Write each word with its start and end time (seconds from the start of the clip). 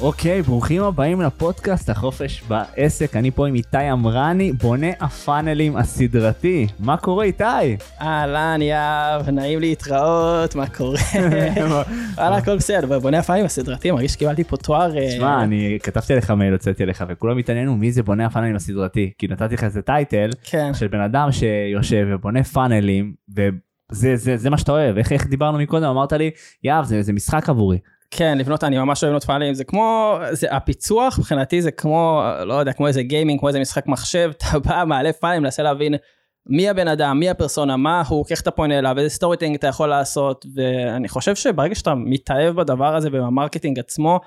אוקיי, 0.00 0.42
ברוכים 0.42 0.82
הבאים 0.82 1.20
לפודקאסט 1.20 1.90
החופש 1.90 2.42
בעסק, 2.48 3.16
אני 3.16 3.30
פה 3.30 3.48
עם 3.48 3.54
איתי 3.54 3.92
אמרני, 3.92 4.52
בונה 4.52 4.86
הפאנלים 5.00 5.76
הסדרתי. 5.76 6.66
מה 6.78 6.96
קורה 6.96 7.24
איתי? 7.24 7.44
אהלן 8.00 8.62
יאב, 8.62 9.30
נעים 9.30 9.60
להתראות, 9.60 10.54
מה 10.54 10.66
קורה? 10.66 10.98
וואלה, 12.14 12.36
הכל 12.36 12.56
בסדר, 12.56 12.98
בונה 12.98 13.18
הפאנלים 13.18 13.44
הסדרתי, 13.44 13.90
מרגיש 13.90 14.12
שקיבלתי 14.12 14.44
פה 14.44 14.56
תואר... 14.56 14.98
אה, 14.98 15.10
שמע, 15.10 15.42
אני 15.42 15.78
כתבתי 15.82 16.14
לך 16.14 16.30
מייל, 16.30 16.52
הוצאתי 16.52 16.86
לך, 16.86 17.04
וכולם 17.08 17.38
התעניינו 17.38 17.76
מי 17.76 17.92
זה 17.92 18.02
בונה 18.02 18.26
הפאנלים 18.26 18.56
הסדרתי, 18.56 19.12
כי 19.18 19.26
נתתי 19.28 19.54
לך 19.54 19.64
איזה 19.64 19.82
טייטל 19.82 20.30
כן, 20.44 20.74
של 20.74 20.88
בן 20.88 21.00
אדם 21.00 21.32
שיושב 21.32 22.06
ובונה 22.10 22.44
פאנלים, 22.44 23.14
וזה 23.36 24.16
זה, 24.16 24.36
זה 24.36 24.50
מה 24.50 24.58
שאתה 24.58 24.72
אוהב, 24.72 24.96
איך, 24.96 25.12
איך 25.12 25.26
דיברנו 25.26 25.58
מקודם, 25.58 25.84
אמרת 25.84 26.12
לי, 26.12 26.30
יאב, 26.64 26.84
זה, 26.84 27.02
זה 27.02 27.12
משחק 27.12 27.48
עבורי. 27.48 27.78
כן, 28.10 28.38
לבנות, 28.38 28.64
אני 28.64 28.78
ממש 28.78 29.02
אוהב 29.02 29.10
לבנות 29.10 29.24
פאנלים, 29.24 29.54
זה 29.54 29.64
כמו, 29.64 30.18
זה, 30.30 30.46
הפיצוח 30.50 31.18
מבחינתי 31.18 31.62
זה 31.62 31.70
כמו, 31.70 32.22
לא 32.46 32.54
יודע, 32.54 32.72
כמו 32.72 32.86
איזה 32.86 33.02
gaming, 33.02 33.40
כמו 33.40 33.48
איזה 33.48 33.60
משחק 33.60 33.86
מחשב, 33.86 34.30
אתה 34.36 34.58
בא, 34.58 34.84
מעלה 34.86 35.12
פאנלים, 35.12 35.42
מנסה 35.42 35.62
להבין 35.62 35.94
מי 36.48 36.68
הבן 36.68 36.88
אדם, 36.88 37.20
מי 37.20 37.30
הפרסונה, 37.30 37.76
מה 37.76 38.02
הוא, 38.08 38.24
איך 38.30 38.40
אתה 38.40 38.50
פונה 38.50 38.78
אליו, 38.78 38.98
איזה 38.98 39.08
storytelling 39.08 39.56
אתה 39.56 39.66
יכול 39.66 39.88
לעשות, 39.88 40.46
ואני 40.54 41.08
חושב 41.08 41.34
שברגע 41.34 41.74
שאתה 41.74 41.94
מתאהב 41.94 42.56
בדבר 42.56 42.96
הזה 42.96 43.08
וב 43.12 43.24
marketing 43.24 43.78
עצמו, 43.78 44.20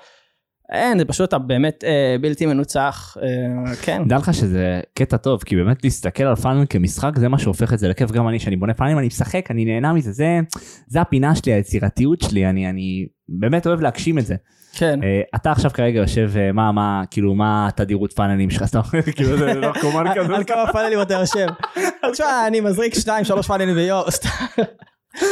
אין, 0.72 0.98
זה 0.98 1.04
פשוט 1.04 1.28
אתה 1.28 1.38
באמת 1.38 1.84
אה, 1.84 2.16
בלתי 2.20 2.46
מנוצח, 2.46 3.16
אה, 3.22 3.76
כן. 3.82 4.02
דע 4.08 4.16
לך 4.16 4.34
שזה 4.34 4.80
קטע 4.94 5.16
טוב, 5.16 5.42
כי 5.42 5.56
באמת 5.56 5.84
להסתכל 5.84 6.24
על 6.24 6.36
פאנל 6.36 6.64
כמשחק 6.70 7.18
זה 7.18 7.28
מה 7.28 7.38
שהופך 7.38 7.72
את 7.72 7.78
זה 7.78 7.88
לכיף, 7.88 8.10
גם 8.10 8.28
אני, 8.28 8.38
שאני 8.38 8.56
בונה 8.56 8.74
פאנלים, 8.74 8.98
אני 8.98 9.06
משחק, 9.06 9.50
אני 9.50 9.64
נהנה 9.64 9.92
מזה, 9.92 10.12
זה, 10.12 10.40
זה 10.86 11.00
הפינה 11.00 11.34
שלי, 11.34 11.52
היצירתיות 11.52 12.20
שלי, 12.20 12.46
אני, 12.46 12.70
אני 12.70 13.06
באמת 13.38 13.66
אוהב 13.66 13.80
להגשים 13.80 14.18
את 14.18 14.26
זה. 14.26 14.34
כן. 14.72 15.00
אה, 15.02 15.20
אתה 15.34 15.50
עכשיו 15.50 15.70
כרגע 15.74 15.98
יושב, 15.98 16.30
אה, 16.36 16.52
מה, 16.52 16.72
מה, 16.72 17.02
כאילו, 17.10 17.34
מה 17.34 17.68
התדירות 17.68 18.12
פאנלים 18.12 18.50
שלך, 18.50 18.64
סתם, 18.64 18.80
כאילו 19.16 19.38
זה 19.38 19.54
נרקומן 19.60 20.04
כזה. 20.14 20.36
על 20.36 20.44
כמה 20.44 20.72
פאנלים 20.72 21.02
אתה 21.02 21.14
יושב. 21.14 21.46
תשמע, 22.12 22.46
אני 22.46 22.60
מזריק 22.60 22.94
שתיים, 22.94 23.24
שלוש 23.24 23.46
פאנלים 23.46 23.74
ביום, 23.74 24.02
סתם. 24.10 24.28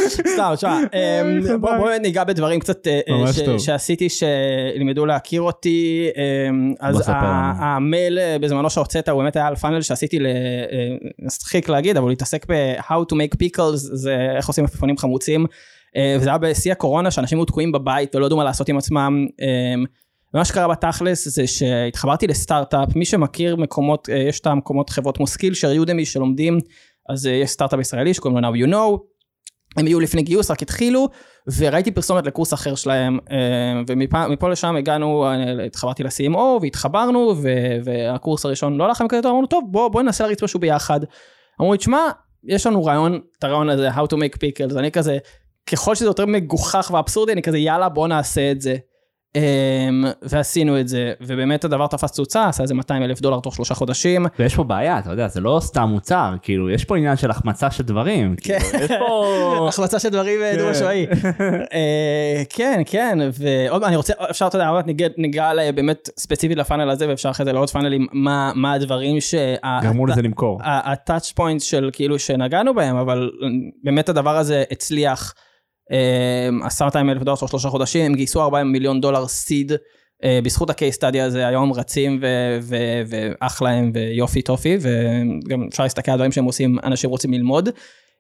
סתם, 0.08 0.52
תשמע, 0.56 0.78
אמ, 0.78 1.60
בוא 1.60 1.76
בוא 1.76 1.90
ניגע 1.90 2.24
בדברים 2.24 2.60
קצת 2.60 2.86
אה. 2.86 3.58
שעשיתי 3.58 4.08
שלימדו 4.08 5.06
להכיר 5.06 5.42
אותי, 5.42 6.08
אמ, 6.16 6.74
אז. 6.80 7.10
המייל 7.58 8.18
אה, 8.18 8.36
בזמנו 8.40 8.70
שהוצאת 8.70 9.08
הוא 9.08 9.22
באמת 9.22 9.36
היה 9.36 9.46
על 9.46 9.56
פאנל 9.56 9.82
שעשיתי, 9.82 10.18
אה, 10.18 10.24
מצחיק 11.18 11.68
להגיד, 11.68 11.96
אבל 11.96 12.08
להתעסק 12.08 12.46
ב-how 12.48 13.12
to 13.12 13.14
make 13.14 13.36
pickles, 13.44 13.76
זה 13.76 14.16
איך 14.36 14.48
עושים 14.48 14.64
עפיפונים 14.64 14.96
חמוצים, 14.96 15.40
אה, 15.42 15.46
וזה 16.18 16.28
היה 16.28 16.38
בשיא 16.38 16.72
הקורונה 16.72 17.10
שאנשים 17.10 17.38
היו 17.38 17.44
תקועים 17.44 17.72
בבית 17.72 18.14
ולא 18.14 18.26
ידעו 18.26 18.38
מה 18.38 18.44
לעשות 18.44 18.68
עם 18.68 18.78
עצמם. 18.78 19.26
אמ, 19.40 19.84
ומה 20.34 20.44
שקרה 20.44 20.68
בתכלס 20.68 21.28
זה 21.28 21.46
שהתחברתי 21.46 22.26
לסטארט-אפ, 22.26 22.96
מי 22.96 23.04
שמכיר 23.04 23.56
מקומות, 23.56 24.08
אה, 24.08 24.16
יש 24.16 24.40
את 24.40 24.46
המקומות 24.46 24.90
חברות 24.90 25.16
כמו 25.16 25.26
סקילשר, 25.26 25.72
יודמי 25.72 26.04
שלומדים, 26.04 26.58
אז 27.08 27.26
אה, 27.26 27.32
יש 27.32 27.50
סטארט-אפ 27.50 27.80
ישראלי 27.80 28.14
שקוראים 28.14 28.44
לו 28.44 28.50
Now 28.50 28.56
You 28.56 28.72
Know, 28.72 29.10
הם 29.76 29.86
היו 29.86 30.00
לפני 30.00 30.22
גיוס, 30.22 30.50
רק 30.50 30.62
התחילו, 30.62 31.08
וראיתי 31.56 31.90
פרסומת 31.90 32.26
לקורס 32.26 32.54
אחר 32.54 32.74
שלהם, 32.74 33.18
אה, 33.30 33.82
ומפה 33.86 34.48
לשם 34.48 34.76
הגענו, 34.76 35.26
אה, 35.26 35.64
התחברתי 35.66 36.02
ל-CMO, 36.02 36.38
והתחברנו, 36.62 37.34
והקורס 37.84 38.44
הראשון 38.44 38.76
לא 38.76 38.84
הלך 38.84 38.96
לכם 38.96 39.08
כזה 39.08 39.22
טוב, 39.22 39.30
אמרנו, 39.30 39.46
טוב, 39.46 39.64
בוא, 39.70 39.88
בוא 39.88 40.02
ננסה 40.02 40.24
להריץ 40.24 40.42
משהו 40.42 40.60
ביחד. 40.60 41.00
אמרו 41.60 41.72
לי, 41.72 41.78
תשמע, 41.78 42.10
יש 42.44 42.66
לנו 42.66 42.84
רעיון, 42.84 43.20
את 43.38 43.44
הרעיון 43.44 43.68
הזה, 43.68 43.90
How 43.90 44.06
to 44.12 44.16
make 44.16 44.36
pickles, 44.36 44.78
אני 44.78 44.90
כזה, 44.90 45.18
ככל 45.72 45.94
שזה 45.94 46.06
יותר 46.06 46.26
מגוחך 46.26 46.90
ואבסורדי, 46.94 47.32
אני 47.32 47.42
כזה, 47.42 47.58
יאללה, 47.58 47.88
בוא 47.88 48.08
נעשה 48.08 48.50
את 48.50 48.60
זה. 48.60 48.76
Um, 49.36 50.06
ועשינו 50.22 50.80
את 50.80 50.88
זה, 50.88 51.12
ובאמת 51.20 51.64
הדבר 51.64 51.86
תפס 51.86 52.12
תאוצה, 52.12 52.48
עשה 52.48 52.62
איזה 52.62 52.74
200 52.74 53.02
אלף 53.02 53.20
דולר 53.20 53.40
תוך 53.40 53.54
שלושה 53.54 53.74
חודשים. 53.74 54.26
ויש 54.38 54.54
פה 54.54 54.64
בעיה, 54.64 54.98
אתה 54.98 55.10
יודע, 55.10 55.28
זה 55.28 55.40
לא 55.40 55.58
סתם 55.62 55.82
מוצר, 55.82 56.34
כאילו, 56.42 56.70
יש 56.70 56.84
פה 56.84 56.96
עניין 56.96 57.16
של 57.16 57.30
החמצה 57.30 57.70
של 57.70 57.82
דברים. 57.84 58.34
כן. 58.42 58.58
כאילו, 58.60 58.84
יש 58.84 58.90
פה... 58.98 59.66
החמצה 59.68 59.98
של 59.98 60.08
דברים 60.08 60.42
אה, 60.42 60.52
כן. 60.52 60.58
דו-משמעי. 60.58 61.06
אה, 61.72 62.42
כן, 62.50 62.82
כן, 62.86 63.18
ועוד 63.38 63.84
אני 63.84 63.96
רוצה, 63.96 64.12
אפשר, 64.30 64.46
אתה 64.46 64.58
יודע, 64.58 64.70
ניגע- 65.18 65.52
ל- 65.54 65.72
באמת 65.72 66.08
ספציפית 66.18 66.58
לפאנל 66.58 66.90
הזה, 66.90 67.08
ואפשר 67.08 67.30
אחרי 67.30 67.44
זה 67.46 67.52
לעוד 67.52 67.70
פאנלים, 67.70 68.06
מה 68.12 68.52
מה 68.54 68.72
הדברים 68.72 69.20
שה... 69.20 69.54
גרמו 69.82 70.06
לזה 70.06 70.22
למכור. 70.22 70.60
ה 70.64 70.76
touch 70.76 71.32
point 71.32 71.60
של 71.60 71.90
כאילו 71.92 72.18
שנגענו 72.18 72.74
בהם, 72.74 72.96
אבל 72.96 73.30
באמת 73.84 74.08
הדבר 74.08 74.36
הזה 74.36 74.64
הצליח. 74.70 75.34
עשה 76.62 76.84
200 76.84 77.10
אלף 77.10 77.22
דולר 77.22 77.36
תוך 77.36 77.50
שלושה 77.50 77.68
חודשים, 77.68 78.06
הם 78.06 78.14
גייסו 78.14 78.42
40 78.42 78.72
מיליון 78.72 79.00
דולר 79.00 79.26
seed. 79.26 79.72
אה, 80.24 80.38
בזכות 80.44 80.70
ה 80.70 80.75
case 80.75 80.94
study 80.94 81.20
הזה 81.20 81.46
היום 81.46 81.62
הם 81.62 81.72
רצים 81.72 82.18
ו- 82.22 82.58
ו- 82.62 83.02
ואח 83.06 83.62
להם 83.62 83.92
ויופי 83.94 84.42
טופי 84.42 84.76
וגם 84.80 85.66
אפשר 85.68 85.82
להסתכל 85.82 86.10
על 86.10 86.16
דברים 86.16 86.32
שהם 86.32 86.44
עושים 86.44 86.78
אנשים 86.84 87.10
רוצים 87.10 87.32
ללמוד. 87.32 87.68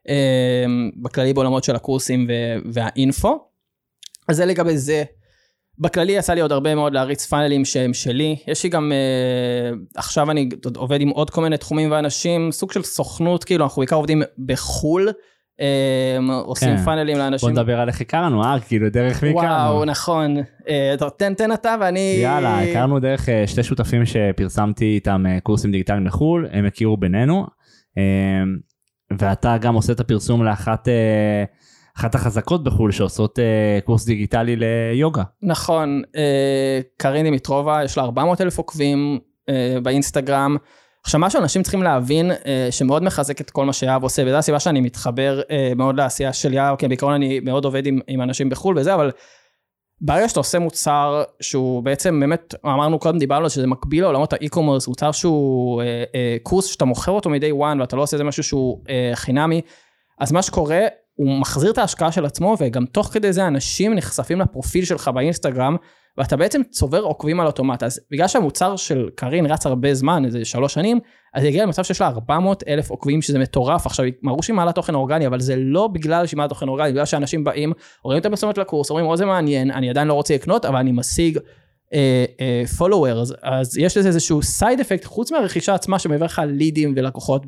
אה, 0.08 0.64
בכללי 1.02 1.32
בעולמות 1.32 1.64
של 1.64 1.76
הקורסים 1.76 2.26
והאינפו. 2.72 3.38
אז 4.28 4.36
זה 4.36 4.44
לגבי 4.44 4.78
זה. 4.78 5.04
בכללי 5.78 6.12
יצא 6.12 6.32
לי 6.32 6.40
עוד 6.40 6.52
הרבה 6.52 6.74
מאוד 6.74 6.92
להריץ 6.92 7.26
פאנלים 7.26 7.64
שהם 7.64 7.94
שלי. 7.94 8.36
יש 8.46 8.64
לי 8.64 8.70
גם, 8.70 8.92
אה, 8.92 9.76
עכשיו 9.96 10.30
אני 10.30 10.48
עובד 10.76 11.00
עם 11.00 11.08
עוד 11.08 11.30
כל 11.30 11.42
מיני 11.42 11.56
תחומים 11.56 11.90
ואנשים, 11.90 12.52
סוג 12.52 12.72
של 12.72 12.82
סוכנות, 12.82 13.44
כאילו 13.44 13.64
אנחנו 13.64 13.80
בעיקר 13.80 13.96
עובדים 13.96 14.22
בחו"ל, 14.46 15.08
עושים 16.44 16.76
כן. 16.76 16.84
פאנלים 16.84 17.16
בוא 17.16 17.24
לאנשים. 17.24 17.48
נדבר 17.48 17.80
על 17.80 17.88
איך 17.88 18.00
הכרנו, 18.00 18.44
אה? 18.44 18.60
כאילו, 18.68 18.90
דרך 18.90 19.22
מי 19.22 19.30
הכרנו. 19.30 19.46
וואו, 19.46 19.84
נכון. 19.84 20.36
אה, 20.68 20.94
תן, 21.16 21.34
תן 21.34 21.52
אתה 21.52 21.74
ואני... 21.80 22.18
יאללה, 22.22 22.62
הכרנו 22.62 23.00
דרך 23.00 23.28
אה, 23.28 23.46
שתי 23.46 23.62
שותפים 23.62 24.02
שפרסמתי 24.06 24.84
איתם 24.84 25.24
אה, 25.28 25.40
קורסים 25.40 25.70
דיגיטליים 25.70 26.06
לחו"ל, 26.06 26.48
הם 26.52 26.66
הכירו 26.66 26.96
בינינו, 26.96 27.46
אה, 27.98 28.02
ואתה 29.18 29.58
גם 29.58 29.74
עושה 29.74 29.92
את 29.92 30.00
הפרסום 30.00 30.44
לאחת 30.44 30.88
אחת 32.00 32.14
החזקות 32.14 32.64
בחו"ל 32.64 32.92
שעושות 32.92 33.38
אה, 33.38 33.78
קורס 33.84 34.06
דיגיטלי 34.06 34.56
ליוגה. 34.56 35.22
נכון, 35.42 36.02
אה, 36.16 36.80
קרין 36.96 37.24
דימיטרובה, 37.24 37.80
יש 37.84 37.98
לה 37.98 38.04
400 38.04 38.40
אלף 38.40 38.58
עוקבים 38.58 39.18
אה, 39.48 39.78
באינסטגרם. 39.82 40.56
עכשיו, 41.04 41.20
מה 41.20 41.30
שאנשים 41.30 41.62
צריכים 41.62 41.82
להבין, 41.82 42.30
אה, 42.30 42.68
שמאוד 42.70 43.02
מחזק 43.02 43.40
את 43.40 43.50
כל 43.50 43.64
מה 43.64 43.72
שיהב 43.72 44.02
עושה, 44.02 44.22
וזו 44.26 44.36
הסיבה 44.36 44.60
שאני 44.60 44.80
מתחבר 44.80 45.40
אה, 45.50 45.72
מאוד 45.76 45.96
לעשייה 45.96 46.32
של 46.32 46.52
יהב, 46.52 46.76
כי 46.76 46.88
בעיקרון 46.88 47.12
אני 47.12 47.40
מאוד 47.40 47.64
עובד 47.64 47.86
עם, 47.86 48.00
עם 48.06 48.22
אנשים 48.22 48.48
בחו"ל 48.48 48.78
וזה, 48.78 48.94
אבל 48.94 49.10
ברגע 50.00 50.28
שאתה 50.28 50.40
עושה 50.40 50.58
מוצר 50.58 51.22
שהוא 51.40 51.82
בעצם 51.82 52.20
באמת, 52.20 52.54
אמרנו 52.64 52.98
קודם, 52.98 53.18
דיברנו 53.18 53.50
שזה 53.50 53.66
מקביל 53.66 54.02
לעולמות 54.02 54.32
האי-קומרס, 54.32 54.88
מוצר 54.88 55.12
שהוא 55.12 55.82
אה, 55.82 56.04
אה, 56.14 56.36
קורס 56.42 56.66
שאתה 56.66 56.84
מוכר 56.84 57.12
אותו 57.12 57.30
מ-day 57.30 57.54
one, 57.54 57.80
ואתה 57.80 57.96
לא 57.96 58.02
עושה 58.02 58.16
איזה 58.16 58.24
משהו 58.24 58.42
שהוא 58.42 58.84
אה, 58.88 59.10
חינמי, 59.14 59.60
אז 60.20 60.32
מה 60.32 60.42
שקורה, 60.42 60.80
הוא 61.14 61.40
מחזיר 61.40 61.70
את 61.70 61.78
ההשקעה 61.78 62.12
של 62.12 62.26
עצמו, 62.26 62.56
וגם 62.60 62.86
תוך 62.86 63.06
כדי 63.06 63.32
זה 63.32 63.46
אנשים 63.46 63.94
נחשפים 63.94 64.40
לפרופיל 64.40 64.84
שלך 64.84 65.08
באינסטגרם, 65.08 65.76
ואתה 66.18 66.36
בעצם 66.36 66.62
צובר 66.70 67.00
עוקבים 67.00 67.40
על 67.40 67.46
אוטומט. 67.46 67.82
אז 67.82 68.00
בגלל 68.10 68.28
שהמוצר 68.28 68.76
של 68.76 69.08
קארין 69.14 69.46
רץ 69.46 69.66
הרבה 69.66 69.94
זמן, 69.94 70.24
איזה 70.24 70.44
שלוש 70.44 70.74
שנים, 70.74 71.00
אז 71.34 71.42
היא 71.42 71.48
הגיעה 71.48 71.66
למצב 71.66 71.82
שיש 71.82 72.00
לה 72.00 72.06
400 72.06 72.62
אלף 72.68 72.90
עוקבים, 72.90 73.22
שזה 73.22 73.38
מטורף. 73.38 73.86
עכשיו, 73.86 74.04
היא 74.04 74.14
מראש 74.22 74.46
שהיא 74.46 74.56
מעלה 74.56 74.72
תוכן 74.72 74.94
אורגני, 74.94 75.26
אבל 75.26 75.40
זה 75.40 75.56
לא 75.56 75.86
בגלל 75.86 76.26
שהיא 76.26 76.38
מעלה 76.38 76.48
תוכן 76.48 76.68
אורגני, 76.68 76.92
בגלל 76.92 77.04
שאנשים 77.04 77.44
באים, 77.44 77.72
רואים 78.04 78.20
את 78.20 78.26
הפרסומת 78.26 78.58
לקורס, 78.58 78.90
אומרים, 78.90 79.06
או 79.06 79.16
זה 79.16 79.26
מעניין, 79.26 79.70
אני 79.70 79.90
עדיין 79.90 80.08
לא 80.08 80.14
רוצה 80.14 80.34
לקנות, 80.34 80.64
אבל 80.64 80.76
אני 80.76 80.92
משיג 80.92 81.38
followers, 82.78 83.34
אז 83.42 83.78
יש 83.78 83.96
לזה 83.96 84.08
איזשהו 84.08 84.42
side 84.42 84.80
effect, 84.80 85.04
חוץ 85.04 85.32
מהרכישה 85.32 85.74
עצמה, 85.74 85.98
שמעבר 85.98 86.24
לך 86.24 86.42
לידים 86.46 86.94
ולקוחות 86.96 87.46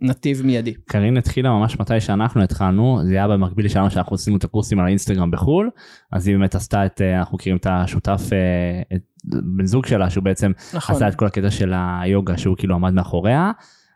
בנתיב 0.00 0.42
מיידי. 0.44 0.74
קרין 0.74 1.16
התחילה 1.16 1.50
ממש 1.50 1.80
מתי 1.80 2.00
שאנחנו 2.00 2.42
התחלנו, 2.42 3.00
זה 3.04 3.12
היה 3.12 3.28
במקביל 3.28 3.68
שלנו 3.68 3.90
שאנחנו 3.90 4.14
עשינו 4.14 4.36
את 4.36 4.44
הקורסים 4.44 4.80
על 4.80 4.86
האינסטגרם 4.86 5.30
בחו"ל, 5.30 5.70
אז 6.12 6.26
היא 6.26 6.36
באמת 6.36 6.54
עשתה 6.54 6.86
את, 6.86 7.00
אה, 7.00 7.18
אנחנו 7.18 7.36
מכירים 7.36 7.56
את 7.56 7.66
השותף, 7.70 8.20
אה, 8.32 8.96
את 8.96 9.02
בן 9.24 9.66
זוג 9.66 9.86
שלה, 9.86 10.10
שהוא 10.10 10.24
בעצם 10.24 10.52
נכון. 10.74 10.96
עשה 10.96 11.08
את 11.08 11.14
כל 11.14 11.26
הקטע 11.26 11.50
של 11.50 11.72
היוגה 12.02 12.38
שהוא 12.38 12.56
כאילו 12.56 12.74
עמד 12.74 12.92
מאחוריה, 12.92 13.50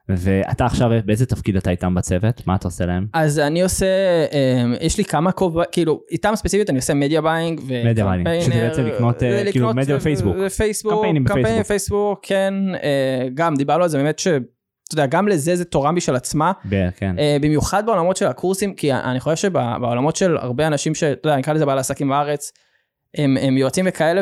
ואתה 0.09 0.67
עכשיו 0.67 0.91
באיזה 1.05 1.27
תפקיד 1.27 1.57
אתה 1.57 1.71
איתם 1.71 1.95
בצוות? 1.95 2.47
מה 2.47 2.55
אתה 2.55 2.69
עושה 2.69 2.87
להם? 2.87 3.07
אז 3.13 3.39
אני 3.39 3.63
עושה, 3.63 3.87
אה, 4.33 4.65
יש 4.81 4.99
לי 4.99 5.05
כמה 5.05 5.33
כובע, 5.33 5.65
כאילו, 5.65 6.01
איתם 6.11 6.33
ספציפית 6.37 6.71
אני 6.71 6.79
עושה 6.79 6.95
media 6.95 7.21
buying 7.21 7.61
media 7.85 8.05
buying, 8.05 8.41
שזה 8.41 8.69
בעצם 8.69 8.87
לקנות, 8.87 9.23
אה, 9.23 9.53
כאילו, 9.53 9.75
מדיה 9.75 9.97
בפייסבוק. 9.97 10.37
בפייסבוק, 10.37 10.93
קמפיינים 10.95 11.25
בפייסבוק. 11.25 11.43
קמפיינים 11.43 11.63
בפייסבוק, 11.63 12.21
כן, 12.23 12.55
אה, 12.83 13.29
גם 13.35 13.55
דיברנו 13.55 13.83
על 13.83 13.89
זה 13.89 13.99
באמת 13.99 14.19
ש... 14.19 14.29
אתה 14.89 14.95
יודע, 14.95 15.07
גם 15.07 15.29
לזה 15.29 15.57
זה 15.57 15.65
תורה 15.65 15.93
משל 15.93 16.17
עצמה, 16.17 16.53
כן. 16.97 17.19
אה, 17.19 17.37
במיוחד 17.41 17.87
בעולמות 17.87 18.17
של 18.17 18.27
הקורסים, 18.27 18.75
כי 18.75 18.93
אני 18.93 19.21
חושב 19.21 19.37
שבעולמות 19.37 20.17
של 20.17 20.37
הרבה 20.37 20.67
אנשים 20.67 20.95
שאתה 20.95 21.29
יודע, 21.29 21.39
נקרא 21.39 21.53
לזה 21.53 21.67
בעל 21.67 21.79
עסקים 21.79 22.09
בארץ, 22.09 22.53
הם, 23.15 23.37
הם 23.41 23.57
יועצים 23.57 23.85
וכאלה, 23.89 24.21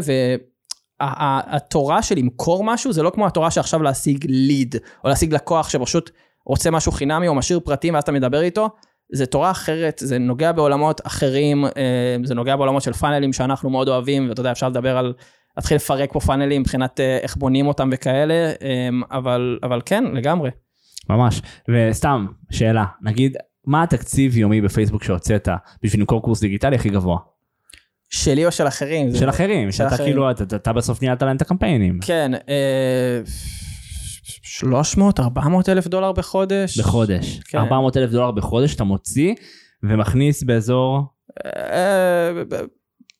והתורה 1.02 2.02
של 2.02 2.14
למכור 2.18 2.64
משהו 2.64 2.92
זה 2.92 3.02
לא 3.02 3.10
כמו 3.10 3.26
התורה 3.26 3.50
שעכשיו 3.50 3.82
להשיג 3.82 4.26
ליד, 4.28 4.76
או 5.04 5.08
להשיג 5.08 5.34
לקוח 5.34 5.68
שפשוט 5.68 6.10
רוצה 6.46 6.70
משהו 6.70 6.92
חינמי 6.92 7.28
או 7.28 7.34
משאיר 7.34 7.60
פרטים 7.60 7.94
ואז 7.94 8.02
אתה 8.02 8.12
מדבר 8.12 8.40
איתו, 8.40 8.68
זה 9.12 9.26
תורה 9.26 9.50
אחרת, 9.50 10.00
זה 10.04 10.18
נוגע 10.18 10.52
בעולמות 10.52 11.00
אחרים, 11.06 11.64
אה, 11.64 12.16
זה 12.24 12.34
נוגע 12.34 12.56
בעולמות 12.56 12.82
של 12.82 12.92
פאנלים 12.92 13.32
שאנחנו 13.32 13.70
מאוד 13.70 13.88
אוהבים, 13.88 14.28
ואתה 14.28 14.40
יודע, 14.40 14.52
אפשר 14.52 14.68
לדבר 14.68 14.96
על, 14.96 15.12
להתחיל 15.56 15.76
לפרק 15.76 16.12
פה 16.12 16.20
פאנלים 16.20 16.60
מבחינת 16.60 17.00
אה, 17.00 17.18
איך 17.22 17.36
בונים 17.36 17.66
אותם 17.66 17.90
וכאלה, 17.92 18.34
אה, 18.62 18.88
אבל, 19.10 19.58
אבל 19.62 19.80
כן, 19.84 20.04
לגמרי. 20.04 20.50
ממש. 21.10 21.42
וסתם, 21.68 22.26
שאלה, 22.50 22.84
נגיד, 23.02 23.36
מה 23.66 23.82
התקציב 23.82 24.36
יומי 24.36 24.60
בפייסבוק 24.60 25.04
שהוצאת 25.04 25.48
בשביל 25.82 26.00
למכור 26.00 26.22
קורס 26.22 26.40
דיגיטלי 26.40 26.76
הכי 26.76 26.88
גבוה? 26.88 27.18
שלי 28.12 28.46
או 28.46 28.52
של 28.52 28.66
אחרים? 28.66 29.14
של 29.14 29.28
אחרים, 29.28 29.72
שאתה 29.72 29.88
אחרים. 29.88 30.08
כאילו, 30.08 30.30
אתה, 30.30 30.56
אתה 30.56 30.72
בסוף 30.72 31.02
ניהלת 31.02 31.22
להם 31.22 31.36
את 31.36 31.42
הקמפיינים. 31.42 31.98
כן, 32.02 32.32
אה, 32.48 33.20
300, 34.42 35.20
400 35.20 35.68
אלף 35.68 35.86
דולר 35.86 36.12
בחודש. 36.12 36.78
בחודש. 36.78 37.40
כן. 37.44 37.58
400 37.58 37.96
אלף 37.96 38.10
דולר 38.10 38.30
בחודש 38.30 38.74
אתה 38.74 38.84
מוציא 38.84 39.34
ומכניס 39.82 40.42
באזור, 40.42 41.00
אה, 41.46 42.30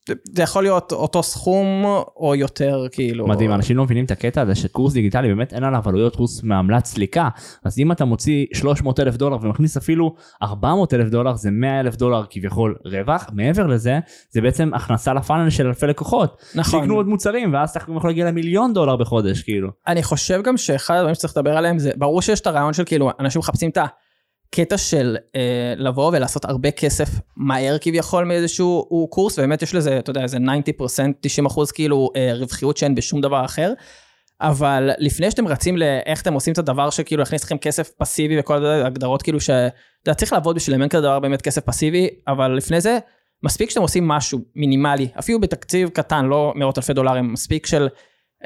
זה 0.08 0.43
יכול 0.43 0.62
להיות 0.62 0.93
אותו 0.93 1.22
סכום 1.22 1.84
או 2.16 2.34
יותר, 2.34 2.87
כאילו. 2.93 3.26
מדהים, 3.26 3.52
אנשים 3.52 3.76
לא 3.76 3.84
מבינים 3.84 4.04
את 4.04 4.10
הקטע 4.10 4.40
הזה 4.40 4.54
שקורס 4.54 4.93
דיגיטלי 4.93 5.28
באמת 5.28 5.52
אין 5.52 5.64
עליו 5.64 5.82
עלויות 5.87 6.16
חוץ 6.16 6.43
מעמלת 6.43 6.84
סליקה. 6.84 7.28
אז 7.64 7.78
אם 7.78 7.93
אתה 7.93 8.04
מוציא 8.04 8.46
300 8.52 9.00
אלף 9.00 9.16
דולר 9.16 9.37
ומכניס 9.43 9.76
אפילו 9.76 10.14
400 10.43 10.94
אלף 10.94 11.08
דולר 11.08 11.37
זה 11.37 11.50
100 11.50 11.81
אלף 11.81 11.96
דולר 11.96 12.25
כביכול 12.31 12.76
רווח. 12.84 13.26
מעבר 13.32 13.66
לזה, 13.66 13.99
זה 14.31 14.40
בעצם 14.40 14.70
הכנסה 14.75 15.14
לפאנל 15.14 15.50
של 15.50 15.66
אלפי 15.66 15.87
לקוחות. 15.87 16.43
נכון. 16.55 16.81
שיקנו 16.81 16.94
עוד 16.94 17.08
מוצרים 17.08 17.55
ואז 17.55 17.70
אתה 17.70 17.78
יכול 17.96 18.10
להגיע 18.10 18.26
למיליון 18.26 18.75
דולר 18.75 18.96
בחודש 18.96 19.43
כאילו. 19.43 19.70
אני 19.87 20.02
חושב 20.02 20.43
גם 20.43 20.56
שאחד 20.56 20.94
הדברים 20.94 21.14
שצריך 21.14 21.37
לדבר 21.37 21.56
עליהם 21.56 21.78
זה, 21.78 21.90
ברור 21.96 22.22
שיש 22.22 22.40
את 22.40 22.46
הרעיון 22.46 22.72
של 22.72 22.84
כאילו, 22.84 23.10
אנשים 23.20 23.38
מחפשים 23.38 23.70
את 23.70 23.78
הקטע 24.52 24.78
של 24.78 25.16
אה, 25.37 25.75
לבוא 25.76 26.10
ולעשות 26.14 26.44
הרבה 26.44 26.70
כסף 26.70 27.08
מהר 27.37 27.76
כביכול 27.81 28.25
מאיזשהו 28.25 29.08
קורס, 29.10 29.38
ובאמת 29.38 29.62
יש 29.62 29.75
לזה, 29.75 29.99
אתה 29.99 30.10
יודע, 30.10 30.22
איזה 30.22 30.38
90%, 30.38 30.40
90 31.20 31.46
אחוז 31.46 31.72
כאילו 31.72 32.10
אה, 32.16 32.31
רווחיות 32.34 32.76
שאין 32.76 32.94
בשום 32.94 33.20
דבר 33.20 33.44
אחר. 33.44 33.72
אבל 34.40 34.90
לפני 34.99 35.31
שאתם 35.31 35.49
רצים 35.49 35.76
לאיך 35.76 36.22
אתם 36.22 36.32
עושים 36.32 36.52
את 36.52 36.58
הדבר 36.58 36.90
שכאילו 36.90 37.22
יכניס 37.22 37.44
לכם 37.44 37.58
כסף 37.58 37.90
פסיבי 37.99 38.40
וכל 38.40 38.66
ההגדרות 38.66 39.22
כאילו 39.22 39.40
שאתה 39.40 40.14
צריך 40.16 40.32
לעבוד 40.32 40.56
בשבילם, 40.56 40.81
אין 40.81 40.88
כזה 40.88 41.02
דבר 41.02 41.20
באמת 41.20 41.43
כסף 41.43 41.64
פסיבי, 41.64 42.08
אבל 42.28 42.56
לפני 42.56 42.81
זה, 42.81 42.98
מספיק 43.43 43.70
שאתם 43.70 43.82
עושים 43.82 44.08
משהו 44.08 44.38
מינימלי, 44.56 45.08
אפילו 45.19 45.40
בתקציב 45.40 45.88
קטן, 45.88 46.25
לא 46.25 46.52
מאות 46.56 46.78
אלפי 46.78 46.93
דולרים, 46.93 47.32
מספיק 47.32 47.66
של 47.66 47.88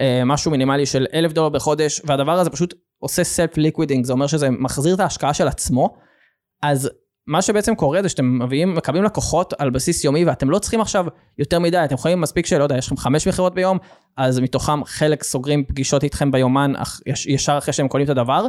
אה, 0.00 0.22
משהו 0.24 0.50
מינימלי 0.50 0.86
של 0.86 1.06
אלף 1.14 1.32
דולר 1.32 1.48
בחודש, 1.48 2.00
והדבר 2.04 2.32
הזה 2.32 2.50
פשוט 2.50 2.74
עושה 2.98 3.24
self 3.24 3.56
liquidating, 3.56 4.04
זה 4.04 4.12
אומר 4.12 4.26
שזה 4.26 4.50
מחזיר 4.50 4.94
את 4.94 5.00
ההשקעה 5.00 5.34
של 5.34 5.48
עצמו, 5.48 5.96
אז 6.62 6.90
מה 7.26 7.42
שבעצם 7.42 7.74
קורה 7.74 8.02
זה 8.02 8.08
שאתם 8.08 8.42
מביאים, 8.42 8.74
מקבלים 8.74 9.04
לקוחות 9.04 9.54
על 9.58 9.70
בסיס 9.70 10.04
יומי, 10.04 10.24
ואתם 10.24 10.50
לא 10.50 10.58
צריכים 10.58 10.80
עכשיו 10.80 11.06
יותר 11.38 11.58
מדי, 11.58 11.84
אתם 11.84 11.94
יכולים 11.94 12.20
מספיק 12.20 12.46
שלא 12.46 12.62
יודע, 12.62 12.76
יש 12.78 12.86
לכם 12.86 12.96
חמש 12.96 13.28
מכירות 13.28 13.54
ביום, 13.54 13.78
אז 14.16 14.40
מתוכם 14.40 14.84
חלק 14.84 15.22
סוגרים 15.22 15.64
פגישות 15.64 16.04
איתכם 16.04 16.30
ביומן, 16.30 16.72
ישר 17.26 17.58
אחרי 17.58 17.72
שהם 17.72 17.88
קונים 17.88 18.04
את 18.04 18.10
הדבר. 18.10 18.46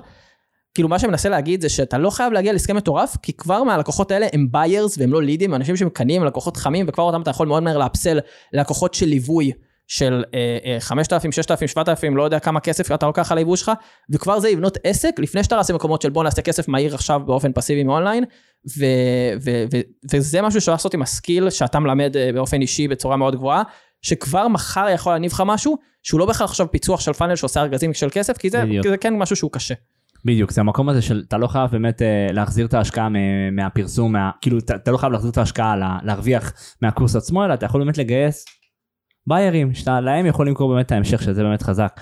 כאילו 0.73 0.89
מה 0.89 0.99
שמנסה 0.99 1.29
להגיד 1.29 1.61
זה 1.61 1.69
שאתה 1.69 1.97
לא 1.97 2.09
חייב 2.09 2.33
להגיע 2.33 2.53
להסכם 2.53 2.75
מטורף, 2.75 3.17
כי 3.21 3.33
כבר 3.33 3.63
מהלקוחות 3.63 4.11
האלה 4.11 4.27
הם 4.33 4.47
ביירס 4.51 4.97
והם 4.97 5.13
לא 5.13 5.23
לידים, 5.23 5.53
אנשים 5.53 5.75
שמקנים 5.75 6.23
לקוחות 6.23 6.57
חמים, 6.57 6.85
וכבר 6.89 7.03
אותם 7.03 7.21
אתה 7.21 7.29
יכול 7.29 7.47
מאוד 7.47 7.63
מהר 7.63 7.77
לאפסל 7.77 8.19
לקוחות 8.53 8.93
של 8.93 9.05
ליווי 9.05 9.51
של 9.87 10.23
אה, 10.33 10.57
אה, 10.65 10.77
5,000, 10.79 11.31
6,000, 11.31 11.67
7,000, 11.67 12.17
לא 12.17 12.23
יודע 12.23 12.39
כמה 12.39 12.59
כסף 12.59 12.91
אתה 12.91 13.05
לוקח 13.05 13.31
על 13.31 13.37
היבוא 13.37 13.55
שלך, 13.55 13.71
וכבר 14.09 14.39
זה 14.39 14.49
לבנות 14.49 14.77
עסק 14.83 15.19
לפני 15.19 15.43
שאתה 15.43 15.55
רץ 15.55 15.69
למקומות 15.69 16.01
של 16.01 16.09
בוא 16.09 16.23
נעשה 16.23 16.41
כסף 16.41 16.67
מהיר 16.67 16.95
עכשיו 16.95 17.21
באופן 17.25 17.51
פסיבי 17.51 17.83
מאונליין, 17.83 18.23
ו, 18.77 18.85
ו, 19.43 19.63
ו, 19.73 19.77
וזה 20.13 20.41
משהו 20.41 20.61
שאפשר 20.61 20.71
לעשות 20.71 20.93
עם 20.93 21.01
ה 21.01 21.09
skill 21.09 21.49
שאתה 21.49 21.79
מלמד 21.79 22.17
אה, 22.17 22.29
באופן 22.33 22.61
אישי 22.61 22.87
בצורה 22.87 23.17
מאוד 23.17 23.35
גבוהה, 23.35 23.63
שכבר 24.01 24.47
מחר 24.47 24.87
יכול 24.93 25.13
להניב 25.13 25.31
לך 25.31 25.43
משהו, 25.45 25.77
שהוא 26.03 26.19
לא 26.19 26.25
בהכרח 26.25 26.49
עכשיו 26.49 26.71
פיצוח 26.71 26.99
של 26.99 27.13
funnel 27.13 27.35
שעושה 27.35 27.61
ארגזים 27.61 27.93
של 27.93 28.07
כסף, 28.11 28.37
כי 28.37 28.49
זה. 28.49 28.63
כי 28.81 28.89
זה 28.89 28.97
כן 28.97 29.17
משהו 29.17 29.35
שהוא 29.35 29.51
קשה. 29.51 29.75
בדיוק, 30.25 30.51
זה 30.51 30.61
המקום 30.61 30.89
הזה 30.89 31.01
של 31.01 31.23
אתה 31.27 31.37
לא 31.37 31.47
חייב 31.47 31.71
באמת 31.71 32.01
אה, 32.01 32.27
להחזיר 32.31 32.65
את 32.65 32.73
ההשקעה 32.73 33.09
מהפרסום, 33.51 34.13
מה, 34.13 34.31
כאילו 34.41 34.59
אתה, 34.59 34.75
אתה 34.75 34.91
לא 34.91 34.97
חייב 34.97 35.11
להחזיר 35.11 35.31
את 35.31 35.37
ההשקעה 35.37 35.75
לה, 35.75 35.97
להרוויח 36.03 36.53
מהקורס 36.81 37.15
עצמו, 37.15 37.45
אלא 37.45 37.53
אתה 37.53 37.65
יכול 37.65 37.83
באמת 37.83 37.97
לגייס 37.97 38.45
ביירים, 39.27 39.73
שאתה 39.73 40.01
להם 40.01 40.25
יכול 40.25 40.47
למכור 40.47 40.73
באמת 40.73 40.85
את 40.85 40.91
ההמשך, 40.91 41.21
שזה 41.21 41.43
באמת 41.43 41.61
חזק. 41.61 41.99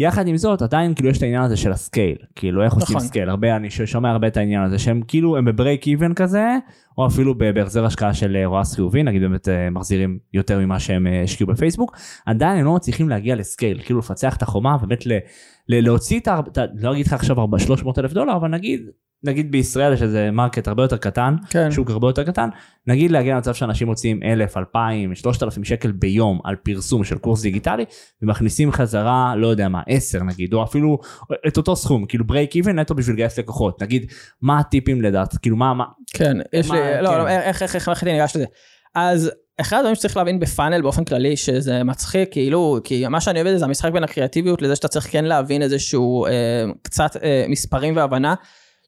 יחד 0.00 0.26
עם 0.26 0.36
זאת, 0.36 0.62
עדיין 0.62 0.94
כאילו 0.94 1.10
יש 1.10 1.18
את 1.18 1.22
העניין 1.22 1.42
הזה 1.42 1.56
של 1.56 1.72
ה 1.72 1.78
scale, 1.78 2.16
כאילו 2.36 2.62
איך 2.62 2.72
עושים 2.72 2.96
נכון. 2.96 3.08
scale, 3.08 3.28
הרבה, 3.28 3.56
אני 3.56 3.70
שומע 3.70 4.10
הרבה 4.10 4.26
את 4.26 4.36
העניין 4.36 4.62
הזה, 4.62 4.78
שהם 4.78 5.02
כאילו, 5.08 5.36
הם 5.36 5.44
ב 5.44 5.51
break 5.51 5.86
even 5.86 6.14
כזה, 6.14 6.46
או 6.98 7.06
אפילו 7.06 7.38
בהחזר 7.38 7.84
השקעה 7.84 8.14
של 8.14 8.36
אה, 8.36 8.46
ROAS 8.46 8.74
חיובי, 8.74 9.02
נגיד 9.02 9.22
באמת 9.22 9.48
אה, 9.48 9.70
מחזירים 9.70 10.18
יותר 10.34 10.58
ממה 10.58 10.80
שהם 10.80 11.06
אה, 11.06 11.22
השקיעו 11.22 11.50
בפייסבוק, 11.50 11.96
עדיין 12.26 12.58
הם 12.58 12.64
לא 12.64 12.74
מצליחים 12.74 13.08
להגיע 13.08 13.36
ל 13.36 13.43
scale, 13.43 13.82
כאילו 13.82 13.98
לפצח 13.98 14.36
את 14.36 14.42
החומה, 14.42 14.76
באמת 14.78 15.06
ל- 15.06 15.18
ל- 15.68 15.84
להוציא 15.84 16.20
את 16.20 16.28
ה... 16.28 16.40
לא 16.74 16.92
אגיד 16.92 17.06
לך 17.06 17.12
עכשיו 17.12 17.40
400 17.40 17.60
300 17.60 17.98
אלף 17.98 18.12
דולר, 18.12 18.36
אבל 18.36 18.48
נגיד, 18.48 18.80
נגיד 19.24 19.52
בישראל 19.52 19.92
יש 19.92 20.02
איזה 20.02 20.30
market 20.30 20.68
הרבה 20.68 20.82
יותר 20.82 20.96
קטן, 20.96 21.34
כן. 21.50 21.70
שוק 21.70 21.90
הרבה 21.90 22.08
יותר 22.08 22.24
קטן, 22.24 22.48
נגיד 22.86 23.10
להגיע 23.10 23.34
למצב 23.34 23.54
שאנשים 23.54 23.86
מוציאים 23.86 24.20
1,000, 24.22 24.56
2,000, 24.56 25.14
3,000 25.14 25.64
שקל 25.64 25.90
ביום 25.92 26.40
על 26.44 26.56
פרסום 26.56 27.04
של 27.04 27.18
קורס 27.18 27.42
דיגיטלי, 27.42 27.84
ומכניסים 28.22 28.72
חזרה, 28.72 29.34
לא 29.36 29.46
יודע 29.46 29.68
מה, 29.68 29.82
10 29.86 30.22
נגיד, 30.22 30.54
או 30.54 30.62
אפילו 30.64 30.98
את 31.48 31.56
אותו 31.56 31.76
סכום, 31.76 32.06
כאילו 32.06 32.26
break 32.26 32.56
even 32.56 32.78
נטו 32.78 32.94
בשביל 32.94 33.14
לגייס 33.16 33.38
לקוחות, 33.38 33.82
נגיד, 33.82 34.06
מה 34.42 34.58
הטיפים 34.58 35.02
לדעת, 35.02 35.36
כאילו 35.36 35.56
מה, 35.56 35.74
מה, 35.74 35.84
כן, 36.14 36.36
יש 36.52 36.68
מה- 36.68 36.74
לי, 36.74 37.02
לא, 37.02 37.08
כן. 37.10 37.18
לא, 37.18 37.28
איך, 37.28 37.62
איך, 37.62 37.74
איך, 37.74 37.88
איך 37.88 38.02
אני 38.04 38.12
ניגש 38.12 38.36
לזה? 38.36 38.44
אז 38.94 39.30
אחד 39.60 39.76
הדברים 39.76 39.94
שצריך 39.94 40.16
להבין 40.16 40.40
ב 40.40 40.46
funnel 40.46 40.82
באופן 40.82 41.04
כללי, 41.04 41.36
שזה 41.36 41.84
מצחיק, 41.84 42.28
כאילו, 42.32 42.78
כי 42.84 43.08
מה 43.08 43.20
שאני 43.20 43.38
אוהב 43.38 43.46
את 43.46 43.52
זה, 43.52 43.58
זה 43.58 43.64
המשחק 43.64 43.92
בין 43.92 44.04
הקריאטיביות 44.04 44.62
לזה 44.62 44.76
שאתה 44.76 44.88
צריך 44.88 45.12
כן 45.12 45.24
להבין 45.24 45.62
איזשהו 45.62 46.26
אה, 46.26 46.32
קצת 46.82 47.16
אה, 47.22 47.44
מספרים 47.48 47.96
והבנה. 47.96 48.34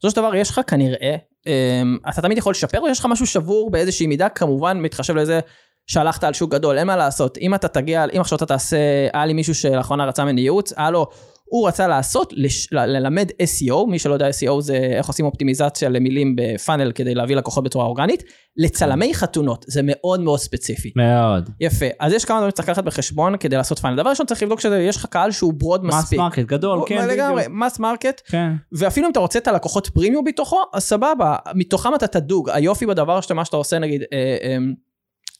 בסופו 0.00 0.10
של 0.10 0.16
דבר 0.16 0.34
יש 0.34 0.50
לך 0.50 0.60
כנראה, 0.66 1.16
אה, 1.46 1.82
אתה 2.08 2.22
תמיד 2.22 2.38
יכול 2.38 2.50
לשפר, 2.50 2.82
ויש 2.82 2.98
לך 2.98 3.06
משהו 3.06 3.26
שבור 3.26 3.70
באיזושהי 3.70 4.06
מידה, 4.06 4.28
כמובן 4.28 4.80
מתחשב 4.80 5.16
לזה 5.16 5.40
שהלכת 5.86 6.24
על 6.24 6.32
שוק 6.32 6.50
גדול, 6.50 6.78
אין 6.78 6.86
מה 6.86 6.96
לעשות. 6.96 7.38
אם 7.38 7.54
אתה 7.54 7.68
תגיע, 7.68 8.04
אם 8.16 8.20
עכשיו 8.20 8.36
אתה 8.36 8.46
תעשה, 8.46 8.76
היה 9.12 9.26
לי 9.26 9.32
מישהו 9.32 9.54
שלאחרונה 9.54 10.06
רצה 10.06 10.24
ממני 10.24 10.40
ייעוץ, 10.40 10.72
היה 10.76 10.90
לו, 10.90 11.06
הוא 11.50 11.68
רצה 11.68 11.88
לעשות, 11.88 12.32
לש, 12.36 12.72
ל- 12.72 12.86
ללמד 12.86 13.28
SEO, 13.30 13.86
מי 13.88 13.98
שלא 13.98 14.14
יודע 14.14 14.28
SEO 14.28 14.60
זה 14.60 14.76
איך 14.76 15.06
עושים 15.06 15.24
אופטימיזציה 15.24 15.88
למילים 15.88 16.36
ב 16.36 16.44
funnel 16.44 16.92
כדי 16.92 17.14
להביא 17.14 17.36
לקוחות 17.36 17.64
בצורה 17.64 17.84
אורגנית, 17.84 18.22
לצלמי 18.56 19.14
חתונות, 19.14 19.64
זה 19.68 19.80
מאוד 19.84 20.20
מאוד 20.20 20.38
ספציפי. 20.38 20.92
מאוד, 20.96 21.50
יפה, 21.60 21.86
אז 22.00 22.12
יש 22.12 22.24
כמה 22.24 22.36
דברים 22.36 22.50
שצריך 22.50 22.68
לקחת 22.68 22.84
בחשבון 22.84 23.36
כדי 23.36 23.56
לעשות 23.56 23.78
funnel. 23.78 23.96
דבר 23.96 24.10
ראשון 24.10 24.26
צריך 24.26 24.42
לבדוק 24.42 24.60
שיש 24.60 24.96
לך 24.96 25.06
קהל 25.06 25.30
שהוא 25.30 25.52
broad 25.52 25.84
mass 25.84 25.94
מספיק. 25.94 26.18
market 26.18 26.42
גדול, 26.42 26.82
כן, 26.86 27.08
לגמרי, 27.08 27.44
mass 27.50 27.78
market, 27.78 28.20
כן, 28.24 28.50
ואפילו 28.72 29.06
אם 29.06 29.12
אתה 29.12 29.20
רוצה 29.20 29.38
את 29.38 29.48
הלקוחות 29.48 29.86
פרימיום 29.86 30.24
בתוכו, 30.24 30.62
אז 30.74 30.82
סבבה, 30.82 31.36
מתוכם 31.54 31.94
אתה 31.94 32.06
תדוג. 32.06 32.50
היופי 32.50 32.86
בדבר 32.86 33.20
שאתה, 33.20 33.34
מה 33.34 33.44
שאתה 33.44 33.56
עושה, 33.56 33.78
נגיד, 33.78 34.02
אה, 34.12 34.36
אה, 34.42 34.56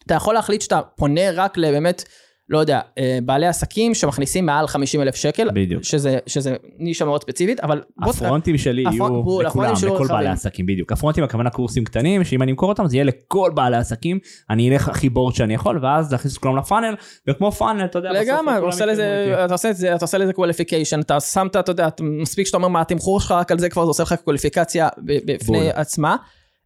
אתה 0.07 0.15
יכול 0.15 0.35
להחליט 0.35 0.63
שאתה 0.63 0.81
פונה 0.97 1.31
רק 1.35 1.57
לבאמת, 1.57 2.05
לא 2.51 2.59
יודע, 2.59 2.81
אה, 2.99 3.19
בעלי 3.23 3.47
עסקים 3.47 3.95
שמכניסים 3.95 4.47
מעל 4.47 4.67
50 4.67 5.01
אלף 5.03 5.15
שקל, 5.15 5.49
בדיוק. 5.55 5.83
שזה, 5.85 6.19
שזה 6.27 6.55
נישה 6.79 7.05
מאוד 7.05 7.23
ספציפית, 7.23 7.61
אבל 7.61 7.83
בוא... 7.97 8.11
הפרונטים 8.11 8.59
שלי 8.59 8.85
ה 8.87 8.88
front- 8.88 8.95
יהיו 9.13 9.23
בול, 9.23 9.45
לכולם, 9.47 9.73
לכל 9.75 9.87
רחבים. 9.89 10.09
בעלי 10.09 10.29
העסקים, 10.29 10.67
בדיוק. 10.67 10.93
הפרונטים 10.93 11.25
הכוונה 11.25 11.51
קורסים 11.51 11.85
קטנים, 11.85 12.25
שאם 12.25 12.43
אני 12.43 12.51
אמכור 12.53 12.69
אותם 12.69 12.87
זה 12.87 12.97
יהיה 12.97 13.05
לכל 13.05 13.51
בעלי 13.55 13.77
העסקים, 13.77 14.19
אני 14.51 14.71
אלך 14.71 14.89
הכי 14.89 15.09
broad 15.09 15.35
שאני 15.35 15.55
יכול, 15.55 15.79
ואז 15.85 16.13
להכניס 16.13 16.35
את 16.35 16.39
כולם 16.39 16.57
ל 16.57 16.62
funnel, 16.62 16.95
וכמו 17.29 17.53
funnel, 17.53 17.85
אתה 17.85 17.99
יודע, 17.99 18.11
בסוף 18.13 18.23
לגמרי, 18.25 18.55
כולם 18.55 18.67
עושה 18.67 18.87
לזה. 18.87 19.35
אתה 19.45 19.55
עושה 19.55 19.73
זה, 19.73 19.95
אתה 19.95 20.05
עושה 20.05 20.19
לזה 20.19 20.33
qualification, 20.33 21.01
אתה 21.01 21.21
שמת, 21.21 21.57
אתה 21.57 21.71
יודע, 21.73 21.89
מספיק 22.01 22.47
שאתה 22.47 22.57
אומר 22.57 22.69
מה 22.69 22.81
התמחור 22.81 23.21
שלך, 23.21 23.33
רק 23.33 23.53
על 23.53 23.59
זה 23.59 23.69
כבר 23.69 23.85
זה 23.85 23.89
עושה 23.89 24.03
לך 24.03 24.15
קואליפיקציה 24.25 24.89
ב- 24.99 25.33
בפני 25.33 25.59
בול. 25.59 25.71
עצמה. 25.75 26.17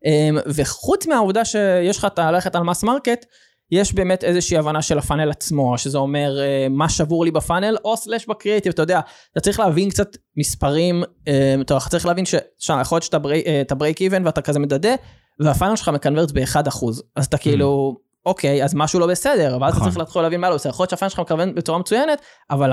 אמ, 0.06 0.38
וחוץ 0.46 1.06
מהעובדה 1.06 1.44
שיש 1.44 1.98
לך 1.98 2.04
את 2.04 2.18
הלכת 2.18 2.54
על 2.56 2.62
mass 2.62 2.82
market, 2.82 3.26
יש 3.70 3.94
באמת 3.94 4.24
איזושהי 4.24 4.58
הבנה 4.58 4.82
של 4.82 4.98
ה 4.98 5.03
funnel 5.03 5.30
עצמו, 5.30 5.78
שזה 5.78 5.98
אומר 5.98 6.40
אה, 6.40 6.66
מה 6.70 6.88
שבור 6.88 7.24
לי 7.24 7.30
ב 7.30 7.36
funnel, 7.36 7.76
או 7.84 7.96
slash 7.96 8.26
ב 8.26 8.31
creative, 8.31 8.72
אתה 8.72 8.82
יודע, 8.82 9.00
אתה 9.32 9.40
צריך 9.40 9.60
להבין 9.60 9.90
קצת 9.90 10.16
מספרים, 10.36 11.02
אה, 11.28 11.54
אתה 11.60 11.78
צריך 11.90 12.06
להבין 12.06 12.24
שיכול 12.58 12.96
להיות 12.96 13.02
שאתה 13.02 13.18
brea- 13.18 13.42
אה, 13.46 13.60
אתה 13.60 13.74
break 13.74 14.00
even 14.02 14.26
ואתה 14.26 14.40
כזה 14.42 14.58
מדדה, 14.58 14.94
וה 15.40 15.49
funnel 15.49 15.76
שלך 15.76 15.88
מקנברט 15.88 16.30
ב-1%, 16.32 16.86
אז 17.16 17.26
אתה 17.26 17.38
כאילו, 17.38 17.96
אוקיי, 18.26 18.64
אז 18.64 18.74
משהו 18.74 19.00
לא 19.00 19.06
בסדר, 19.06 19.58
ואז 19.60 19.72
אתה 19.72 19.80
נכון. 19.80 19.88
צריך 19.88 19.98
להתחיל 19.98 20.22
להבין 20.22 20.40
מה 20.40 20.50
לא 20.50 20.54
בסדר, 20.54 20.70
יכול 20.70 20.82
להיות 20.82 20.90
שה 20.90 20.96
funnel 20.96 21.08
שלך 21.08 21.20
מקנברט 21.20 21.48
בצורה 21.54 21.78
מצוינת, 21.78 22.20
אבל 22.50 22.70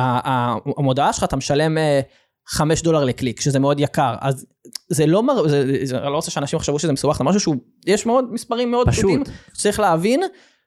המודעה 0.78 1.14
שלך 1.14 1.24
אתה 1.24 1.36
משלם 1.36 1.78
אה, 1.78 2.02
5 2.48 2.82
דולר 2.82 3.04
לקליק, 3.04 3.42
שזה 3.42 3.60
מאוד 3.60 3.80
יקר, 3.80 4.16
אז 4.22 4.46
זה 4.90 5.06
לא, 5.06 5.24
מר... 5.24 5.48
זה, 5.48 5.66
זה, 5.84 5.98
אני 5.98 6.12
לא 6.12 6.16
רוצה 6.16 6.32
שאנשים 6.32 6.58
יחשבו 6.58 6.80
שזה 6.80 6.92
מסובך, 6.92 7.18
זה 7.18 7.24
משהו 7.24 7.40
שהוא, 7.40 7.56
יש 7.86 8.06
מאוד 8.06 8.34
מספרים 8.34 8.72
מאוד 8.72 8.88
פשוט. 8.90 9.06
פשוטים, 9.06 9.24
שצריך 9.54 9.80
להבין, 9.80 10.22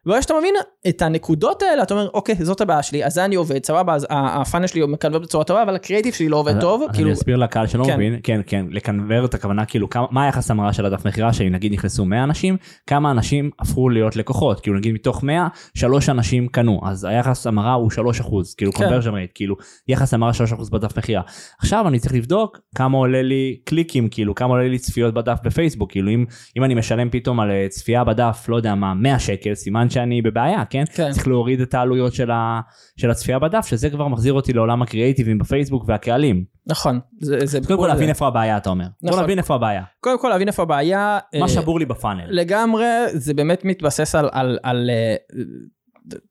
וברגע 0.07 0.23
שאתה 0.23 0.35
מבין 0.39 0.55
את 0.89 1.03
הנקודות 1.03 1.63
האלה, 1.63 1.83
אתה 1.83 1.95
אומר, 1.95 2.09
אוקיי, 2.15 2.35
זאת 2.41 2.61
הבעיה 2.61 2.83
שלי, 2.83 3.05
אז 3.05 3.15
זה 3.15 3.25
אני 3.25 3.35
עובד, 3.35 3.65
סבבה, 3.65 3.95
אז 3.95 4.07
הפאנל 4.11 4.67
שלי 4.67 4.87
מקנבר 4.87 5.19
בצורה 5.19 5.45
טובה, 5.45 5.63
אבל 5.63 5.75
הקריאיטיב 5.75 6.15
שלי 6.15 6.29
לא 6.29 6.37
עובד 6.37 6.55
אז- 6.55 6.61
טוב, 6.61 6.83
אז 6.83 6.95
כאילו, 6.97 7.09
אני 7.09 7.15
אסביר 7.15 7.37
לקהל 7.37 7.67
שלא 7.67 7.85
כן. 7.85 7.95
מבין, 7.95 8.17
כן, 8.23 8.41
כן, 8.47 8.67
לקנברט 8.71 9.35
הכוונה 9.35 9.65
כאילו 9.65 9.91
כמה- 9.91 10.07
מה 10.11 10.25
היחס 10.25 10.51
המרה 10.51 10.73
של 10.73 10.87
הדף 10.87 11.07
מכירה 11.07 11.33
שלי, 11.33 11.51
נגיד 11.51 11.73
נכנסו 11.73 12.05
100 12.05 12.25
אנשים, 12.25 12.57
כמה 12.87 13.11
אנשים 13.11 13.51
הפכו 13.61 13.89
להיות 13.89 14.17
לקוחות, 14.17 14.61
כאילו 14.61 14.77
נגיד 14.77 14.95
מתוך 14.95 15.23
100, 15.23 15.47
שלוש 15.75 16.09
אנשים 16.09 16.49
קנו, 16.49 16.81
אז 16.85 17.05
היחס 17.05 17.47
המרה 17.47 17.73
הוא 17.73 17.91
3 17.91 18.21
אחוז, 18.21 18.55
כאילו 18.55 18.73
כן. 18.73 18.89
conversion 18.89 19.07
rate, 19.13 19.33
כאילו 19.35 19.57
יחס 19.89 20.15
המרה 20.15 20.33
3 20.33 20.53
אחוז 20.53 20.71
בדף 20.71 20.99
מכירה. 20.99 21.23
עכשיו 21.61 21.89
אני 21.89 21.99
צריך 21.99 22.15
לבדוק 22.15 22.59
כמה 22.75 22.99
עולה 22.99 23.23
לי 23.23 23.57
קליקים, 23.65 24.09
כאילו 24.09 24.35
כמה 24.35 24.49
עולה 24.51 24.69
לי 24.69 24.79
צפיות 24.79 25.15
בדף 25.15 25.39
בפייסבוק, 25.45 25.91
כאילו 25.93 26.11
אם, 26.11 26.25
אם 26.57 26.65
אני 26.65 26.75
משלם 26.75 27.11
פתאום 27.11 27.41
על 27.41 27.51
אה, 27.51 27.67
צפייה 27.69 28.05
בדף, 28.05 28.45
לא 28.49 28.57
יודע 28.57 28.75
מה, 28.75 28.95
100 28.95 29.19
שקל, 29.19 29.55
סימן 29.55 29.87
שאני 29.95 30.23
בבעיה, 30.23 30.65
כן? 30.65 30.85
כן. 30.95 31.13
צריך 31.13 31.29
להוריד 31.29 31.61
את 31.61 31.75
העלויות 31.75 32.15
של, 32.15 32.31
ה, 32.31 32.61
של 32.97 33.11
הצפייה 33.11 33.39
בדף, 33.39 33.67
שזה 33.67 33.91
כבר 33.91 34.09
מחזיר 34.09 34.33
אותי 34.33 34.53
לעולם 34.53 34.83
הקריאייטיבים 34.83 35.39
בפייסבוק 35.39 35.85
והקהלים. 35.89 36.45
נכון, 36.67 37.01
זה, 37.21 37.39
זה, 37.45 37.59
קודם 37.67 37.79
כל 37.79 37.87
להבין 37.87 38.09
איפה 38.09 38.27
הבעיה 38.27 38.57
אתה 38.57 38.71
אומר. 38.71 38.87
בוא 39.03 39.11
נכון. 39.11 39.25
נבין 39.25 39.39
איפה 39.39 39.55
הבעיה. 39.55 39.83
קודם 40.01 40.19
כל 40.19 40.29
להבין 40.29 40.49
איפה 40.49 40.63
הבעיה, 40.63 41.19
מה 41.35 41.43
אה, 41.43 41.49
שבור 41.49 41.79
לי 41.79 41.85
בפאנל. 41.85 42.25
לגמרי, 42.29 42.85
זה 43.13 43.35
באמת 43.35 43.65
מתבסס 43.65 44.15
על, 44.15 44.29
על, 44.33 44.59
על 44.63 44.91
אה, 44.91 45.15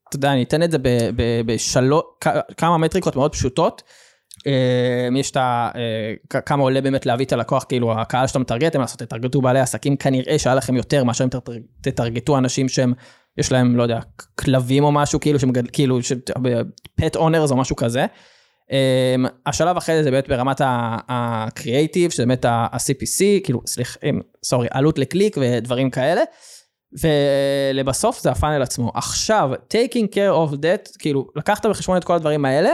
אתה 0.10 0.16
יודע, 0.16 0.34
אני 0.34 0.44
אתן 0.44 0.64
את 0.64 0.72
זה 0.72 0.78
בשלוש, 1.46 2.04
כמה 2.58 2.78
מטריקות 2.78 3.16
מאוד 3.16 3.32
פשוטות. 3.32 3.84
אה, 4.48 5.08
יש 5.20 5.32
את 5.32 5.38
ה... 5.38 5.72
כמה 6.46 6.64
עולה 6.64 6.82
באמת 6.82 7.06
להביא 7.06 7.26
את 7.26 7.34
הלקוח, 7.34 7.66
כאילו 7.70 8.00
הקהל 8.00 8.28
שאתה 8.28 8.40
מטרגט, 8.40 8.76
הם 8.76 8.82
לעשות, 8.82 9.00
תטרגטו 9.00 9.42
בעלי 9.42 9.60
עסקים, 9.60 9.98
כנראה 9.98 10.40
שהיה 10.40 10.56
לכם 10.56 10.76
יותר 10.76 11.04
מאשר 11.04 11.24
אם 11.24 11.30
תטר- 11.30 11.52
תטרגטו 11.82 12.38
אנשים 12.38 12.70
שהם, 12.70 12.94
יש 13.38 13.52
להם, 13.52 13.76
לא 13.76 13.84
יודע, 13.84 14.00
כלבים 14.36 14.84
או 14.84 14.92
משהו, 14.92 15.20
כאילו, 15.20 15.40
שמגד... 15.40 15.72
כאילו, 15.72 16.00
פט 16.96 17.16
אונרס 17.16 17.52
או 17.52 17.58
משהו 17.58 17.76
כזה. 17.76 18.06
אה, 18.72 19.16
השלב 19.46 19.78
אחרי 19.78 19.96
זה 19.96 20.04
זה 20.04 20.12
באמת 20.12 20.28
ברמת 20.28 20.62
הקריאייטיב, 21.10 22.12
שזה 22.12 22.26
באמת 22.26 22.46
ה-CPC, 22.46 23.44
כאילו, 23.44 23.62
סליחה, 23.66 24.00
סורי, 24.44 24.68
עלות 24.72 25.00
לקליק 25.00 25.38
ודברים 25.42 25.90
כאלה. 25.90 26.22
ולבסוף 27.74 28.22
זה 28.22 28.32
הפאנל 28.32 28.62
עצמו. 28.62 28.92
עכשיו, 28.96 29.50
taking 29.74 30.08
care 30.16 30.52
of 30.52 30.56
that, 30.56 30.98
כאילו, 31.00 31.28
לקחת 31.36 31.66
בחשבון 31.66 31.98
את 31.98 32.04
כל 32.04 32.14
הדברים 32.14 32.46
האלה, 32.46 32.70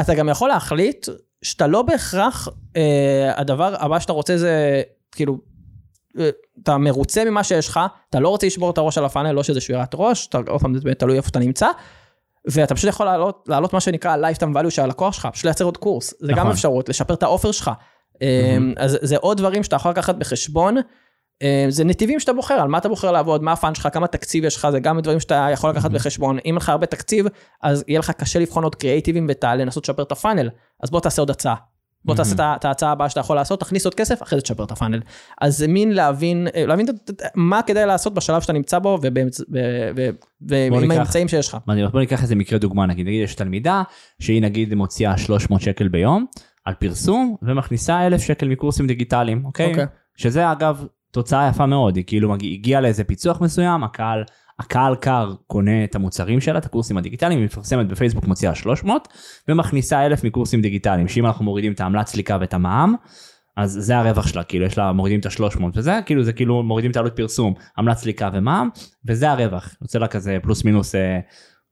אתה 0.00 0.14
גם 0.14 0.28
יכול 0.28 0.48
להחליט 0.48 1.08
שאתה 1.42 1.66
לא 1.66 1.82
בהכרח, 1.82 2.48
אה, 2.76 3.40
הדבר 3.40 3.74
הבא 3.78 3.98
שאתה 3.98 4.12
רוצה 4.12 4.36
זה, 4.36 4.82
כאילו, 5.12 5.38
אתה 6.62 6.78
מרוצה 6.78 7.24
ממה 7.24 7.44
שיש 7.44 7.68
לך, 7.68 7.80
אתה 8.10 8.20
לא 8.20 8.28
רוצה 8.28 8.46
לשבור 8.46 8.70
את 8.70 8.78
הראש 8.78 8.98
על 8.98 9.04
הפאנל, 9.04 9.32
לא 9.32 9.42
שזה 9.42 9.60
שבירת 9.60 9.90
ראש, 9.94 10.26
אתה, 10.26 10.38
עוד 10.48 10.60
פעם, 10.60 10.78
זה 10.78 10.94
תלוי 10.94 11.16
איפה 11.16 11.28
אתה 11.28 11.38
נמצא, 11.38 11.68
ואתה 12.50 12.74
פשוט 12.74 12.88
יכול 12.88 13.06
לעלות, 13.06 13.44
לעלות 13.48 13.72
מה 13.72 13.80
שנקרא 13.80 14.16
lifetime 14.16 14.56
value 14.56 14.70
של 14.70 14.82
הלקוח 14.82 15.14
שלך, 15.14 15.28
פשוט 15.32 15.44
לייצר 15.44 15.64
עוד 15.64 15.76
קורס, 15.76 16.14
זה 16.20 16.32
גם 16.32 16.38
נכון. 16.38 16.50
אפשרות, 16.50 16.88
לשפר 16.88 17.14
את 17.14 17.22
האופר 17.22 17.52
שלך. 17.52 17.70
אה, 18.22 18.58
אז 18.76 18.98
זה 19.02 19.16
עוד 19.16 19.36
דברים 19.36 19.62
שאתה 19.62 19.76
יכול 19.76 19.90
לקחת 19.90 20.14
בחשבון. 20.14 20.76
אה, 21.42 21.66
זה 21.68 21.84
נתיבים 21.84 22.20
שאתה 22.20 22.32
בוחר, 22.32 22.54
על 22.54 22.68
מה 22.68 22.78
אתה 22.78 22.88
בוחר 22.88 23.12
לעבוד, 23.12 23.42
מה 23.42 23.52
הפאנד 23.52 23.76
שלך, 23.76 23.88
כמה 23.92 24.06
תקציב 24.06 24.44
יש 24.44 24.56
לך, 24.56 24.68
זה 24.70 24.80
גם 24.80 25.00
דברים 25.00 25.20
שאתה 25.20 25.48
יכול 25.52 25.70
לקחת 25.70 25.90
בחשבון. 25.90 26.36
אם 26.36 26.40
אין 26.44 26.54
לך 26.54 26.68
הרבה 26.68 26.86
תקציב, 26.86 27.26
אז 27.62 27.84
יהיה 27.88 27.98
לך 27.98 28.10
קשה 28.10 28.38
לבחון 28.38 28.64
עוד 28.64 28.74
קריאייטיבים 28.74 29.26
ולנסות 29.44 29.84
לשפר 29.84 30.02
את 30.02 30.12
הפאנל. 30.12 30.50
אז 30.82 30.90
בוא 30.90 31.00
תעשה 31.00 31.22
עוד 31.22 31.30
הצעה. 31.30 31.54
בוא 32.08 32.16
תעשה 32.16 32.34
את 32.34 32.40
את 32.60 32.64
ההצעה 32.64 32.92
הבאה 32.92 33.08
שאתה 33.08 33.20
יכול 33.20 33.36
לעשות, 33.36 33.60
תכניס 33.60 33.84
עוד 33.84 33.94
כסף, 33.94 34.22
אחרי 34.22 34.38
זה 34.38 34.42
תשפר 34.42 34.64
את 34.64 34.70
הפאנל. 34.70 35.00
אז 35.40 35.58
זה 35.58 35.68
מין 35.68 35.92
להבין, 35.92 36.48
אה, 36.54 36.66
להבין 36.66 36.86
מה 37.34 37.62
כדאי 37.62 37.86
לעשות 37.86 38.14
בשלב 38.14 38.42
שאתה 38.42 38.52
נמצא 38.52 38.78
בו 38.78 38.98
ועם 40.40 40.90
האמצעים 40.90 41.28
שיש 41.28 41.48
לך. 41.48 41.56
בוא 41.92 42.00
ניקח 42.00 42.22
איזה 42.22 42.34
מקרה 42.34 42.58
דוגמה, 42.58 42.86
נגיד, 42.86 43.06
נגיד 43.06 43.24
יש 43.24 43.34
תלמידה 43.34 43.82
שהיא 44.20 44.42
נגיד 44.42 44.74
מוציאה 44.74 45.18
300 45.18 45.60
שקל 45.60 45.88
ביום 45.88 46.26
על 46.64 46.74
פרסום 46.74 47.36
ומכניסה 47.42 48.06
1,000 48.06 48.20
שקל 48.22 48.48
מקורסים 48.48 48.86
דיגיטליים, 48.86 49.44
אוקיי? 49.44 49.70
אוקיי. 49.70 49.86
שזה 50.16 50.52
אגב 50.52 50.86
תוצאה 51.10 51.48
יפה 51.48 51.66
מאוד, 51.66 51.96
היא 51.96 52.04
כאילו 52.06 52.34
הגיעה 52.34 52.80
לאיזה 52.80 53.04
פיצוח 53.04 53.40
מסוים, 53.40 53.84
הקהל, 53.84 54.24
הקהל 54.58 54.94
קר 54.94 55.34
קונה 55.46 55.84
את 55.84 55.94
המוצרים 55.94 56.40
שלה, 56.40 56.58
את 56.58 56.64
הקורסים 56.64 56.98
הדיגיטליים, 56.98 57.38
היא 57.38 57.46
מפרסמת 57.46 57.88
בפייסבוק 57.88 58.24
מוציאה 58.26 58.54
300 58.54 59.08
ומכניסה 59.48 60.06
1,000 60.06 60.24
מקורסים 60.24 60.62
דיגיטליים, 60.62 61.08
שאם 61.08 61.26
אנחנו 61.26 61.44
מורידים 61.44 61.72
את 61.72 61.80
העמלת 61.80 62.06
סליקה 62.06 62.38
ואת 62.40 62.54
המע"מ, 62.54 62.94
אז 63.56 63.78
זה 63.80 63.98
הרווח 63.98 64.26
שלה, 64.26 64.42
כאילו 64.42 64.64
יש 64.64 64.78
לה, 64.78 64.92
מורידים 64.92 65.20
את 65.20 65.26
ה-300 65.26 65.62
וזה, 65.74 66.00
כאילו 66.06 66.24
זה 66.24 66.32
כאילו 66.32 66.62
מורידים 66.62 66.90
את 66.90 66.96
העלות 66.96 67.16
פרסום, 67.16 67.54
עמלת 67.78 67.96
סליקה 67.96 68.30
ומע"מ, 68.32 68.68
וזה 69.06 69.30
הרווח, 69.30 69.74
יוצא 69.82 69.98
לה 69.98 70.08
כזה 70.08 70.38
פלוס 70.42 70.64
מינוס 70.64 70.94
אה, 70.94 71.20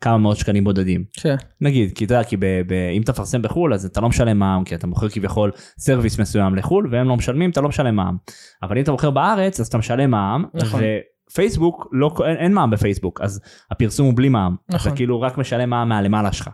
כמה 0.00 0.18
מאות 0.18 0.36
שקלים 0.36 0.64
בודדים. 0.64 1.04
כן. 1.12 1.36
נגיד, 1.60 1.92
כי 1.94 2.04
אתה 2.04 2.14
יודע, 2.14 2.24
כי 2.24 2.36
ב, 2.36 2.44
ב, 2.66 2.72
אם 2.72 3.02
אתה 3.02 3.12
מפרסם 3.12 3.42
בחו"ל 3.42 3.74
אז 3.74 3.84
אתה 3.84 4.00
לא 4.00 4.08
משלם 4.08 4.38
מע"מ, 4.38 4.64
כי 4.64 4.74
אתה 4.74 4.86
מוכר 4.86 5.08
כביכול 5.08 5.50
service 5.78 6.18
מסוים 6.18 6.54
לחו"ל 6.54 6.88
והם 6.90 7.08
לא 7.08 7.16
משלמים, 7.16 7.50
אתה 7.50 7.60
לא 7.60 7.68
משלם 7.68 7.96
מע"מ. 7.96 8.16
אבל 8.62 8.76
אם 8.76 8.82
אתה 8.82 8.92
מוכר 8.92 9.10
בארץ 9.10 9.60
אז 9.60 9.66
אתה 9.66 9.78
משלם 9.78 10.10
מע"מ, 10.10 10.44
נכון. 10.54 10.80
ופייסבוק, 11.30 11.86
לא, 11.92 12.10
אין, 12.26 12.36
אין 12.36 12.52
מע"מ 12.52 12.70
בפייסבוק, 12.70 13.20
אז 13.20 13.40
הפרסום 13.70 14.06
הוא 14.06 14.16
בלי 14.16 14.28
מע"מ. 14.28 14.56
נכון. 14.68 14.90
אתה 14.90 14.96
כאילו 14.96 15.20
רק 15.20 15.38
משלם 15.38 15.70
מע"מ 15.70 15.88
מהלמעלה 15.88 16.32
שלך. 16.32 16.50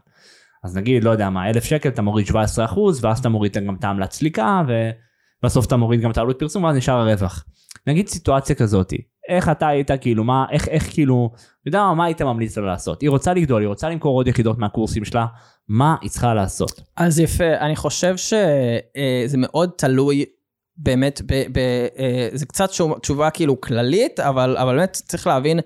אז 0.65 0.77
נגיד, 0.77 1.05
לא 1.05 1.11
יודע 1.11 1.31
מה, 1.31 1.51
אלף 1.51 1.65
שקל 1.65 1.89
אתה 1.89 2.03
מוריד 2.03 2.27
17 2.27 2.65
אחוז, 2.65 3.05
ואז 3.05 3.19
אתה 3.19 3.29
מוריד 3.29 3.57
גם 3.67 3.75
את 3.75 3.85
העמלת 3.85 4.13
סליקה, 4.13 4.63
ובסוף 5.43 5.67
אתה 5.67 5.77
מוריד 5.77 6.01
גם 6.01 6.11
את 6.11 6.19
העלות 6.19 6.39
פרסום, 6.39 6.65
ואז 6.65 6.77
נשאר 6.77 6.95
הרווח. 6.95 7.45
נגיד 7.87 8.09
סיטואציה 8.09 8.57
כזאתי, 8.57 8.99
איך 9.29 9.49
אתה 9.49 9.69
היית 9.69 9.91
כאילו, 10.01 10.25
מה, 10.25 10.47
איך, 10.51 10.69
איך 10.69 10.93
כאילו, 10.93 11.31
אתה 11.35 11.69
יודע 11.69 11.83
מה, 11.83 11.95
מה 11.95 12.05
היית 12.05 12.23
ממליץ 12.23 12.59
לה 12.59 12.67
לעשות? 12.67 13.01
היא 13.01 13.11
רוצה 13.11 13.35
לגדול, 13.35 13.63
היא 13.63 13.69
רוצה 13.69 13.89
למכור 13.89 14.19
עוד 14.19 14.29
יחידות 14.29 14.59
מהקורסים 14.59 15.05
שלה, 15.05 15.27
מה 15.69 15.97
היא 16.01 16.11
צריכה 16.11 16.35
לעשות? 16.35 16.81
אז 16.97 17.21
יפה, 17.21 17.55
אני 17.61 17.77
חושב 17.77 18.17
שזה 18.17 19.39
מאוד 19.39 19.71
תלוי 19.79 20.25
באמת, 20.83 21.21
ב, 21.27 21.33
ב, 21.53 21.59
אה, 21.99 22.29
זה 22.33 22.47
קצת 22.47 22.69
תשוב- 22.69 22.99
תשובה 22.99 23.31
כאילו 23.31 23.61
כללית, 23.61 24.21
אבל, 24.21 24.57
אבל 24.57 24.77
באמת 24.77 24.93
צריך 25.09 25.27
להבין 25.27 25.61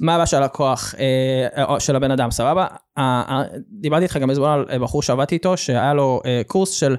מה 0.00 0.12
הבעיה 0.14 0.26
של 0.26 0.36
הלקוח, 0.36 0.94
אה, 0.98 1.80
של 1.80 1.96
הבן 1.96 2.10
אדם, 2.10 2.30
סבבה? 2.30 2.66
אה, 2.98 3.22
אה, 3.28 3.42
דיברתי 3.80 4.02
איתך 4.02 4.16
גם 4.16 4.28
בזמן 4.28 4.62
על 4.68 4.78
בחור 4.82 5.02
שעבדתי 5.02 5.34
איתו, 5.34 5.56
שהיה 5.56 5.94
לו 5.94 6.20
אה, 6.26 6.42
קורס 6.46 6.70
של, 6.70 6.96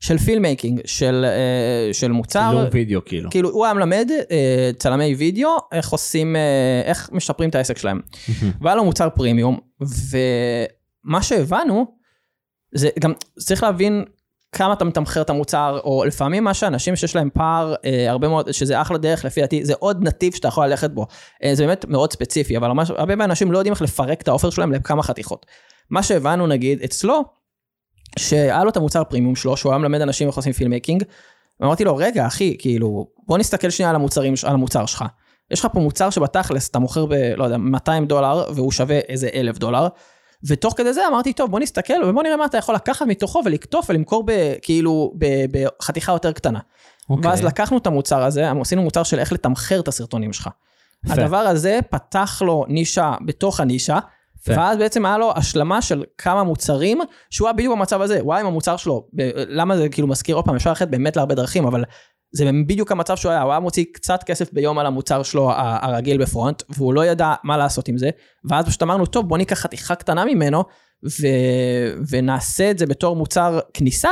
של 0.00 0.18
filmmaking, 0.18 0.80
של, 0.84 1.24
אה, 1.28 1.92
של 1.94 2.12
מוצר. 2.12 2.48
צילום 2.50 2.64
וידאו 2.72 3.04
כאילו. 3.04 3.30
כאילו 3.30 3.50
הוא 3.50 3.64
היה 3.64 3.74
מלמד 3.74 4.08
אה, 4.30 4.70
צלמי 4.78 5.14
וידאו 5.14 5.50
איך 5.72 5.90
עושים 5.90 6.36
אה, 6.36 6.82
איך 6.84 7.10
משפרים 7.12 7.50
את 7.50 7.54
העסק 7.54 7.78
שלהם. 7.78 8.00
והיה 8.60 8.76
לו 8.76 8.84
מוצר 8.84 9.08
פרימיום 9.14 9.58
ומה 9.80 11.22
שהבנו 11.22 11.86
זה 12.74 12.88
גם 13.00 13.12
צריך 13.38 13.62
להבין 13.62 14.04
כמה 14.52 14.72
אתה 14.72 14.84
מתמחר 14.84 15.22
את 15.22 15.30
המוצר 15.30 15.80
או 15.84 16.04
לפעמים 16.06 16.44
מה 16.44 16.54
שאנשים 16.54 16.96
שיש 16.96 17.16
להם 17.16 17.28
פער 17.34 17.74
אה, 17.84 18.10
הרבה 18.10 18.28
מאוד 18.28 18.52
שזה 18.52 18.80
אחלה 18.80 18.98
דרך 18.98 19.24
לפי 19.24 19.40
דעתי 19.40 19.64
זה 19.64 19.74
עוד 19.78 20.04
נתיב 20.04 20.34
שאתה 20.34 20.48
יכול 20.48 20.66
ללכת 20.66 20.90
בו 20.90 21.06
אה, 21.44 21.54
זה 21.54 21.66
באמת 21.66 21.84
מאוד 21.88 22.12
ספציפי 22.12 22.56
אבל 22.56 22.68
ממש, 22.68 22.90
הרבה 22.90 23.16
מהאנשים 23.16 23.52
לא 23.52 23.58
יודעים 23.58 23.72
איך 23.72 23.82
לפרק 23.82 24.20
את 24.20 24.28
ה 24.28 24.32
offer 24.32 24.50
שלהם 24.50 24.72
לכמה 24.72 25.02
חתיכות. 25.02 25.46
מה 25.90 26.02
שהבנו 26.02 26.46
נגיד 26.46 26.82
אצלו 26.82 27.24
שהיה 28.18 28.64
לו 28.64 28.70
את 28.70 28.76
המוצר 28.76 29.04
פרימיום 29.04 29.36
שלו 29.36 29.56
שהוא 29.56 29.72
היה 29.72 29.78
מלמד 29.78 30.00
אנשים 30.00 30.28
איך 30.28 30.36
עושים 30.36 30.52
filmmaking. 30.52 31.04
אמרתי 31.62 31.84
לו 31.84 31.96
רגע 31.96 32.26
אחי 32.26 32.56
כאילו 32.58 33.06
בוא 33.26 33.38
נסתכל 33.38 33.70
שנייה 33.70 33.90
על 33.90 33.96
המוצרים 33.96 34.34
על 34.46 34.54
המוצר 34.54 34.86
שלך. 34.86 35.04
יש 35.50 35.60
לך 35.60 35.68
פה 35.72 35.80
מוצר 35.80 36.10
שבתכלס 36.10 36.68
אתה 36.68 36.78
מוכר 36.78 37.06
ב... 37.06 37.12
לא 37.12 37.44
יודע 37.44 37.56
200 37.56 38.06
דולר 38.06 38.44
והוא 38.54 38.72
שווה 38.72 38.98
איזה 38.98 39.28
אלף 39.34 39.58
דולר. 39.58 39.88
ותוך 40.46 40.74
כדי 40.76 40.92
זה 40.92 41.08
אמרתי 41.08 41.32
טוב 41.32 41.50
בוא 41.50 41.60
נסתכל 41.60 42.04
ובוא 42.06 42.22
נראה 42.22 42.36
מה 42.36 42.44
אתה 42.44 42.58
יכול 42.58 42.74
לקחת 42.74 43.06
מתוכו 43.06 43.42
ולקטוף 43.44 43.90
ולמכור 43.90 44.24
ב, 44.26 44.54
כאילו 44.62 45.12
ב, 45.18 45.26
בחתיכה 45.52 46.12
יותר 46.12 46.32
קטנה. 46.32 46.58
אוקיי. 47.10 47.30
ואז 47.30 47.44
לקחנו 47.44 47.78
את 47.78 47.86
המוצר 47.86 48.22
הזה 48.22 48.50
עשינו 48.60 48.82
מוצר 48.82 49.02
של 49.02 49.18
איך 49.18 49.32
לתמחר 49.32 49.80
את 49.80 49.88
הסרטונים 49.88 50.32
שלך. 50.32 50.48
יפה. 51.04 51.22
הדבר 51.22 51.36
הזה 51.36 51.78
פתח 51.90 52.42
לו 52.44 52.64
נישה 52.68 53.14
בתוך 53.26 53.60
הנישה. 53.60 53.98
יפה. 54.42 54.52
ואז 54.56 54.78
בעצם 54.78 55.06
היה 55.06 55.18
לו 55.18 55.32
השלמה 55.36 55.82
של 55.82 56.04
כמה 56.18 56.42
מוצרים 56.42 57.00
שהוא 57.30 57.48
היה 57.48 57.52
בדיוק 57.52 57.76
במצב 57.76 58.00
הזה 58.00 58.20
וואי 58.22 58.40
עם 58.40 58.46
המוצר 58.46 58.76
שלו 58.76 59.06
ב- 59.14 59.30
למה 59.34 59.76
זה 59.76 59.88
כאילו 59.88 60.08
מזכיר 60.08 60.36
עוד 60.36 60.44
פעם 60.44 60.54
אפשר 60.54 60.70
ללכת 60.70 60.88
באמת 60.88 61.16
להרבה 61.16 61.34
דרכים 61.34 61.66
אבל 61.66 61.84
זה 62.32 62.50
בדיוק 62.66 62.92
המצב 62.92 63.16
שהוא 63.16 63.32
היה 63.32 63.42
הוא 63.42 63.50
היה 63.50 63.60
מוציא 63.60 63.84
קצת 63.92 64.22
כסף 64.22 64.52
ביום 64.52 64.78
על 64.78 64.86
המוצר 64.86 65.22
שלו 65.22 65.50
הרגיל 65.56 66.22
בפרונט 66.22 66.62
והוא 66.68 66.94
לא 66.94 67.04
ידע 67.04 67.34
מה 67.44 67.56
לעשות 67.56 67.88
עם 67.88 67.98
זה 67.98 68.10
ואז 68.50 68.66
פשוט 68.66 68.82
אמרנו 68.82 69.06
טוב 69.06 69.28
בוא 69.28 69.38
ניקח 69.38 69.58
חתיכה 69.58 69.94
קטנה 69.94 70.24
ממנו 70.24 70.64
ו... 71.04 71.26
ונעשה 72.10 72.70
את 72.70 72.78
זה 72.78 72.86
בתור 72.86 73.16
מוצר 73.16 73.60
כניסה 73.74 74.10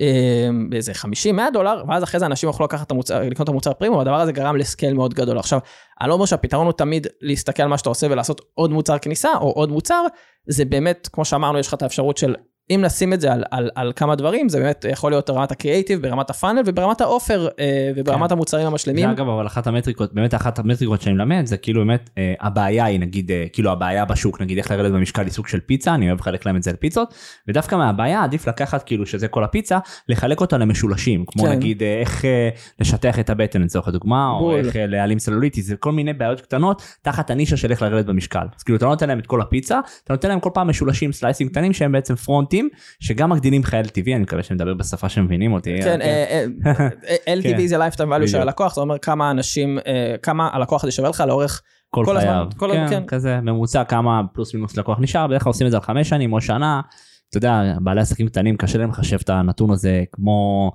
אה, 0.00 0.48
באיזה 0.70 0.92
50-100 0.92 1.50
דולר 1.52 1.84
ואז 1.88 2.04
אחרי 2.04 2.20
זה 2.20 2.26
אנשים 2.26 2.46
יוכלו 2.46 2.66
לקחת 2.66 2.86
את 2.86 2.90
המוצר, 2.90 3.22
לקנות 3.22 3.44
את 3.44 3.48
המוצר 3.48 3.72
פרימיום 3.72 4.00
הדבר 4.00 4.20
הזה 4.20 4.32
גרם 4.32 4.56
לסקייל 4.56 4.94
מאוד 4.94 5.14
גדול. 5.14 5.38
עכשיו 5.38 5.58
אני 6.00 6.08
לא 6.08 6.14
אומר 6.14 6.26
שהפתרון 6.26 6.66
הוא 6.66 6.72
תמיד 6.72 7.06
להסתכל 7.20 7.62
על 7.62 7.68
מה 7.68 7.78
שאתה 7.78 7.88
עושה 7.88 8.06
ולעשות 8.10 8.40
עוד 8.54 8.70
מוצר 8.70 8.98
כניסה 8.98 9.28
או 9.40 9.50
עוד 9.50 9.70
מוצר 9.70 10.06
זה 10.48 10.64
באמת 10.64 11.08
כמו 11.12 11.24
שאמרנו 11.24 11.58
יש 11.58 11.66
לך 11.66 11.74
את 11.74 11.82
האפשרות 11.82 12.16
של 12.16 12.34
אם 12.70 12.80
נשים 12.84 13.12
את 13.12 13.20
זה 13.20 13.32
על, 13.32 13.44
על, 13.50 13.70
על 13.74 13.92
כמה 13.96 14.14
דברים, 14.14 14.48
זה 14.48 14.60
באמת 14.60 14.84
יכול 14.90 15.12
להיות 15.12 15.30
ברמת 15.30 15.52
הקריאייטיב, 15.52 16.02
ברמת 16.02 16.30
הפאנל 16.30 16.62
וברמת 16.66 17.00
האופר 17.00 17.48
אה, 17.58 17.92
וברמת 17.96 18.28
כן. 18.28 18.34
המוצרים 18.34 18.66
המשלימים. 18.66 19.06
זה 19.06 19.12
אגב, 19.12 19.28
אבל 19.28 19.46
אחת 19.46 19.66
המטריקות, 19.66 20.14
באמת 20.14 20.34
אחת 20.34 20.58
המטריקות 20.58 21.02
שאני 21.02 21.14
מלמד, 21.14 21.46
זה 21.46 21.56
כאילו 21.56 21.80
באמת, 21.80 22.10
אה, 22.18 22.34
הבעיה 22.40 22.84
היא 22.84 23.00
נגיד, 23.00 23.30
אה, 23.30 23.44
כאילו 23.52 23.70
הבעיה 23.70 24.04
בשוק, 24.04 24.40
נגיד 24.40 24.58
איך 24.58 24.70
לרדת 24.70 24.92
במשקל 24.92 25.22
היא 25.22 25.32
סוג 25.32 25.46
של 25.46 25.60
פיצה, 25.60 25.94
אני 25.94 26.08
אוהב 26.08 26.20
לחלק 26.20 26.46
להם 26.46 26.56
את 26.56 26.62
זה 26.62 26.72
לפיצות, 26.72 27.14
ודווקא 27.48 27.74
מהבעיה 27.74 28.24
עדיף 28.24 28.48
לקחת 28.48 28.82
כאילו 28.82 29.06
שזה 29.06 29.28
כל 29.28 29.44
הפיצה, 29.44 29.78
לחלק 30.08 30.40
אותה 30.40 30.58
למשולשים, 30.58 31.24
כמו 31.26 31.42
כן. 31.42 31.50
נגיד 31.50 31.82
אה, 31.82 32.00
איך 32.00 32.24
אה, 32.24 32.48
לשטח 32.80 33.18
את 33.18 33.30
הבטן 33.30 33.62
לצורך 33.62 33.88
הדוגמה, 33.88 34.30
או 34.30 34.38
בול. 34.38 34.58
איך 34.58 34.76
אה, 34.76 34.86
להעלים 34.86 35.18
סלוליטיס, 35.18 35.66
זה 35.66 35.76
כל 35.76 35.92
מיני 35.92 36.12
בעיות 36.12 36.40
קטנות 36.40 36.82
תחת 37.02 37.30
הנישה 37.30 37.56
של 37.56 37.70
איך 37.70 37.82
לרדת 37.82 38.06
במשקל. 38.06 38.46
אז 38.56 38.62
כאילו 38.62 38.76
אתה 38.76 38.84
לא 38.84 38.90
נותן 38.90 39.08
להם 39.08 39.18
את 39.18 39.26
כל 39.26 39.40
הפיצה, 39.40 39.80
אתה 40.04 40.12
נותן 40.12 40.28
להם 40.28 40.40
כל 40.40 40.50
פעם 40.54 40.68
משולשים, 40.68 41.12
סלייסים 41.12 41.48
קטנים 41.48 41.72
שהם 41.72 41.92
בעצם 41.92 42.14
פרונטים, 42.14 42.59
שגם 43.00 43.30
מגדילים 43.30 43.64
חייל 43.64 43.86
טבעי, 43.88 44.14
אני 44.14 44.22
מקווה 44.22 44.42
שאני 44.42 44.54
מדבר 44.54 44.74
בשפה 44.74 45.08
שמבינים 45.08 45.52
אותי. 45.52 45.82
כן, 45.82 46.00
אה, 46.00 46.06
אה, 46.06 46.44
אה, 46.66 47.34
LTV 47.40 47.42
כן. 47.42 47.66
זה 47.66 47.86
lifetime 47.86 48.22
value 48.22 48.26
של. 48.26 48.40
הלקוח, 48.40 48.74
זה 48.74 48.80
אומר 48.80 48.98
כמה 48.98 49.30
אנשים, 49.30 49.78
כמה 50.22 50.48
הלקוח 50.52 50.84
הזה 50.84 50.92
שווה 50.92 51.08
לך 51.10 51.24
לאורך, 51.26 51.62
כל, 51.90 52.04
כל 52.04 52.16
הזמן, 52.16 52.30
חייו, 52.30 52.46
כל- 52.56 52.72
כן, 52.72 52.86
כן. 52.90 53.02
כזה 53.06 53.40
ממוצע 53.40 53.84
כמה 53.84 54.22
פלוס 54.34 54.54
מינוס 54.54 54.76
לקוח 54.76 54.98
נשאר, 55.00 55.26
בדרך 55.26 55.42
כלל 55.42 55.50
עושים 55.50 55.66
את 55.66 55.70
זה 55.70 55.76
על 55.76 55.82
חמש 55.82 56.08
שנים 56.08 56.32
או 56.32 56.40
שנה, 56.40 56.80
אתה 57.30 57.38
יודע, 57.38 57.74
בעלי 57.80 58.00
עסקים 58.00 58.28
קטנים 58.28 58.56
קשה 58.56 58.78
להם 58.78 58.90
לחשב 58.90 59.18
את 59.22 59.30
הנתון 59.30 59.70
הזה 59.70 60.04
כמו, 60.12 60.70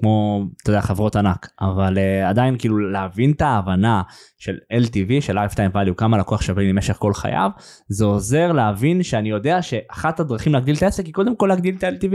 כמו, 0.00 0.44
אתה 0.62 0.70
יודע, 0.70 0.80
חברות 0.80 1.16
ענק, 1.16 1.48
אבל 1.60 1.98
uh, 1.98 2.28
עדיין 2.28 2.58
כאילו 2.58 2.78
להבין 2.78 3.32
את 3.32 3.42
ההבנה 3.42 4.02
של 4.38 4.56
LTV, 4.72 5.20
של 5.20 5.38
lifetime 5.38 5.74
value, 5.74 5.94
כמה 5.96 6.18
לקוח 6.18 6.42
שווה 6.42 6.62
לי 6.62 6.68
למשך 6.68 6.96
כל 6.98 7.14
חייו, 7.14 7.50
זה 7.88 8.04
עוזר 8.04 8.52
להבין 8.52 9.02
שאני 9.02 9.28
יודע 9.28 9.62
שאחת 9.62 10.20
הדרכים 10.20 10.52
להגדיל 10.52 10.76
את 10.76 10.82
העסק 10.82 11.06
היא 11.06 11.14
קודם 11.14 11.36
כל 11.36 11.46
להגדיל 11.46 11.74
את 11.78 11.84
ה-LTV, 11.84 12.14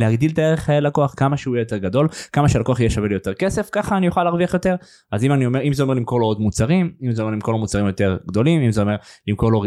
להגדיל 0.00 0.30
את 0.32 0.38
הערך 0.38 0.70
אה, 0.70 0.80
לקוח, 0.80 1.14
כמה 1.16 1.36
שהוא 1.36 1.56
יהיה 1.56 1.62
יותר 1.62 1.78
גדול, 1.78 2.08
כמה 2.32 2.48
שהלקוח 2.48 2.80
יהיה 2.80 2.90
שווה 2.90 3.08
לי 3.08 3.14
יותר 3.14 3.34
כסף, 3.34 3.68
ככה 3.72 3.96
אני 3.96 4.08
אוכל 4.08 4.24
להרוויח 4.24 4.54
יותר. 4.54 4.74
אז 5.12 5.24
אם 5.24 5.32
אני 5.32 5.46
אומר, 5.46 5.62
אם 5.62 5.72
זה 5.72 5.82
אומר 5.82 5.94
למכור 5.94 6.20
לו 6.20 6.26
עוד 6.26 6.40
מוצרים, 6.40 6.92
אם 7.02 7.12
זה 7.12 7.22
אומר 7.22 7.32
למכור 7.32 7.54
לו 7.54 7.60
מוצרים 7.60 7.86
יותר 7.86 8.16
גדולים, 8.28 8.62
אם 8.62 8.72
זה 8.72 8.80
אומר 8.80 8.96
למכור 9.26 9.52
לו 9.52 9.62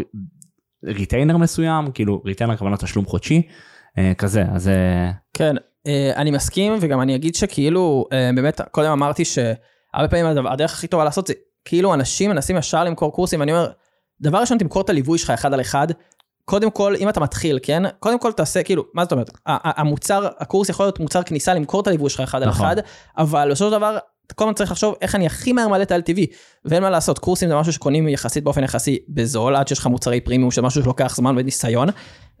retainer 0.84 1.36
מסוים, 1.36 1.90
כאילו 1.90 2.22
retainer 2.24 2.52
הכוונה 2.52 2.76
תשלום 2.76 3.06
חודשי, 3.06 3.42
אה, 3.98 4.12
כזה, 4.18 4.44
אז 4.54 4.68
אה, 4.68 5.10
כן, 5.34 5.56
אה, 5.86 6.12
אני 6.16 6.30
מסכים, 6.30 6.72
וגם 6.80 7.00
אני 7.00 7.14
אגיד 7.14 7.34
שכאילו, 7.34 8.04
באמת, 8.34 8.60
קודם 8.70 8.90
אמרתי 8.90 9.24
שהרבה 9.24 10.08
פעמים 10.08 10.46
הדרך 10.46 10.72
הכי 10.72 10.86
טובה 10.86 11.04
לעשות 11.04 11.26
זה, 11.26 11.34
כאילו 11.64 11.94
אנשים 11.94 12.30
מנסים 12.30 12.56
ישר 12.56 12.84
למכור 12.84 13.12
קורסים, 13.12 13.40
ואני 13.40 13.52
אומר, 13.52 13.70
דבר 14.20 14.38
ראשון, 14.38 14.58
תמכור 14.58 14.82
את 14.82 14.90
הליווי 14.90 15.18
שלך 15.18 15.30
אחד 15.30 15.54
על 15.54 15.60
אחד. 15.60 15.86
קודם 16.44 16.70
כל, 16.70 16.94
אם 16.96 17.08
אתה 17.08 17.20
מתחיל, 17.20 17.58
כן? 17.62 17.82
קודם 17.98 18.18
כל 18.18 18.32
תעשה, 18.32 18.62
כאילו, 18.62 18.84
מה 18.94 19.02
זאת 19.04 19.12
אומרת? 19.12 19.30
המוצר, 19.46 20.28
הקורס 20.38 20.68
יכול 20.68 20.86
להיות 20.86 21.00
מוצר 21.00 21.22
כניסה 21.22 21.54
למכור 21.54 21.80
את 21.80 21.86
הליווי 21.86 22.10
שלך 22.10 22.20
אחד 22.20 22.42
על 22.42 22.48
נכון. 22.48 22.66
אחד, 22.66 22.76
אבל 23.18 23.48
בסופו 23.50 23.70
של 23.70 23.76
דבר, 23.76 23.98
כל 24.32 24.44
הזמן 24.44 24.54
צריך 24.54 24.70
לחשוב 24.70 24.94
איך 25.00 25.14
אני 25.14 25.26
הכי 25.26 25.52
מהר 25.52 25.68
מעלה 25.68 25.82
את 25.82 25.90
ה-LTV, 25.90 26.20
ואין 26.64 26.82
מה 26.82 26.90
לעשות, 26.90 27.18
קורסים 27.18 27.48
זה 27.48 27.54
משהו 27.56 27.72
שקונים 27.72 28.08
יחסית 28.08 28.44
באופן 28.44 28.64
יחסי 28.64 28.98
בזול, 29.08 29.56
עד 29.56 29.68
שיש 29.68 29.78
לך 29.78 29.86
מוצרי 29.86 30.20
פרימיום, 30.20 30.50
שזה 30.50 30.62
משהו 30.62 30.82
שלוקח 30.82 31.16
זמן 31.16 31.34
וניסיון, 31.38 31.88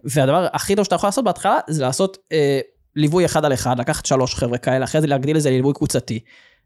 והדבר 0.04 0.46
הכי 0.52 0.76
טוב 0.76 0.84
שאתה 0.84 0.94
יכול 0.94 1.06
לעשות 1.06 1.24
בהתחלה, 1.24 1.58
זה 1.68 1.82
לעשות 1.82 2.18
אה, 2.32 2.60
ליווי 2.96 3.24
אחד 3.24 3.44
על 3.44 3.52
אחד, 3.52 3.78
לקחת 3.78 4.06
שלוש 4.06 4.34
חבר'ה 4.34 4.58
כאלה, 4.58 4.84
אחרי 4.84 5.00
זה 5.00 5.06
להגדיל 5.06 5.36
את 5.36 5.42
זה 5.42 5.50
לליווי 5.50 5.74
קבוצתי. 5.74 6.20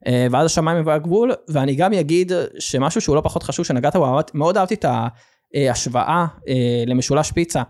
אה, 0.07 0.27
ואז 0.31 0.47
השמיים 0.47 0.87
והגבול, 0.87 1.33
ואני 1.49 1.75
גם 1.75 1.93
אגיד 1.93 2.33
שמשהו 2.59 3.01
שהוא 3.01 3.17
לא 3.17 3.21
פחות 3.21 3.43
חשוב 3.43 3.65
שנגעת 3.65 3.97
בו, 3.97 4.19
מאוד- 4.35 4.57
אהבתי 4.57 4.75
את 4.75 4.85
ההשוואה 5.55 6.27
אה, 6.49 6.85
למשולש 6.87 7.33
פיצה. 7.33 7.63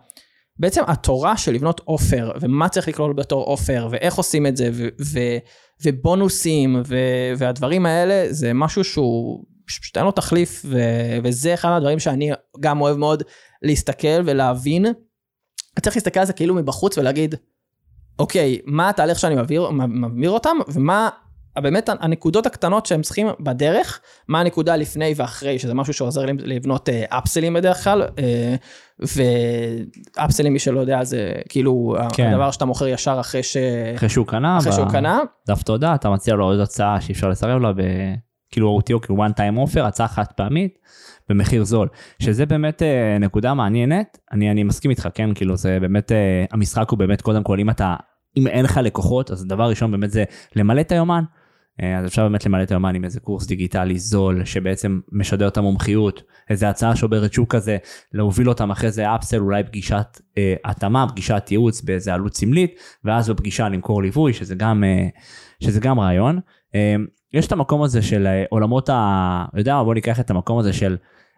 בעצם 0.58 0.82
התורה 0.86 1.36
של 1.36 1.52
לבנות 1.52 1.80
אופר, 1.88 2.32
ומה 2.40 2.68
צריך 2.68 2.88
לכלול 2.88 3.12
בתור 3.12 3.44
אופר, 3.44 3.88
ואיך 3.90 4.14
עושים 4.14 4.46
את 4.46 4.56
זה, 4.56 4.70
ו- 4.72 5.38
ובונוסים, 5.84 6.82
ו- 6.86 7.32
והדברים 7.38 7.86
האלה, 7.86 8.32
זה 8.32 8.52
משהו 8.54 8.84
שהוא 8.84 9.44
פשוט 9.66 9.96
אין 9.96 10.04
לו 10.04 10.12
תחליף, 10.12 10.62
ו- 10.64 11.18
וזה 11.24 11.54
אחד 11.54 11.68
הדברים 11.76 11.98
שאני 11.98 12.30
גם 12.60 12.80
אוהב 12.80 12.96
מאוד 12.96 13.22
להסתכל 13.62 14.22
ולהבין. 14.24 14.86
צריך 15.80 15.96
להסתכל 15.96 16.20
על 16.20 16.26
זה 16.26 16.32
כאילו 16.32 16.54
מבחוץ 16.54 16.98
ולהגיד, 16.98 17.34
אוקיי, 18.18 18.58
מה 18.64 18.88
התהליך 18.88 19.18
שאני 19.18 19.34
מעביר, 19.34 19.70
מעביר 19.70 20.30
אותם, 20.30 20.56
ומה 20.68 21.08
באמת 21.56 21.88
הנקודות 22.00 22.46
הקטנות 22.46 22.86
שהם 22.86 23.02
צריכים 23.02 23.26
בדרך, 23.40 24.00
מה 24.28 24.40
הנקודה 24.40 24.76
לפני 24.76 25.12
ואחרי, 25.16 25.58
שזה 25.58 25.74
משהו 25.74 25.92
שעוזר 25.92 26.24
לי 26.24 26.32
לבנות 26.42 26.88
אפסלים 27.08 27.54
בדרך 27.54 27.84
כלל, 27.84 28.02
אה, 28.18 28.54
ואפסלים, 30.16 30.52
מי 30.52 30.58
שלא 30.58 30.80
יודע, 30.80 31.04
זה 31.04 31.32
כאילו 31.48 31.96
כן. 32.12 32.26
הדבר 32.26 32.50
שאתה 32.50 32.64
מוכר 32.64 32.86
ישר 32.88 33.16
אחרי 33.20 33.42
ש... 33.42 33.56
אחרי 33.96 34.08
שהוא 34.08 34.26
קנה, 34.26 34.58
אחרי 34.58 34.72
שהוא 34.72 34.86
ב- 34.86 34.92
קנה, 34.92 35.20
דף 35.48 35.62
תודה, 35.62 35.94
אתה 35.94 36.10
מציע 36.10 36.34
לו 36.34 36.44
עוד 36.44 36.60
הצעה 36.60 37.00
שאי 37.00 37.12
אפשר 37.12 37.28
לסרב 37.28 37.62
לה, 37.62 37.72
ב- 37.72 38.14
כאילו 38.50 38.78
OTO, 38.80 39.00
כאילו 39.02 39.26
one 39.26 39.30
time 39.30 39.68
offer, 39.68 39.80
הצעה 39.80 40.08
חד 40.08 40.24
פעמית, 40.36 40.78
במחיר 41.28 41.64
זול, 41.64 41.88
שזה 42.22 42.46
באמת 42.46 42.82
אה, 42.82 43.18
נקודה 43.20 43.54
מעניינת, 43.54 44.18
אני, 44.32 44.50
אני 44.50 44.62
מסכים 44.62 44.90
איתך, 44.90 45.08
כן, 45.14 45.34
כאילו 45.34 45.56
זה 45.56 45.78
באמת, 45.80 46.12
אה, 46.12 46.44
המשחק 46.52 46.90
הוא 46.90 46.98
באמת 46.98 47.22
קודם 47.22 47.42
כל, 47.42 47.60
אם 47.60 47.70
אתה, 47.70 47.94
אם 48.36 48.46
אין 48.46 48.64
לך 48.64 48.80
לקוחות, 48.82 49.30
אז 49.30 49.42
הדבר 49.42 49.62
הראשון 49.62 49.90
באמת 49.90 50.10
זה 50.10 50.24
למלא 50.56 50.80
את 50.80 50.92
היומן. 50.92 51.24
אה, 51.82 51.98
אז 51.98 52.06
אפשר 52.06 52.22
באמת 52.22 52.46
למלא 52.46 52.62
את 52.62 52.70
היומן 52.70 52.94
עם 52.94 53.04
איזה 53.04 53.20
קורס 53.20 53.46
דיגיטלי 53.46 53.98
זול 53.98 54.44
שבעצם 54.44 55.00
משדר 55.12 55.48
את 55.48 55.56
המומחיות, 55.56 56.22
איזה 56.50 56.68
הצעה 56.68 56.96
שוברת 56.96 57.32
שוק 57.32 57.54
כזה, 57.54 57.76
להוביל 58.12 58.48
אותם 58.48 58.70
אחרי 58.70 58.90
זה 58.90 59.14
אפסל, 59.14 59.38
אולי 59.38 59.64
פגישת 59.64 60.20
אה, 60.38 60.54
התאמה, 60.64 61.08
פגישת 61.08 61.46
ייעוץ 61.50 61.80
באיזה 61.80 62.14
עלות 62.14 62.34
סמלית, 62.34 62.74
ואז 63.04 63.30
בפגישה 63.30 63.68
למכור 63.68 64.02
ליווי, 64.02 64.32
שזה 64.32 64.54
גם, 64.54 64.84
אה, 64.84 65.08
שזה 65.60 65.80
גם 65.80 66.00
רעיון. 66.00 66.40
אה, 66.74 66.94
יש 67.32 67.46
את 67.46 67.52
המקום 67.52 67.82
הזה 67.82 68.02
של 68.02 68.26
אה, 68.26 68.44
עולמות 68.50 68.88
ה... 68.88 69.44
יודע, 69.54 69.82
בוא 69.82 69.94
ניקח 69.94 70.20
את 70.20 70.30
המקום 70.30 70.58
הזה 70.58 70.72
של 70.72 70.96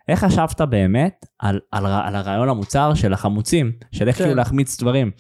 איך 0.09 0.25
חשבת 0.25 0.61
באמת 0.61 1.27
על, 1.39 1.61
על, 1.73 1.87
ר- 1.87 2.03
על 2.05 2.17
הרעיון 2.17 2.49
המוצר 2.49 2.95
של 2.95 3.13
החמוצים, 3.13 3.73
של 3.93 4.09
איך 4.09 4.17
כן. 4.17 4.25
כאילו 4.25 4.37
להחמיץ 4.37 4.81
דברים. 4.81 5.11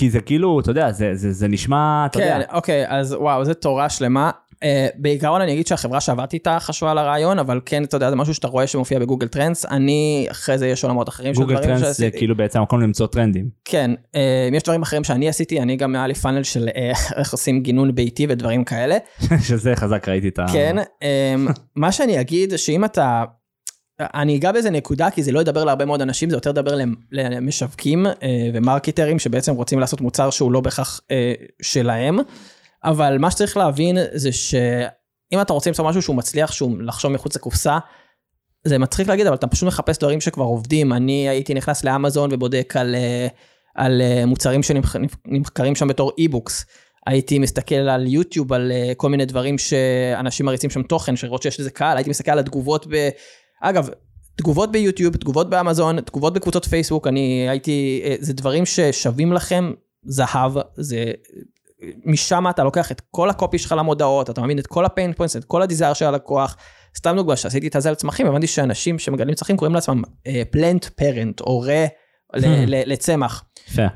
כי 0.00 0.10
זה 0.10 0.20
כאילו, 0.20 0.60
אתה 0.60 0.70
יודע, 0.70 0.92
זה, 0.92 1.14
זה, 1.14 1.32
זה 1.32 1.48
נשמע, 1.48 2.06
אתה 2.06 2.18
כן, 2.18 2.24
יודע, 2.24 2.52
אוקיי, 2.52 2.84
אז 2.88 3.12
וואו, 3.12 3.44
זו 3.44 3.54
תורה 3.54 3.88
שלמה. 3.88 4.30
אה, 4.66 4.96
בעיקרון 4.96 5.40
אני 5.40 5.52
אגיד 5.52 5.66
שהחברה 5.66 6.00
שעבדתי 6.00 6.36
איתה 6.36 6.58
חשבה 6.60 6.90
על 6.90 6.98
הרעיון, 6.98 7.38
אבל 7.38 7.60
כן, 7.66 7.84
אתה 7.84 7.96
יודע, 7.96 8.10
זה 8.10 8.16
משהו 8.16 8.34
שאתה 8.34 8.48
רואה 8.48 8.66
שמופיע 8.66 8.98
ב-Google 8.98 9.28
Trends. 9.28 9.66
אני, 9.66 10.26
אחרי 10.30 10.58
זה 10.58 10.68
יש 10.68 10.84
עולמות 10.84 11.08
אחרים 11.08 11.34
של 11.34 11.40
גוגל 11.40 11.54
דברים 11.54 11.68
trends 11.68 11.80
זה 11.80 11.86
שעשיתי. 11.86 12.18
כאילו 12.18 12.36
בעצם 12.36 12.58
המקום 12.58 12.80
למצוא 12.80 13.06
טרנדים. 13.06 13.48
כן, 13.64 13.90
uh, 14.12 14.18
יש 14.56 14.62
דברים 14.62 14.82
אחרים 14.82 15.04
שאני 15.04 15.28
עשיתי, 15.28 15.60
אני 15.60 15.76
גם 15.76 15.94
היה 15.94 16.06
לי 16.06 16.14
פאנל 16.14 16.42
של 16.42 16.68
אה, 16.68 16.78
איך 17.18 17.32
עושים 17.32 17.62
גינון 17.62 17.94
ביתי 17.94 18.26
ודברים 18.28 18.64
כאלה. 18.64 18.96
שזה 19.48 19.76
חזק 19.76 20.08
ראיתי 20.08 20.28
את 20.28 20.38
ה... 20.38 20.46
כן, 20.52 20.76
מה 21.76 21.92
שאני 21.92 22.20
אגיד, 22.20 22.56
שאם 22.56 22.84
אתה... 22.84 23.24
אני 24.00 24.36
אגע 24.36 24.52
באיזה 24.52 24.70
נקודה, 24.70 25.10
כי 25.10 25.22
זה 25.22 25.32
לא 25.32 25.40
ידבר 25.40 25.64
להרבה 25.64 25.84
מאוד 25.84 26.02
אנשים, 26.02 26.30
זה 26.30 26.36
יותר 26.36 26.50
ידבר 26.50 26.74
למ- 26.74 26.94
למשווקים 27.12 28.06
ומרקטרים 28.54 29.18
שבעצם 29.18 29.54
רוצים 29.54 29.80
לעשות 29.80 30.00
מוצר 30.00 30.30
שהוא 30.30 30.52
לא 30.52 30.60
בהכרח 30.60 31.00
שלהם. 31.62 32.18
אבל 32.84 33.18
מה 33.18 33.30
שצריך 33.30 33.56
להבין 33.56 33.98
זה 34.12 34.32
שאם 34.32 35.40
אתה 35.40 35.52
רוצה 35.52 35.70
למצוא 35.70 35.84
משהו 35.84 36.02
שהוא 36.02 36.16
מצליח, 36.16 36.52
שהוא 36.52 36.82
לחשוב 36.82 37.12
מחוץ 37.12 37.36
לקופסה, 37.36 37.78
זה 38.66 38.78
מצחיק 38.78 39.08
להגיד, 39.08 39.26
אבל 39.26 39.36
אתה 39.36 39.46
פשוט 39.46 39.66
מחפש 39.66 39.98
דברים 39.98 40.20
שכבר 40.20 40.44
עובדים. 40.44 40.92
אני 40.92 41.28
הייתי 41.28 41.54
נכנס 41.54 41.84
לאמזון 41.84 42.30
ובודק 42.32 42.74
על, 42.76 42.94
אה, 42.94 43.26
על 43.74 44.02
אה, 44.02 44.26
מוצרים 44.26 44.62
שנמכרים 44.62 45.74
שם 45.74 45.88
בתור 45.88 46.12
אי-בוקס. 46.18 46.64
הייתי 47.06 47.38
מסתכל 47.38 47.74
על 47.74 48.06
יוטיוב, 48.06 48.52
על 48.52 48.72
אה, 48.72 48.92
כל 48.96 49.08
מיני 49.08 49.24
דברים 49.24 49.58
שאנשים 49.58 50.46
מריצים 50.46 50.70
שם 50.70 50.82
תוכן, 50.82 51.16
שרואות 51.16 51.42
שיש 51.42 51.60
לזה 51.60 51.70
קהל, 51.70 51.96
הייתי 51.96 52.10
מסתכל 52.10 52.30
על 52.30 52.38
התגובות 52.38 52.86
ב... 52.90 53.08
אגב, 53.62 53.88
תגובות 54.36 54.72
ביוטיוב, 54.72 55.16
תגובות 55.16 55.50
באמזון, 55.50 56.00
תגובות 56.00 56.32
בקבוצות 56.32 56.64
פייסבוק, 56.64 57.06
אני 57.06 57.46
הייתי, 57.50 58.02
זה 58.20 58.32
דברים 58.32 58.66
ששווים 58.66 59.32
לכם 59.32 59.72
זהב, 60.02 60.52
זה... 60.76 61.04
משם 62.04 62.44
אתה 62.50 62.64
לוקח 62.64 62.92
את 62.92 63.02
כל 63.10 63.30
הקופי 63.30 63.58
שלך 63.58 63.74
למודעות, 63.78 64.30
אתה 64.30 64.42
מבין 64.42 64.58
את 64.58 64.66
כל 64.66 64.84
ה-pain 64.84 65.12
points, 65.12 65.36
את 65.36 65.44
כל 65.44 65.62
ה-desire 65.62 65.92
של 65.92 66.04
הלקוח. 66.04 66.56
סתם 66.96 67.16
דוגמה, 67.16 67.36
שעשיתי 67.36 67.68
את 67.68 67.76
הזה 67.76 67.88
על 67.88 67.94
צמחים, 67.94 68.26
הבנתי 68.26 68.46
שאנשים 68.46 68.98
שמגדלים 68.98 69.34
צמחים 69.34 69.56
קוראים 69.56 69.74
לעצמם 69.74 70.02
plant 70.50 70.84
parent, 70.84 71.40
הורה 71.40 71.86
ל- 72.34 72.92
לצמח. 72.92 73.44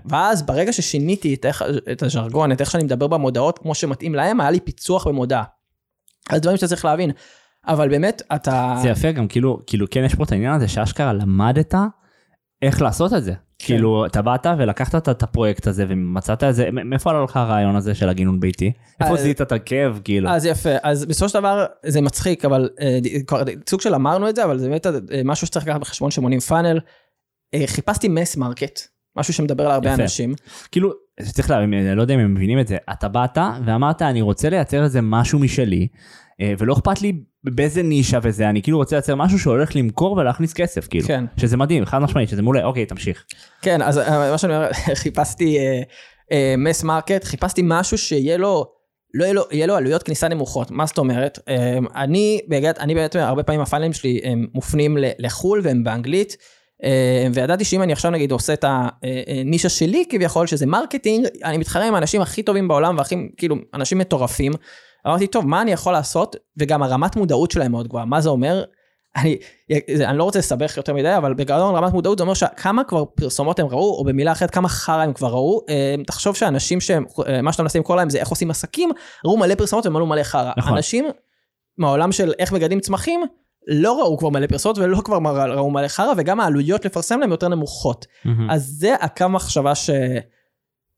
ואז 0.05 0.43
ברגע 0.43 0.73
ששיניתי 0.73 1.35
את, 1.35 1.47
איך, 1.47 1.65
את 1.93 2.03
הז'רגון, 2.03 2.53
את 2.53 2.61
איך 2.61 2.71
שאני 2.71 2.85
מדבר 2.85 3.07
במודעות, 3.07 3.59
כמו 3.59 3.75
שמתאים 3.75 4.15
להם, 4.15 4.41
היה 4.41 4.51
לי 4.51 4.61
פיצוח 4.61 5.07
במודעה. 5.07 5.45
אז 6.31 6.41
דברים 6.41 6.57
שאתה 6.57 6.69
צריך 6.69 6.85
להבין. 6.85 7.11
אבל 7.67 7.89
באמת, 7.89 8.23
אתה... 8.35 8.75
זה 8.83 8.89
יפה 8.89 9.13
גם 9.13 9.29
כאילו, 9.29 9.59
כאילו 9.67 9.87
כן 9.91 10.05
יש 10.05 10.15
פה 10.15 10.25
את 10.25 10.33
העניין 10.33 10.53
הזה 10.53 10.69
שאשכרה 10.69 11.13
למדת 11.13 11.75
איך 12.63 12.83
לעשות 12.83 13.13
את 13.13 13.25
זה. 13.25 13.33
כן. 13.63 13.67
כאילו 13.75 14.07
אתה 14.07 14.23
באת 14.23 14.47
ולקחת 14.59 15.09
את- 15.09 15.23
הפרויקט 15.23 15.67
הזה 15.67 15.85
ומצאת 15.89 16.45
את 16.45 16.55
זה, 16.55 16.69
מאיפה 16.73 17.11
עלה 17.11 17.23
לך 17.25 17.37
הרעיון 17.37 17.77
הזה 17.77 17.95
של 17.95 18.09
הגינון 18.09 18.41
ביתי? 18.41 18.73
איפה 19.01 19.15
אז- 19.15 19.21
זיהית 19.21 19.41
את 19.41 19.53
הכאב 19.53 20.01
כאילו? 20.05 20.31
אז 20.31 20.47
יפה, 20.47 20.71
אז 20.83 21.05
בסופו 21.07 21.29
של 21.29 21.39
דבר 21.39 21.67
זה 21.87 22.01
מצחיק, 22.01 22.45
אבל 22.45 22.69
אה, 22.81 22.99
סוג 23.71 23.81
של 23.81 23.95
אמרנו 23.95 24.29
את 24.29 24.37
זה, 24.37 24.45
אבל 24.45 24.59
זה 24.59 24.69
באמת 24.69 24.87
אה, 24.87 24.93
משהו 25.25 25.47
שצריך 25.47 25.67
לקחת 25.67 25.81
בחשבון 25.81 26.11
שבונים 26.11 26.41
פאנל. 26.41 26.81
אה, 27.55 27.63
חיפשתי 27.67 28.09
mass 28.09 28.37
market, 28.37 28.81
משהו 29.17 29.35
שמדבר 29.35 29.69
להרבה 29.69 29.91
יפה. 29.93 30.03
אנשים. 30.03 30.35
כאילו 30.73 30.93
צריך 31.33 31.51
להבין, 31.51 31.75
אני 31.75 31.97
לא 31.97 32.03
יודע 32.03 32.15
אם 32.15 32.21
הם 32.21 32.35
מבינים 32.35 32.61
את 32.61 32.69
זה, 32.69 32.77
אתה 32.93 33.09
באת 33.09 33.39
ואמרת 33.65 34.03
אני 34.03 34.23
רוצה 34.23 34.51
לייצר 34.51 34.85
איזה 34.85 35.01
משהו 35.03 35.39
משלי, 35.39 35.89
אה, 36.41 36.55
ולא 36.59 36.73
אכפת 36.73 37.03
לי 37.03 37.13
באיזה 37.45 37.83
נישה 37.83 38.19
וזה, 38.23 38.49
אני 38.49 38.63
כאילו 38.63 38.79
רוצה 38.79 38.97
לייצר 38.97 39.15
משהו 39.15 39.39
שהולך 39.39 39.77
למכור 39.77 40.13
ולהכניס 40.13 40.53
כסף, 40.53 40.89
כאילו. 40.89 41.07
כן. 41.07 41.25
שזה 41.37 41.57
מדהים, 41.57 41.85
חד 41.85 41.99
משמעית, 41.99 42.29
שזה 42.29 42.43
מעולה, 42.43 42.65
אוקיי, 42.65 42.87
תמשיך. 42.87 43.25
כן, 43.63 43.83
אז 43.83 43.99
אה, 43.99 44.31
מה 44.31 44.39
שאני 44.39 44.57
אומר, 44.57 44.69
חיפשתי 45.03 45.59
mass 46.59 46.83
market, 46.83 47.25
חיפשתי 47.25 47.63
משהו 47.65 47.99
שיהיה 47.99 48.37
לו, 48.37 48.67
לא 49.15 49.25
יהיה 49.25 49.35
לו, 49.35 49.43
יהיה 49.51 49.67
לו 49.67 49.77
עלויות 49.77 50.03
כניסה 50.03 50.29
נמוכות. 50.29 50.71
מה 50.71 50.87
זאת 50.87 50.99
אומרת? 50.99 51.39
אה, 51.49 51.79
אני, 51.95 52.41
באמת, 52.49 52.79
אני 52.79 52.95
באמת, 52.95 53.17
הרבה 53.17 53.43
פעמים 53.43 53.61
הפאנלים 53.61 53.93
שלי 53.93 54.21
הם 54.25 54.47
מופנים 54.55 54.97
לחו"ל 55.19 55.61
והם 55.65 55.85
באנגלית. 55.85 56.37
אה, 56.85 57.27
וידעתי 57.35 57.65
שאם 57.65 57.83
אני 57.83 57.93
עכשיו 57.93 58.11
נגיד 58.11 58.33
עושה 58.33 58.53
את 58.53 58.65
הנישה 58.69 59.69
שלי 59.69 60.05
כביכול, 60.11 60.47
שזה 60.47 60.67
marketing, 60.67 61.27
אני 61.45 61.59
מתחרה 61.59 61.87
עם 61.89 61.95
האנשים 61.95 62.21
הכי 62.21 62.43
טובים 62.43 62.69
בעולם 62.69 62.99
והכי, 62.99 63.29
כאילו, 63.37 63.57
אנשים 63.75 63.99
מטורפים. 63.99 64.53
אמרתי, 65.07 65.27
טוב, 65.27 65.47
מה 65.47 65.63
אני 65.63 65.73
יכול 65.73 65.93
לעשות? 65.93 66.37
וגם 66.57 66.83
הרמת 66.83 67.17
מודעות 67.17 67.51
שלהם 67.51 67.73
מאוד 67.73 67.89
גבוהה. 67.89 68.05
מה 68.05 68.21
זה 68.21 68.29
אומר? 68.29 68.65
אני, 69.17 69.39
אני 70.05 70.19
לא 70.19 70.25
רוצה 70.25 70.39
לסבך 70.39 70.77
יותר 70.77 70.95
מדי, 70.95 71.17
אבל 71.17 71.35
בגדול 71.35 71.75
רמת 71.75 71.93
מודעות 71.93 72.19
זה 72.19 72.23
אומר 72.23 72.35
שכמה 72.35 72.85
כבר 72.85 73.05
פרסומות 73.05 73.59
הם 73.59 73.67
ראו, 73.67 73.99
או 73.99 74.05
במילה 74.05 74.33
אחרת 74.33 74.51
כמה 74.51 74.69
חרא 74.69 75.03
הם 75.03 75.13
כבר 75.13 75.29
ראו. 75.29 75.61
אה, 75.69 75.95
תחשוב 76.07 76.37
שאנשים 76.37 76.81
שהם, 76.81 77.05
אה, 77.29 77.43
מה 77.43 77.53
שאתה 77.53 77.63
מנסה 77.63 77.79
למכור 77.79 77.97
להם 77.97 78.11
זה 78.11 78.19
איך 78.19 78.29
עושים 78.29 78.51
עסקים, 78.51 78.91
ראו 79.25 79.37
מלא 79.37 79.55
פרסומות 79.55 79.87
וראו 79.87 80.07
מלא 80.07 80.23
חרא. 80.23 80.53
נכון. 80.57 80.77
אנשים 80.77 81.05
מהעולם 81.79 82.13
של 82.13 82.33
איך 82.39 82.53
מגדלים 82.53 82.81
צמחים, 82.81 83.21
לא 83.67 84.01
ראו 84.01 84.19
כבר 84.19 84.29
מלא 84.29 84.47
פרסומות 84.47 84.79
ולא 84.79 85.01
כבר 85.05 85.17
ראו 85.53 85.71
מלא 85.71 85.89
חרא, 85.89 86.13
וגם 86.17 86.41
העלויות 86.41 86.85
לפרסם 86.85 87.21
להם 87.21 87.31
יותר 87.31 87.49
נמוכות. 87.49 88.07
אז 88.51 88.63
זה 88.79 88.95
הקו 89.01 89.29
מחשבה 89.29 89.75
ש... 89.75 89.91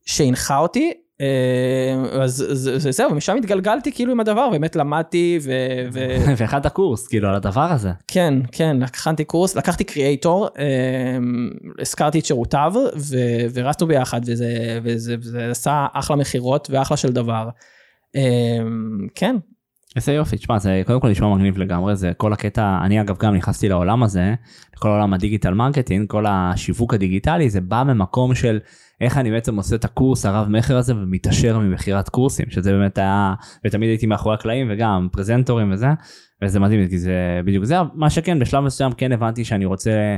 שהנחה 0.05 0.57
אותי, 0.57 0.91
אה, 1.21 1.25
אז 2.23 2.45
זה- 2.51 2.79
זה- 2.79 2.91
זהו, 2.91 3.15
משם 3.15 3.37
התגלגלתי 3.37 3.91
כאילו 3.91 4.11
עם 4.11 4.19
הדבר, 4.19 4.49
באמת 4.49 4.75
למדתי 4.75 5.39
ו... 5.43 5.51
ו... 5.93 5.99
והכנת 6.37 6.67
קורס, 6.67 7.07
כאילו, 7.07 7.29
על 7.29 7.35
הדבר 7.35 7.61
הזה. 7.71 7.91
כן, 8.07 8.33
כן, 8.51 8.83
הכנתי 8.83 9.23
קורס, 9.23 9.55
לקחתי 9.55 9.83
קריאייטור, 9.83 10.47
הזכרתי 11.79 12.19
את 12.19 12.25
שירותיו, 12.25 12.73
ו- 12.97 13.17
ורצנו 13.53 13.87
ביחד, 13.87 14.21
וזה, 14.25 14.79
וזה, 14.83 15.15
וזה 15.19 15.49
עשה 15.51 15.85
אחלה 15.93 16.15
מכירות 16.15 16.67
ואחלה 16.71 16.97
של 16.97 17.11
דבר. 17.13 17.49
אה, 18.15 18.21
כן, 19.15 19.35
איזה 19.95 20.13
יופי, 20.13 20.37
תשמע, 20.37 20.59
זה 20.59 20.81
קודם 20.85 20.99
כל 20.99 21.09
נשמע 21.09 21.35
מגניב 21.35 21.57
לגמרי, 21.57 21.95
זה 21.95 22.11
כל 22.17 22.33
הקטע, 22.33 22.77
אני 22.85 23.01
אגב 23.01 23.17
גם 23.17 23.35
נכנסתי 23.35 23.69
לעולם 23.69 24.03
הזה, 24.03 24.33
לכל 24.75 24.89
עולם 24.89 25.13
ה-digital 25.13 25.53
marketing, 25.53 26.09
כל 26.09 26.25
השיווק 26.27 26.93
הדיגיטלי, 26.93 27.49
זה 27.49 27.61
בא 27.61 27.83
ממקום 27.83 28.35
של 28.35 28.59
איך 29.01 29.17
אני 29.17 29.31
בעצם 29.31 29.55
עושה 29.55 29.75
את 29.75 29.85
הקורס 29.85 30.25
הרב 30.25 30.47
מכר 30.47 30.77
הזה 30.77 30.95
ומתעשר 30.95 31.59
ממכירת 31.59 32.09
קורסים, 32.09 32.45
שזה 32.49 32.71
באמת 32.71 32.97
היה, 32.97 33.33
ותמיד 33.65 33.89
הייתי 33.89 34.05
מאחורי 34.05 34.35
הקלעים 34.35 34.67
וגם 34.71 35.07
פרזנטורים 35.11 35.71
וזה, 35.71 35.87
וזה 36.41 36.59
מדהים, 36.59 36.87
כי 36.87 36.97
זה 36.97 37.41
בדיוק 37.45 37.65
זה, 37.65 37.75
מה 37.93 38.09
שכן, 38.09 38.39
בשלב 38.39 38.63
מסוים 38.63 38.91
כן 38.91 39.11
הבנתי 39.11 39.45
שאני 39.45 39.65
רוצה 39.65 40.15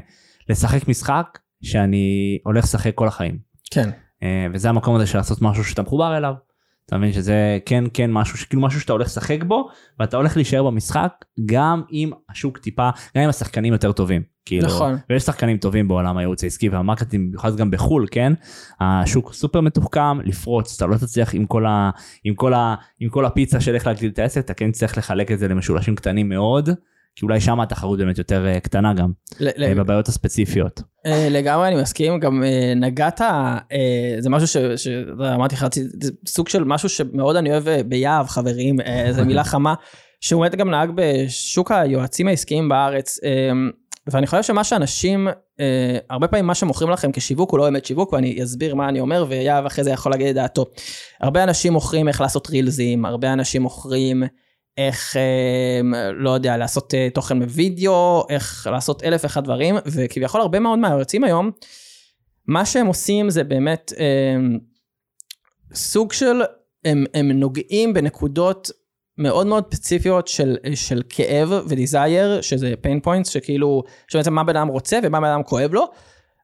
לשחק 0.50 0.88
משחק 0.88 1.40
שאני 1.64 2.38
הולך 2.44 2.64
לשחק 2.64 2.96
כל 2.96 3.08
החיים. 3.08 3.38
כן, 3.72 3.90
אה, 4.24 4.48
וזה 4.54 4.70
המקום 4.70 4.96
הזה 4.96 5.08
של 5.08 5.18
לעשות 5.18 5.42
משהו 5.42 5.64
שאתה 5.64 5.82
מחובר 5.82 6.18
אליו. 6.18 6.34
אתה 6.86 6.98
מבין 6.98 7.14
שזה 7.14 7.60
כן 7.66 7.84
כן 7.94 8.12
משהו 8.12 8.38
שכאילו 8.38 8.62
משהו 8.62 8.82
שאתה 8.82 8.94
הולך 8.94 9.08
לשחק 9.08 9.44
בו 9.44 9.70
ואתה 10.00 10.18
הולך 10.18 10.36
להישאר 10.36 10.64
במשחק 10.64 11.26
גם 11.46 11.82
אם 11.92 12.12
השוק 12.30 12.58
טיפה 12.58 12.90
גם 13.18 13.24
אם 13.24 13.30
השחקנים 13.30 13.74
יותר 13.74 13.92
טובים. 13.92 14.36
כאילו, 14.46 14.68
נכון. 14.68 14.98
ויש 15.10 15.24
שחקנים 15.24 15.58
טובים 15.58 15.88
בעולם 15.88 16.18
הייעוץ 16.18 16.44
העסקי 16.44 16.70
והמרקטינג 16.70 17.28
במיוחד 17.28 17.56
גם 17.56 17.72
בחול 17.72 18.06
כן 18.12 18.34
השוק 18.80 19.34
סופר 19.34 19.62
מתוחכם 19.62 20.22
לפרוץ 20.22 20.76
אתה 20.76 20.86
לא 20.86 20.98
תצליח 20.98 21.36
עם 21.36 21.46
כל, 21.46 21.66
ה, 21.66 21.90
עם 22.24 22.36
כל, 22.36 22.54
ה, 22.54 22.76
עם 23.00 23.10
כל 23.10 23.26
הפיצה 23.26 23.62
של 23.62 23.76
איך 23.76 23.88
להגדיל 23.88 24.12
את 24.12 24.20
העסק 24.20 24.46
אתה 24.46 24.54
כן 24.54 24.72
צריך 24.72 24.98
לחלק 24.98 25.32
את 25.32 25.40
זה 25.40 25.48
למשולשים 25.48 25.96
קטנים 25.96 26.30
מאוד 26.30 26.70
כי 27.16 27.26
אולי 27.26 27.42
שם 27.42 27.60
התחרות 27.60 28.00
באמת 28.00 28.18
יותר 28.18 28.48
אה, 28.48 28.60
קטנה 28.60 28.94
גם 28.94 29.12
אה, 29.42 29.76
בבעיות 29.76 30.08
הספציפיות. 30.08 30.82
אה, 31.06 31.28
לגמרי 31.30 31.68
אני 31.68 31.82
מסכים, 31.82 32.20
גם 32.20 32.44
נגעת, 32.76 33.22
זה 34.20 34.30
משהו 34.30 34.48
ש- 34.48 34.84
ש... 34.84 34.88
לא 34.88 35.24
יודע, 35.24 35.36
אמרתי 35.36 35.56
לך, 35.56 35.66
זה 36.02 36.12
סוג 36.28 36.50
של 36.50 36.64
משהו 36.64 36.90
שמאוד 36.90 37.36
אני 37.36 37.52
אוהב 37.52 37.64
ביהב, 37.82 38.28
חברים, 38.28 38.76
זו 39.12 39.26
מילה 39.26 39.44
חמה, 39.54 39.74
שהוא 40.22 40.42
באמת 40.42 40.56
גם 40.56 40.70
נהג 40.70 40.92
בשוק 40.96 41.72
היועצים 41.72 42.28
העסקיים 42.28 42.70
בארץ, 42.70 43.20
ואני 44.08 44.28
חושב 44.28 44.44
שמה 44.44 44.64
שאנשים, 44.64 45.28
הרבה 46.10 46.28
פעמים 46.28 46.46
מה 46.46 46.56
שמוכרים 46.56 46.90
לכם 46.90 47.12
כשיווק 47.12 47.52
הוא 47.52 47.58
לא 47.60 47.64
באמת 47.64 47.86
שיווק, 47.86 48.14
ואני 48.14 48.44
אסביר 48.44 48.76
מה 48.76 48.90
אני 48.90 49.00
אומר, 49.00 49.26
ויהב 49.30 49.66
אחרי 49.66 49.84
זה 49.84 49.92
יכול 49.92 50.12
להגיד 50.12 50.28
את 50.28 50.36
דעתו. 50.36 50.66
הרבה 51.22 51.44
אנשים 51.44 51.74
מוכרים 51.74 52.08
איך 52.08 52.22
לעשות 52.22 52.50
רילזים, 52.50 53.06
הרבה 53.06 53.34
אנשים 53.34 53.62
מוכרים 53.62 54.24
איך, 54.78 55.18
אה, 55.18 56.12
לא 56.14 56.30
יודע, 56.30 56.58
לעשות 56.58 56.94
אה, 56.94 57.08
תוכן 57.14 57.40
בווידאו, 57.40 58.24
איך 58.30 58.68
לעשות 58.72 59.04
אלף 59.04 59.24
ואחד 59.24 59.44
דברים, 59.44 59.76
וכביכול 59.86 60.42
הרבה 60.42 60.60
מאוד 60.60 60.80
מהיועצים 60.80 61.24
היום, 61.24 61.52
מה 62.48 62.66
שהם 62.66 62.88
עושים 62.88 63.30
זה 63.30 63.44
באמת 63.44 63.94
אה, 64.00 64.36
סוג 65.74 66.14
של, 66.14 66.42
הם, 66.86 67.06
הם 67.14 67.32
נוגעים 67.32 67.94
בנקודות 67.94 68.72
מאוד 69.18 69.48
מאוד 69.48 69.64
ספציפיות 69.74 70.28
של, 70.28 70.58
של 70.76 71.02
כאב 71.10 71.50
ודיזייר, 71.68 72.42
שזה 72.42 72.74
pain 72.84 73.08
points, 73.08 73.30
שכאילו, 73.30 73.84
שבעצם 74.08 74.34
מה 74.34 74.44
בן 74.44 74.56
אדם 74.56 74.68
רוצה 74.68 75.00
ומה 75.04 75.20
בן 75.20 75.28
אדם 75.28 75.44
כואב 75.44 75.74
לו, 75.74 75.86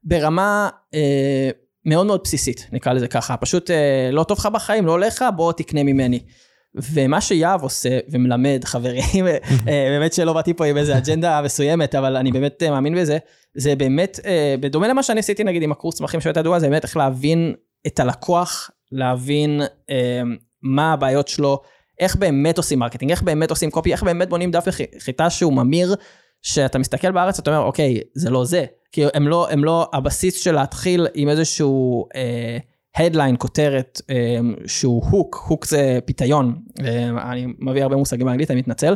ברמה 0.03 0.69
אה, 0.93 1.49
מאוד 1.85 2.05
מאוד 2.05 2.21
בסיסית, 2.23 2.67
נקרא 2.71 2.93
לזה 2.93 3.07
ככה. 3.07 3.37
פשוט 3.37 3.71
אה, 3.71 4.09
לא 4.11 4.23
טוב 4.23 4.37
לך 4.37 4.45
בחיים, 4.45 4.85
לא 4.85 4.99
לך, 4.99 5.25
בוא 5.35 5.53
תקנה 5.53 5.83
ממני. 5.83 6.19
ומה 6.75 7.21
שיהב 7.21 7.61
עושה 7.61 7.99
ומלמד 8.09 8.61
חברים, 8.63 9.27
אה, 9.67 9.87
באמת 9.89 10.13
שלא 10.13 10.33
באתי 10.33 10.53
פה 10.53 10.65
עם 10.65 10.77
איזה 10.77 10.97
אג'נדה 10.97 11.41
מסוימת, 11.45 11.95
אבל 11.95 12.17
אני 12.17 12.31
באמת 12.31 12.63
אה, 12.63 12.71
מאמין 12.71 12.95
בזה, 12.95 13.17
זה 13.53 13.75
באמת, 13.75 14.19
אה, 14.25 14.55
בדומה 14.59 14.87
למה 14.87 15.03
שאני 15.03 15.19
עשיתי 15.19 15.43
נגיד 15.43 15.63
עם 15.63 15.71
הקורס 15.71 15.95
צמחים 15.95 16.21
שבאמת 16.21 16.37
ידוע, 16.37 16.59
זה 16.59 16.69
באמת 16.69 16.83
איך 16.83 16.97
להבין 16.97 17.53
את 17.87 17.99
הלקוח, 17.99 18.69
להבין 18.91 19.61
אה, 19.89 20.21
מה 20.61 20.93
הבעיות 20.93 21.27
שלו, 21.27 21.61
איך 21.99 22.15
באמת 22.15 22.57
עושים 22.57 22.79
marketing, 22.79 23.11
איך 23.11 23.21
באמת 23.21 23.49
עושים 23.49 23.71
קופי, 23.71 23.91
איך 23.91 24.03
באמת 24.03 24.29
בונים 24.29 24.51
דף 24.51 24.65
נחיתה 24.99 25.29
שהוא 25.29 25.53
ממיר, 25.53 25.95
שאתה 26.41 26.79
מסתכל 26.79 27.11
בארץ, 27.11 27.39
אתה 27.39 27.51
אומר, 27.51 27.65
אוקיי, 27.65 27.99
זה 28.13 28.29
לא 28.29 28.45
זה. 28.45 28.65
כי 28.91 29.03
הם 29.13 29.27
לא, 29.27 29.49
הם 29.49 29.63
לא, 29.63 29.89
הבסיס 29.93 30.43
של 30.43 30.51
להתחיל 30.51 31.07
עם 31.13 31.29
איזשהו 31.29 32.05
אה, 32.15 32.57
headline, 32.97 33.37
כותרת, 33.37 34.01
אה, 34.09 34.39
שהוא 34.65 35.05
הוק, 35.09 35.45
הוק 35.47 35.65
זה 35.65 35.99
פיתיון, 36.05 36.61
אה, 36.83 37.31
אני 37.31 37.47
מביא 37.59 37.83
הרבה 37.83 37.95
מושגים 37.95 38.25
באנגלית, 38.25 38.51
אני 38.51 38.59
מתנצל, 38.59 38.95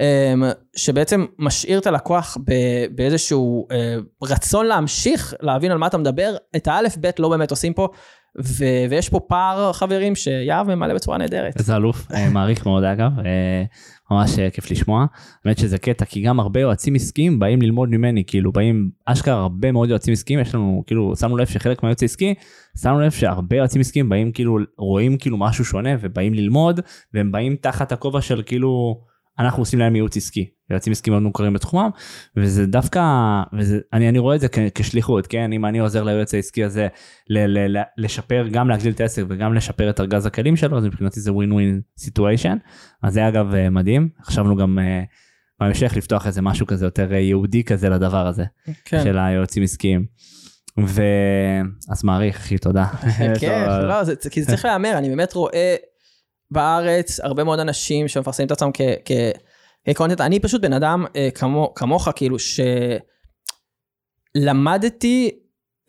אה, 0.00 0.34
שבעצם 0.76 1.26
משאיר 1.38 1.78
את 1.78 1.86
הלקוח 1.86 2.36
באיזשהו 2.90 3.68
רצון 4.22 4.66
להמשיך 4.66 5.34
להבין 5.40 5.72
על 5.72 5.78
מה 5.78 5.86
אתה 5.86 5.98
מדבר, 5.98 6.36
את 6.56 6.68
האלף 6.68 6.96
בית 6.96 7.20
לא 7.20 7.28
באמת 7.28 7.50
עושים 7.50 7.72
פה, 7.72 7.88
ו, 8.44 8.64
ויש 8.90 9.08
פה 9.08 9.20
פער 9.20 9.72
חברים 9.72 10.14
שיהב 10.14 10.74
ממלא 10.74 10.94
בצורה 10.94 11.18
נהדרת. 11.18 11.56
איזה 11.58 11.76
אלוף, 11.76 12.12
אה, 12.12 12.28
מעריך 12.30 12.66
מאוד 12.66 12.84
אגב, 12.84 13.18
אה, 13.18 13.64
ממש 14.10 14.38
אה, 14.38 14.50
כיף 14.50 14.70
לשמוע. 14.70 15.06
באמת 15.44 15.58
שזה 15.58 15.78
קטע, 15.78 16.04
כי 16.04 16.20
גם 16.20 16.40
הרבה 16.40 16.60
יועצים 16.60 16.94
עסקיים 16.94 17.38
באים 17.38 17.62
ללמוד 17.62 17.88
ממני, 17.88 18.24
כאילו 18.26 18.52
באים, 18.52 18.90
אשכרה 19.06 19.34
הרבה 19.34 19.72
מאוד 19.72 19.90
יועצים 19.90 20.12
עסקיים, 20.12 20.40
יש 20.40 20.54
לנו, 20.54 20.82
כאילו, 20.86 21.16
שמנו 21.16 21.36
לב 21.36 21.46
שחלק 21.46 21.82
מהיועץ 21.82 22.02
העסקי, 22.02 22.34
שמנו 22.82 23.00
לב 23.00 23.10
שהרבה 23.10 23.56
יועצים 23.56 23.80
עסקיים 23.80 24.08
באים 24.08 24.32
כאילו, 24.32 24.58
רואים 24.78 25.16
כאילו 25.16 25.36
משהו 25.36 25.64
שונה 25.64 25.90
ובאים 26.00 26.34
ללמוד, 26.34 26.80
והם 27.14 27.32
באים 27.32 27.56
תחת 27.60 27.92
הכובע 27.92 28.20
של 28.20 28.42
כאילו, 28.46 29.00
אנחנו 29.38 29.62
עושים 29.62 29.78
להם 29.78 29.94
ייעוץ 29.96 30.16
עסקי. 30.16 30.50
יועצים 30.70 30.92
עסקיים 30.92 31.12
מאוד 31.12 31.22
מוכרים 31.22 31.52
בתחומם, 31.52 31.90
וזה 32.36 32.66
דווקא, 32.66 33.02
וזה, 33.58 33.78
אני, 33.92 34.08
אני 34.08 34.18
רואה 34.18 34.36
את 34.36 34.40
זה 34.40 34.48
כ- 34.48 34.58
כשליחות, 34.74 35.26
כן? 35.26 35.52
אם 35.52 35.66
אני 35.66 35.78
עוזר 35.78 36.02
ליועץ 36.04 36.34
העסקי 36.34 36.64
הזה 36.64 36.88
ל, 37.30 37.38
ל, 37.38 37.76
ל, 37.78 37.82
לשפר, 37.98 38.46
גם 38.50 38.68
להגדיל 38.68 38.92
את 38.92 39.00
העסק 39.00 39.22
וגם 39.28 39.54
לשפר 39.54 39.90
את 39.90 40.00
ארגז 40.00 40.26
הכלים 40.26 40.56
שלו, 40.56 40.78
אז 40.78 40.84
מבחינתי 40.84 41.20
זה 41.20 41.32
ווין 41.32 41.52
ווין 41.52 41.80
סיטואשן. 41.98 42.56
אז 43.02 43.12
זה 43.14 43.28
אגב 43.28 43.54
אה, 43.54 43.70
מדהים, 43.70 44.08
חשבנו 44.24 44.56
גם 44.56 44.78
אה, 44.78 45.02
בהמשך 45.60 45.92
לפתוח 45.96 46.26
איזה 46.26 46.42
משהו 46.42 46.66
כזה 46.66 46.86
יותר 46.86 47.12
אה, 47.12 47.18
יהודי 47.18 47.64
כזה 47.64 47.88
לדבר 47.88 48.26
הזה, 48.26 48.44
כן. 48.84 49.02
של 49.04 49.18
היועצים 49.18 49.62
עסקיים. 49.62 50.04
ו... 50.86 51.02
אז 51.90 52.04
מעריך, 52.04 52.36
אחי, 52.36 52.58
תודה. 52.58 52.86
כן, 53.40 53.66
לא, 53.82 54.04
זה- 54.04 54.30
כי 54.30 54.42
זה 54.42 54.48
צריך 54.48 54.64
להיאמר, 54.64 54.98
אני 54.98 55.08
באמת 55.08 55.32
רואה 55.32 55.74
בארץ 56.50 57.20
הרבה 57.20 57.44
מאוד 57.44 57.60
אנשים 57.60 58.08
שמפרסמים 58.08 58.46
את 58.46 58.52
עצמם 58.52 58.70
כ-content, 59.88 60.20
אני 60.20 60.40
פשוט 60.40 60.60
בן 60.60 60.72
אדם 60.72 61.04
אה, 61.16 61.28
כמו, 61.34 61.72
כמוך, 61.74 62.08
כאילו, 62.16 62.36
שלמדתי 64.36 65.30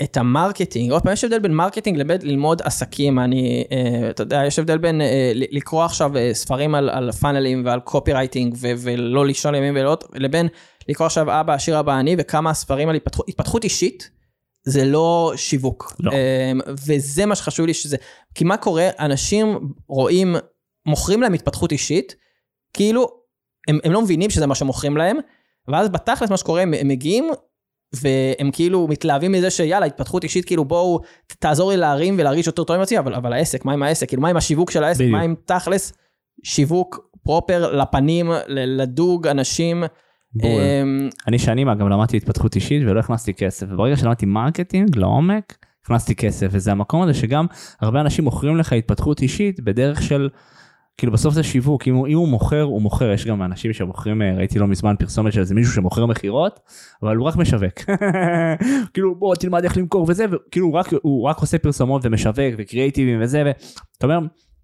את 0.04 0.18
ה-marketing, 0.18 0.92
עוד 0.92 1.04
פעם, 1.04 1.14
יש 1.14 1.24
הבדל 1.24 1.40
בין 1.40 1.54
marketing 1.54 1.98
לבין 1.98 2.22
ללמוד 2.24 2.62
עסקים, 2.62 3.20
אני, 3.20 3.64
אה, 3.72 4.10
אתה 4.10 4.24
יודע, 4.24 4.46
יש 4.46 4.60
הבדל 4.60 4.78
בין 4.78 5.02
אה, 5.02 5.32
לקרוא 5.36 5.84
עכשיו 5.84 6.12
ספרים 6.34 6.76
על, 6.76 6.90
על 6.90 7.12
פאנלים 7.12 7.66
ועל 7.66 7.80
copywriting 7.80 8.56
ו- 8.58 8.72
ולא 8.78 9.26
לישון 9.26 9.56
ימים 9.56 9.74
ולילות, 9.74 10.04
לבין 10.14 10.48
לקרוא 10.90 11.06
עכשיו 11.06 11.40
אבא 11.40 11.54
עשיר 11.54 11.80
אבא 11.80 12.00
אני 12.00 12.16
וכמה 12.20 12.54
ספרים 12.54 12.90
על 12.90 12.96
התפתחות, 12.96 13.30
התפתחות 13.30 13.64
אישית, 13.64 14.17
זה 14.68 14.86
לא 14.86 15.34
שיווק. 15.36 15.94
לא. 16.00 16.12
אמ, 16.12 16.60
וזה 16.88 17.26
מה 17.26 17.36
שחשוב 17.36 17.66
לי 17.66 17.74
שזה, 17.74 17.98
כי 18.36 18.44
מה 18.44 18.58
קורה, 18.58 18.90
אנשים 19.00 19.60
רואים, 19.88 20.36
מוכרים 20.86 21.22
להם 21.22 21.34
התפתחות 21.34 21.72
אישית, 21.72 22.16
כאילו, 22.74 23.08
הם, 23.68 23.80
הם 23.84 23.92
לא 23.92 24.02
מבינים 24.02 24.30
שזה 24.30 24.48
מה 24.48 24.56
שמוכרים 24.56 24.98
להם, 24.98 25.18
ואז 25.68 25.90
בתכלס 25.90 26.30
מה 26.30 26.38
שקורה, 26.38 26.62
הם, 26.62 26.74
הם 26.74 26.88
מגיעים, 26.88 27.30
והם 27.94 28.52
כאילו 28.54 28.88
מתלהבים 28.88 29.32
מזה 29.32 29.50
שיאללה, 29.50 29.86
התפתחות 29.86 30.24
אישית, 30.24 30.46
כאילו 30.46 30.66
בואו, 30.66 31.00
תעזור 31.40 31.72
לי 31.72 31.78
להרים 31.78 32.16
ולהרגיש 32.20 32.48
יותר 32.48 32.64
טוב 32.64 32.76
עם 32.76 32.82
עצמי, 32.82 33.00
אבל, 33.00 33.14
אבל 33.14 33.34
העסק, 33.34 33.66
מה 33.66 33.74
עם 33.74 33.84
העסק? 33.84 34.08
כאילו, 34.08 34.22
מה 34.22 34.30
עם 34.30 34.38
השיווק 34.38 34.72
של 34.72 34.84
העסק? 34.84 35.00
בדיוק. 35.00 35.16
מה 35.16 35.22
עם 35.22 35.36
תכלס 35.46 35.94
שיווק 36.44 37.10
פרופר 37.24 37.72
לפנים, 37.72 38.32
לדוג 38.48 39.28
אנשים? 39.28 39.84
בול. 40.34 40.52
אמ, 40.52 41.10
אני 41.28 41.40
שנים 41.40 41.70
אגב 41.70 41.88
למדתי 41.88 42.18
התפתחות 42.18 42.56
אישית 42.56 42.84
ולא 42.88 43.00
הכנסתי 43.00 43.34
כסף. 43.34 43.66
וברגע 43.70 43.98
שלמדתי 43.98 44.26
marketing 44.26 44.98
לעומק 44.98 45.58
הכנסתי 45.84 46.16
כסף. 46.16 46.48
וזה 46.52 46.72
המקום 46.72 47.02
הזה 47.02 47.14
שגם 47.14 47.46
הרבה 47.82 48.02
אנשים 48.02 48.24
מוכרים 48.24 48.58
לך 48.58 48.74
התפתחות 48.74 49.22
אישית 49.22 49.60
בדרך 49.60 50.02
של 50.02 50.30
כאילו 50.98 51.14
בסוף 51.14 51.34
זה 51.34 51.44
שיווק. 51.44 51.88
אם 51.88 51.96
הוא, 51.96 52.08
אם 52.08 52.18
הוא 52.18 52.28
מוכר 52.28 52.62
הוא 52.62 52.82
מוכר. 52.82 53.12
יש 53.12 53.26
גם 53.26 53.44
אנשים 53.44 53.74
שמוכרים 53.74 54.22
אה, 54.22 54.36
ראיתי 54.38 54.60
לא 54.60 54.68
מזמן 54.68 54.96
פרסומת 55.00 55.34
של 55.34 55.40
איזה 55.40 55.56
מישהו 55.56 55.74
שמוכר 55.74 56.06
מכירות 56.06 56.60
אבל 57.04 57.16
הוא 57.16 57.28
רק 57.28 57.36
משווק. 57.36 57.74
כאילו 58.94 59.16
בוא 59.16 59.36
תלמד 59.36 59.64
איך 59.64 59.78
למכור 59.78 60.06
וזה 60.10 60.26
וכאילו 60.32 60.66
הוא 60.66 60.74
רק, 60.74 60.88
הוא 61.02 61.24
רק 61.24 61.38
עושה 61.38 61.58
פרסומות 61.58 62.02
ומשווק 62.06 62.56
וקריאייטיבים 62.58 63.22
וזה 63.22 63.44
ואתה 63.46 64.06
אומר 64.06 64.20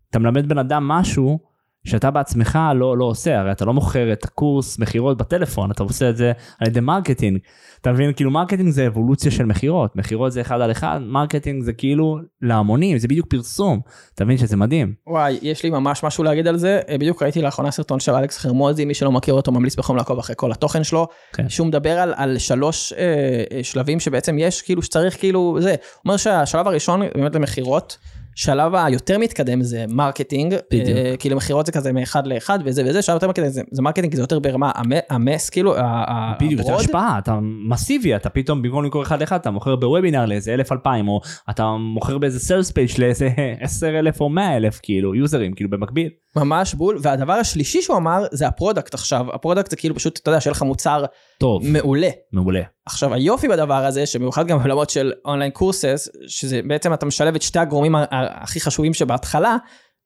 אתה 0.10 0.20
מלמד 0.20 0.50
בן 0.50 0.58
אדם 0.58 0.88
משהו 0.88 1.53
שאתה 1.88 2.12
בעצמך 2.12 2.60
לא, 2.76 2.98
לא 2.98 3.06
עושה, 3.06 3.40
הרי 3.40 3.52
אתה 3.52 3.66
לא 3.66 3.74
מוכר 3.74 4.14
את 4.14 4.24
הקורס 4.24 4.80
מכירות 4.80 5.18
בטלפון, 5.18 5.72
אתה 5.72 5.84
עושה 5.84 6.10
את 6.10 6.18
זה 6.18 6.32
על 6.60 6.68
ידי 6.68 6.80
marketing. 6.80 7.40
אתה 7.82 7.92
מבין? 7.92 8.14
כאילו 8.14 8.32
marketing 8.32 8.70
זה 8.70 8.88
אבולוציה 8.88 9.32
של 9.32 9.46
מכירות, 9.46 9.96
מכירות 9.96 10.32
זה 10.32 10.42
אחד 10.42 10.62
על 10.62 10.72
אחד, 10.72 11.00
marketing 11.02 11.64
זה 11.64 11.74
כאילו 11.74 12.18
להמונים, 12.42 12.98
זה 12.98 13.08
בדיוק 13.08 13.28
פרסום. 13.28 13.80
אתה 14.16 14.26
מבין 14.26 14.38
שזה 14.38 14.58
מדהים. 14.58 14.94
וואי, 15.08 15.40
יש 15.42 15.64
לי 15.64 15.70
ממש 15.70 16.04
משהו 16.04 16.24
להגיד 16.24 16.48
על 16.48 16.58
זה. 16.58 16.80
אה, 16.90 16.98
בדיוק 16.98 17.24
ראיתי 17.24 17.42
לאחרונה 17.42 17.72
סרטון 17.72 18.00
של 18.00 18.12
אלכס 18.12 18.38
חרמוזי, 18.38 18.86
מי 18.86 18.94
שלא 18.94 19.12
מכיר 19.12 19.34
אותו 19.34 19.52
ממליץ 19.52 19.76
בחום 19.76 19.98
לעקוב 19.98 20.20
אחרי 20.20 20.36
כל 20.38 20.52
התוכן 20.52 20.84
שלו, 20.84 21.08
כן. 21.34 21.50
שהוא 21.50 21.68
מדבר 21.68 22.00
על, 22.00 22.14
על 22.18 22.38
שלוש 22.38 22.94
אה, 22.94 23.44
אה, 23.52 23.64
שלבים 23.64 24.00
שבעצם 24.00 24.40
יש, 24.40 24.62
כאילו 24.62 24.82
שצריך 24.82 25.20
כאילו 25.20 25.58
זה. 25.62 25.70
הוא 25.70 25.78
אומר 26.06 26.18
שהשלב 26.18 26.68
הראשון 26.68 27.02
באמת 27.16 27.36
למכירות, 27.36 27.98
שלב 28.36 28.76
היותר 28.76 29.18
מתקדם 29.18 29.62
זה 29.64 29.86
marketing, 29.90 30.56
בדיוק. 30.72 30.88
אה, 30.98 31.16
כאילו 31.20 31.36
מכירות 31.36 31.66
זה 31.66 31.72
כזה 31.72 31.92
מאחד 31.94 32.28
לאחד 32.28 32.60
וזה 32.66 32.84
וזה, 32.90 33.02
שלב 33.02 33.14
יותר 33.14 33.28
מתקדם 33.28 33.48
זה, 33.48 33.62
זה 33.72 33.82
marketing 33.82 34.10
כי 34.12 34.18
זה 34.18 34.24
יותר 34.24 34.40
ברמה 34.40 34.72
המ- 34.76 34.92
ה-mass, 35.10 35.50
כאילו, 35.50 35.78
ה- 35.78 35.82
ה- 35.84 36.34
בדיוק, 36.36 36.52
יותר 36.52 36.64
ה-broad. 36.64 36.80
השפעה, 36.86 37.20
אתה 37.20 37.40
מסיבי, 37.70 38.16
אתה 38.16 38.30
פתאום 38.30 38.62
במקום 38.62 38.84
למכור 38.84 39.04
אחד 39.04 39.22
לאחד, 39.22 39.40
אתה 39.40 39.52
מוכר 39.52 39.76
בוובינר 39.76 40.26
לאיזה 40.26 40.54
אלף 40.54 40.72
אלפיים, 40.72 41.08
או 41.08 41.22
אתה 41.50 41.72
מוכר 41.94 42.18
באיזה 42.18 42.40
sales 42.40 42.72
page 42.72 42.90
לאיזה 43.00 43.30
עשר 43.60 44.00
אלף 44.00 44.22
או 44.22 44.30
מאה 44.30 44.58
אלף, 44.58 44.80
כאילו, 44.84 45.16
יוזרים, 45.16 45.54
כאילו 45.54 45.70
במקביל. 45.70 46.10
ממש 46.36 46.74
בול, 46.74 46.98
והדבר 47.02 47.34
השלישי 47.34 47.82
שהוא 47.82 47.98
אמר 47.98 48.26
זה 48.32 48.48
ה-product 48.48 48.94
עכשיו, 48.94 49.36
ה-product 49.36 49.70
זה 49.70 49.76
כאילו 49.76 49.96
פשוט, 49.96 50.20
אתה 50.20 50.30
יודע, 50.30 50.42
שיהיה 50.42 50.52
לך 50.52 50.62
מוצר 50.62 51.06
טוב, 51.40 51.62
מעולה. 51.68 52.10
מעולה. 52.32 52.62
עכשיו 52.86 53.14
היופי 53.14 53.48
בדבר 53.48 53.86
הזה 53.86 54.06
שבמיוחד 54.06 54.48
גם 54.48 54.60
בעולמות 54.60 54.90
של 54.90 55.14
online 55.26 55.52
courses 55.52 56.10
שזה 56.28 56.60
בעצם 56.68 56.94
אתה 56.94 57.06
משלב 57.06 57.36
את 57.36 57.42
שתי 57.42 57.60
הגורמים 57.60 57.96
הכי 58.12 58.60
חשובים 58.60 58.94
שבהתחלה 58.94 59.58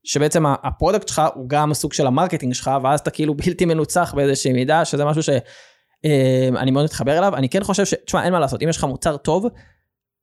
שבעצם 0.04 0.46
ה 0.64 0.69
product 0.69 1.08
שלך 1.08 1.22
הוא 1.36 1.50
גם 1.50 1.74
סוג 1.74 1.94
של 1.94 2.08
ה 2.08 2.12
marketing 2.12 2.54
שלך 2.54 2.72
ואז 2.84 3.00
אתה 3.00 3.10
כאילו 3.10 3.34
בלתי 3.36 3.66
מנוצח 3.66 4.14
באיזושהי 4.16 4.54
מידה 4.54 4.86
שזה 4.86 5.06
משהו 5.06 5.24
שאני 5.24 6.72
מאוד 6.72 6.86
מתחבר 6.86 7.18
אליו 7.18 7.36
אני 7.36 7.50
כן 7.50 7.64
חושב 7.64 7.86
ש... 7.86 7.94
תשמע 8.06 8.24
אין 8.24 8.34
מה 8.34 8.40
לעשות 8.40 8.64
אם 8.64 8.70
יש 8.70 8.78
לך 8.78 8.84
מוצר 8.84 9.18
טוב 9.18 9.48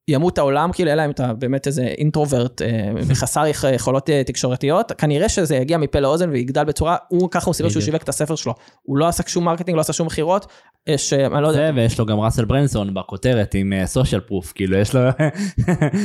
ימות 0.08 0.38
העולם 0.38 0.70
כאילו 0.72 0.90
אלא 0.92 1.04
אם 1.04 1.10
אתה 1.10 1.32
באמת 1.32 1.66
איזה 1.66 1.82
introvert 1.82 2.62
אה, 2.62 2.68
וחסר 2.96 3.46
יכ- 3.46 3.64
יכולות 3.74 4.10
אה, 4.10 4.22
תקשורתיות 4.24 4.92
כנראה 4.98 5.28
שזה 5.28 5.56
יגיע 5.56 5.78
מפה 5.78 6.00
לאוזן 6.00 6.30
ויגדל 6.30 6.64
בצורה 6.64 6.96
הוא 7.08 7.28
ככה 7.30 7.46
הוא 7.46 7.54
סיפר 7.54 7.68
שהוא. 7.68 7.82
שיווק 7.82 8.02
את 8.02 8.08
הספר 8.08 8.34
שלו 8.36 8.54
הוא 8.82 8.98
לא 8.98 9.08
עשה 9.08 9.22
שום 9.26 9.44
marketing 9.44 9.76
לא 9.76 9.80
עשה 9.80 9.92
שום 9.92 10.06
מכירות. 10.06 10.46
אה, 10.88 10.94
אני 11.34 11.42
לא 11.42 11.48
יודע 11.48 11.66
זה 11.66 11.70
ויש 11.74 11.98
לו 11.98 12.06
גם 12.06 12.20
ראסל 12.20 12.44
ברנסון 12.44 12.94
בכותרת 12.94 13.54
עם 13.54 13.72
social 13.84 14.20
proof, 14.20 14.52
כאילו 14.54 14.76
יש 14.76 14.94
לו... 14.94 15.00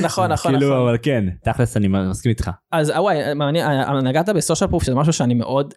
נכון, 0.05 0.31
נכון, 0.31 0.51
כאילו, 0.51 0.69
נכון. 0.69 0.87
אבל 0.87 0.97
כן, 1.01 1.23
תכלס 1.43 1.77
אני 1.77 1.87
מסכים 1.87 2.29
איתך. 2.29 2.49
אז 2.71 2.89
וואי, 2.97 3.17
נגעת 4.03 4.29
ב 4.29 4.35
social 4.35 4.69
proof 4.69 4.83
שזה 4.83 4.95
משהו 4.95 5.13
שאני 5.13 5.33
מאוד 5.33 5.73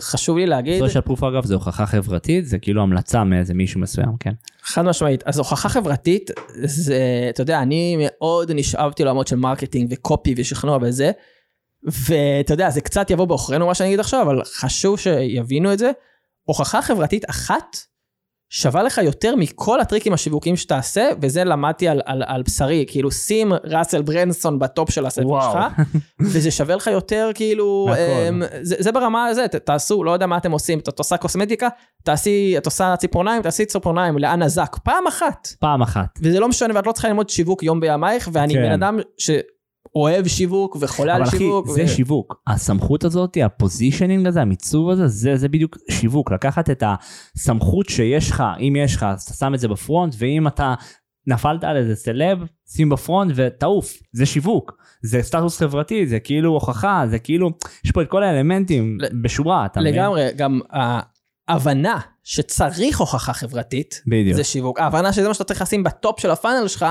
חשוב 0.00 0.38
לי 0.38 0.46
להגיד, 0.46 0.78
social 0.78 1.02
proof 1.02 1.22
אגב 1.24 1.44
זה 1.44 1.54
הוכחה 1.54 1.86
חברתית, 1.86 2.46
זה 2.46 2.58
כאילו 2.58 2.82
המלצה 2.82 3.24
מאיזה 3.24 3.54
מישהו 3.54 3.80
מסוים, 3.80 4.08
כן. 4.20 4.32
חד 4.68 4.82
משמעית. 4.82 5.22
אז 5.26 5.38
הוכחה 5.38 5.68
חברתית, 5.68 6.30
זה, 6.64 7.26
אתה 7.30 7.42
יודע, 7.42 7.62
אני 7.62 7.96
מאוד 7.98 8.50
נשאבתי 8.54 9.04
לעולמות 9.04 9.28
של 9.28 9.36
marketing 9.36 9.88
ו 9.92 10.00
copy 10.00 10.34
ושכנוע 10.36 10.78
וזה, 10.82 11.10
ואתה 11.82 12.54
יודע, 12.54 12.70
זה 12.70 12.80
קצת 12.80 13.10
יבוא 13.10 13.24
בעוכרינו 13.24 13.66
מה 13.66 13.74
שאני 13.74 13.88
אגיד 13.88 14.00
עכשיו, 14.00 14.22
אבל 14.22 14.44
חשוב 14.44 14.98
שיבינו 14.98 15.72
את 15.72 15.78
זה. 15.78 15.90
הוכחה 16.44 16.82
חברתית 16.82 17.30
אחת 17.30 17.76
שווה 18.50 18.82
לך 18.82 18.98
יותר 18.98 19.36
מכל 19.36 19.80
הטריקים 19.80 20.12
השיווקיים 20.12 20.56
שתעשה, 20.56 21.08
וזה 21.22 21.44
למדתי 21.44 21.88
על, 21.88 22.00
על, 22.04 22.22
על 22.26 22.42
בשרי, 22.42 22.84
כאילו 22.88 23.10
שים 23.10 23.52
ראסל 23.64 24.02
ברנסון 24.02 24.58
בטופ 24.58 24.90
של 24.90 25.06
הספר 25.06 25.26
וואו. 25.26 25.52
שלך, 25.52 25.86
וזה 26.32 26.50
שווה 26.50 26.76
לך 26.76 26.86
יותר 26.86 27.30
כאילו, 27.34 27.86
מהכל. 27.88 28.00
אמ, 28.28 28.42
זה, 28.62 28.76
זה 28.78 28.92
ברמה 28.92 29.26
הזה, 29.26 29.48
ת, 29.48 29.54
תעשו, 29.54 30.04
לא 30.04 30.10
יודע 30.10 30.26
מה 30.26 30.36
אתם 30.36 30.52
עושים, 30.52 30.78
את 30.78 30.98
עושה 30.98 31.16
קוסמטיקה, 31.16 31.68
תעשי, 32.02 32.54
את 32.58 32.66
עושה 32.66 32.96
ציפורניים, 32.96 33.42
תעשי 33.42 33.64
ציפורניים 33.64 34.18
לאנה 34.18 34.48
זק, 34.48 34.76
פעם 34.84 35.06
אחת, 35.06 35.48
פעם 35.60 35.82
אחת. 35.82 36.18
וזה 36.22 36.40
לא 36.40 36.48
משנה, 36.48 36.74
ואת 36.74 36.86
לא 36.86 36.92
צריכה 36.92 37.08
ללמוד 37.08 37.28
שיווק 37.28 37.62
יום 37.62 37.80
בימייך, 37.80 38.28
ואני 38.32 38.54
כן. 38.54 38.62
בן 38.62 38.72
אדם 38.72 38.98
שאוהב 39.92 40.28
שיווק 40.28 40.76
וחולה 40.80 41.14
על 41.14 41.20
אבל 41.20 41.28
אחי, 41.28 41.38
שיווק. 41.38 41.68
זה 41.68 41.84
ו- 41.84 41.88
שיווק. 41.88 42.42
הסמכות 42.46 43.04
הזאת, 43.04 43.36
ה 43.44 43.51
positioning 43.51 44.26
הזה, 44.26 44.42
המיצוב 44.42 44.90
הזה, 44.90 45.08
זה, 45.08 45.36
זה 45.36 45.48
בדיוק 45.48 45.76
שיווק. 45.90 46.32
לקחת 46.32 46.70
את 46.70 46.82
הסמכות 47.36 47.88
שיש 47.88 48.30
לך, 48.30 48.44
אם 48.60 48.76
יש 48.84 48.96
לך, 48.96 49.02
אתה 49.02 49.34
שם 49.34 49.54
את 49.54 49.60
זה 49.60 49.68
ב 49.68 49.75
front, 49.75 50.14
ואם 50.18 50.46
אתה 50.46 50.74
נפלת 51.26 51.64
על 51.64 51.76
איזה 51.76 51.96
סלב, 51.96 52.38
שים 52.72 52.88
ב 52.88 52.95
front 52.95 53.32
ותעוף. 53.36 53.92
זה 54.12 54.26
שיווק. 54.26 54.72
זה 55.02 55.22
סטטוס 55.22 55.58
חברתי, 55.58 56.06
זה 56.06 56.20
כאילו 56.20 56.50
הוכחה, 56.50 57.04
זה 57.10 57.18
כאילו, 57.18 57.50
יש 57.84 57.90
פה 57.90 58.02
את 58.02 58.08
כל 58.08 58.22
האלמנטים 58.22 58.98
ל- 59.00 59.22
בשורה, 59.22 59.66
אתה 59.66 59.80
מבין? 59.80 59.94
לגמרי, 59.94 60.28
גם 60.36 60.60
ההבנה 61.48 61.98
שצריך 62.24 63.00
הוכחה 63.00 63.32
חברתית, 63.32 64.02
בדיוק, 64.06 64.36
זה 64.36 64.44
שיווק. 64.44 64.80
ההבנה 64.80 65.12
שזה 65.12 65.28
מה 65.28 65.34
שאתה 65.34 65.44
צריך 65.44 65.62
לשים 65.62 65.82
ב 65.82 65.91
top 65.91 66.20
של 66.20 66.30
ה 66.30 66.35
funnel 66.35 66.68
שלך, 66.68 66.86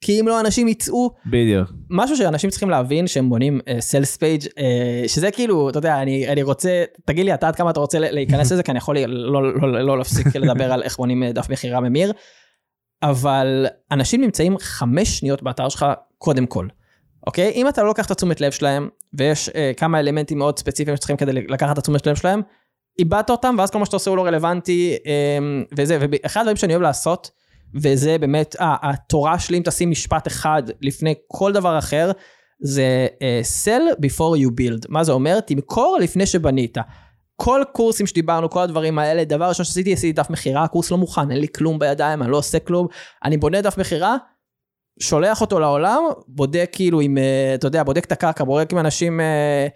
כי 0.00 0.20
אם 0.20 0.28
לא 0.28 0.40
אנשים 0.40 0.68
יצאו, 0.68 1.10
בדיוק. 1.26 1.68
משהו 1.90 2.16
שאנשים 2.16 2.50
צריכים 2.50 2.70
להבין 2.70 3.06
שהם 3.06 3.28
בונים 3.30 3.60
סיילס 3.80 4.16
פייג' 4.16 4.42
שזה 5.06 5.30
כאילו, 5.30 5.68
אתה 5.70 5.78
יודע, 5.78 6.02
אני, 6.02 6.28
אני 6.28 6.42
רוצה, 6.42 6.84
תגיד 7.04 7.24
לי 7.24 7.34
אתה 7.34 7.48
עד 7.48 7.56
כמה 7.56 7.70
אתה 7.70 7.80
רוצה 7.80 7.98
להיכנס 7.98 8.52
לזה, 8.52 8.62
כי 8.62 8.70
אני 8.70 8.78
יכול 8.78 8.94
לי- 8.94 9.06
לא, 9.06 9.42
לא, 9.42 9.72
לא, 9.72 9.80
לא 9.86 9.98
להפסיק 9.98 10.26
לדבר 10.36 10.72
על 10.72 10.82
איך 10.82 10.96
בונים 10.96 11.22
אה, 11.22 11.32
דף 11.32 11.50
מכירה 11.50 11.80
ממיר, 11.80 12.12
אבל 13.02 13.66
אנשים 13.90 14.20
נמצאים 14.20 14.56
חמש 14.58 15.18
שניות 15.18 15.42
באתר 15.42 15.68
שלך 15.68 15.86
קודם 16.18 16.46
כל. 16.46 16.66
אוקיי? 17.26 17.52
אם 17.54 17.68
אתה 17.68 17.82
לא 17.82 17.88
לוקח 17.88 18.06
את 18.06 18.10
התשומת 18.10 18.40
לב 18.40 18.52
שלהם, 18.52 18.88
ויש 19.14 19.48
אה, 19.48 19.72
כמה 19.76 20.00
אלמנטים 20.00 20.38
מאוד 20.38 20.58
ספציפיים 20.58 20.96
שצריכים 20.96 21.16
כדי 21.16 21.32
לקחת 21.32 21.72
את 21.72 21.78
התשומת 21.78 22.06
לב 22.06 22.14
שלהם, 22.16 22.42
איבדת 22.98 23.30
אותם, 23.30 23.54
ואז 23.58 23.70
כל 23.70 23.78
מה 23.78 23.84
שאתה 23.86 23.96
עושה 23.96 24.10
הוא 24.10 24.16
לא 24.16 24.26
רלוונטי, 24.26 24.96
אה, 25.06 25.38
וזה, 25.76 25.98
ואחד 26.00 26.40
הדברים 26.40 26.56
שאני 26.56 26.72
אוהב 26.74 26.82
לעשות, 26.82 27.30
וזה 27.74 28.18
באמת, 28.18 28.56
אה, 28.60 28.76
התורה 28.82 29.38
שלי, 29.38 29.58
אם 29.58 29.62
תשים 29.62 29.90
משפט 29.90 30.26
אחד 30.26 30.62
לפני 30.80 31.14
כל 31.26 31.52
דבר 31.52 31.78
אחר, 31.78 32.10
זה 32.60 33.06
אה, 33.22 33.40
sell 33.64 33.94
before 33.94 34.38
you 34.44 34.48
build. 34.48 34.86
מה 34.88 35.04
זה 35.04 35.12
אומר? 35.12 35.40
תמכור 35.40 35.98
לפני 36.00 36.26
שבנית. 36.26 36.78
כל 37.36 37.62
קורסים 37.72 38.06
שדיברנו, 38.06 38.50
כל 38.50 38.60
הדברים 38.60 38.98
האלה, 38.98 39.24
דבר 39.24 39.48
ראשון 39.48 39.64
שעשיתי, 39.64 39.92
עשיתי 39.92 40.12
דף 40.12 40.30
מכירה, 40.30 40.64
הקורס 40.64 40.90
לא 40.90 40.98
מוכן, 40.98 41.30
אין 41.30 41.40
לי 41.40 41.46
כלום 41.48 41.78
בידיים, 41.78 42.22
אני 42.22 42.30
לא 42.30 42.36
עושה 42.36 42.58
כלום. 42.58 42.86
אני 43.24 43.36
בונה 43.36 43.60
דף 43.60 43.78
מכירה, 43.78 44.16
שולח 45.00 45.40
אותו 45.40 45.60
לעולם, 45.60 46.02
בודק 46.28 46.70
כאילו 46.72 47.00
עם, 47.00 47.18
אה, 47.18 47.54
אתה 47.54 47.66
יודע, 47.66 47.82
בודק 47.82 48.04
את 48.04 48.12
הקרקע, 48.12 48.44
בודק 48.44 48.72
עם 48.72 48.78
אנשים, 48.78 49.20
אה, 49.20 49.66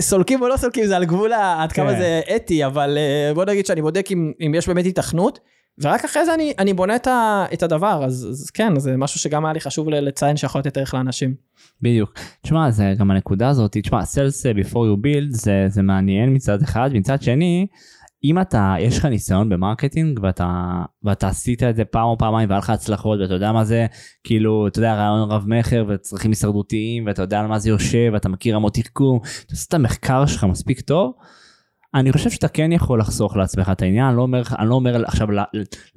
סולקים 0.00 0.42
או 0.42 0.48
לא 0.48 0.56
סולקים, 0.56 0.86
זה 0.86 0.96
על 0.96 1.04
גבול 1.04 1.32
עד 1.32 1.72
כמה 1.72 1.92
כן. 1.92 1.98
זה 1.98 2.20
אתי, 2.36 2.66
אבל 2.66 2.98
בוא 3.34 3.44
נגיד 3.44 3.66
שאני 3.66 3.82
בודק 3.82 4.06
אם, 4.10 4.32
אם 4.46 4.54
יש 4.54 4.68
באמת 4.68 4.86
היתכנות, 4.86 5.40
ורק 5.82 6.04
אחרי 6.04 6.24
זה 6.24 6.34
אני, 6.34 6.52
אני 6.58 6.74
בונה 6.74 6.96
את, 6.96 7.06
ה, 7.06 7.44
את 7.52 7.62
הדבר, 7.62 8.04
אז, 8.04 8.28
אז 8.30 8.50
כן, 8.50 8.78
זה 8.78 8.96
משהו 8.96 9.20
שגם 9.20 9.44
היה 9.44 9.52
לי 9.52 9.60
חשוב 9.60 9.88
לציין 9.88 10.36
שיכול 10.36 10.58
לתת 10.58 10.76
ערך 10.76 10.94
לאנשים. 10.94 11.34
בדיוק. 11.82 12.18
תשמע, 12.42 12.70
זה 12.70 12.94
גם 12.98 13.10
הנקודה 13.10 13.48
הזאת, 13.48 13.76
תשמע, 13.80 14.02
sales 14.02 14.64
before 14.64 14.74
you 14.74 15.04
build 15.04 15.28
זה, 15.30 15.64
זה 15.68 15.82
מעניין 15.82 16.34
מצד 16.34 16.62
אחד, 16.62 16.90
מצד 16.94 17.22
שני, 17.22 17.66
אם 18.24 18.40
אתה, 18.40 18.74
יש 18.80 18.98
לך 18.98 19.04
ניסיון 19.04 19.48
ב 19.48 19.55
marketing 19.55 20.20
ואתה, 20.22 20.82
ואתה 21.04 21.28
עשית 21.28 21.62
את 21.62 21.76
זה 21.76 21.84
פעם 21.84 22.04
או 22.04 22.18
פעמיים 22.18 22.48
והיה 22.48 22.58
לך 22.58 22.70
הצלחות 22.70 23.20
ואתה 23.20 23.34
יודע 23.34 23.52
מה 23.52 23.64
זה, 23.64 23.86
כאילו, 24.24 24.66
אתה 24.66 24.78
יודע, 24.78 24.94
רעיון 24.94 25.30
רב 25.30 25.44
מכר 25.46 25.84
וצרכים 25.88 26.30
הישרדותיים 26.30 27.06
ואתה 27.06 27.22
יודע 27.22 27.40
על 27.40 27.46
מה 27.46 27.58
זה 27.58 27.68
יושב 27.70 28.10
ואתה 28.12 28.28
מכיר 28.28 28.56
רמות 28.56 28.74
תחכום, 28.74 29.18
אתה 29.18 29.52
עושה 29.54 29.64
את 29.68 29.74
המחקר 29.74 30.26
שלך 30.26 30.44
מספיק 30.44 30.80
טוב, 30.80 31.12
אני 31.94 32.12
חושב 32.12 32.30
שאתה 32.30 32.48
כן 32.48 32.72
יכול 32.72 33.00
לחסוך 33.00 33.36
לעצמך 33.36 33.70
את 33.72 33.82
העניין, 33.82 34.06
אני 34.06 34.16
לא 34.16 34.22
אומר, 34.22 34.42
אני 34.58 34.68
לא 34.68 34.74
אומר 34.74 35.04
עכשיו 35.06 35.28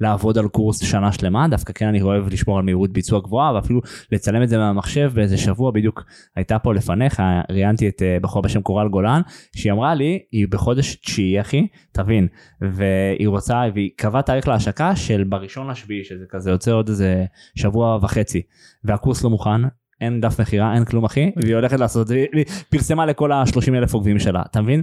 לעבוד 0.00 0.38
על 0.38 0.48
קורס 0.48 0.84
שנה 0.84 1.12
שלמה, 1.12 1.48
דווקא 1.48 1.72
כן 1.72 1.86
אני 1.86 2.02
אוהב 2.02 2.28
לשמור 2.28 2.58
על 2.58 2.64
מהירות 2.64 2.90
ביצוע 2.92 3.20
גבוהה 3.20 3.54
ואפילו 3.54 3.80
לצלם 4.12 4.42
את 4.42 4.48
זה 4.48 4.58
מהמחשב 4.58 5.10
באיזה 5.14 5.38
שבוע 5.38 5.70
בדיוק 5.70 6.04
הייתה 6.36 6.58
פה 6.58 6.74
לפניך, 6.74 7.22
ראיינתי 7.50 7.88
את 7.88 8.02
אה, 8.02 8.16
בחור 8.22 8.42
בשם 8.42 8.62
קורל 8.62 8.88
גולן, 8.88 9.20
שהיא 9.56 9.72
אמרה 9.72 9.94
לי, 9.94 10.18
היא 10.32 10.46
בחודש 10.50 10.94
תשיעי 10.94 11.40
אחי, 11.40 11.66
תבין, 11.92 12.28
והיא 12.60 13.28
רוצה, 13.28 13.62
והיא 13.74 13.90
קבעה 13.96 14.22
תאריך 14.22 14.48
להשקה 14.48 14.96
של 14.96 15.24
בראשון 15.24 15.70
לשביעי, 15.70 16.04
שזה 16.04 16.24
כזה 16.30 16.50
יוצא 16.50 16.72
עוד 16.72 16.88
איזה 16.88 17.24
שבוע 17.54 17.98
וחצי, 18.02 18.42
והקורס 18.84 19.24
לא 19.24 19.30
מוכן, 19.30 19.62
אין 20.00 20.20
דף 20.20 20.40
מכירה, 20.40 20.74
אין 20.74 20.84
כלום 20.84 21.04
אחי, 21.04 21.30
והיא 21.36 21.54
הולכת 21.54 21.80
לעשות, 21.80 22.10
והיא 22.10 22.44
פרסמה 22.68 23.06
לכל 23.06 23.32
ה-30 23.32 23.74
אלף 23.74 23.94
עוקבים 23.94 24.18
שלה, 24.18 24.42
אתה 24.50 24.60
מבין? 24.60 24.82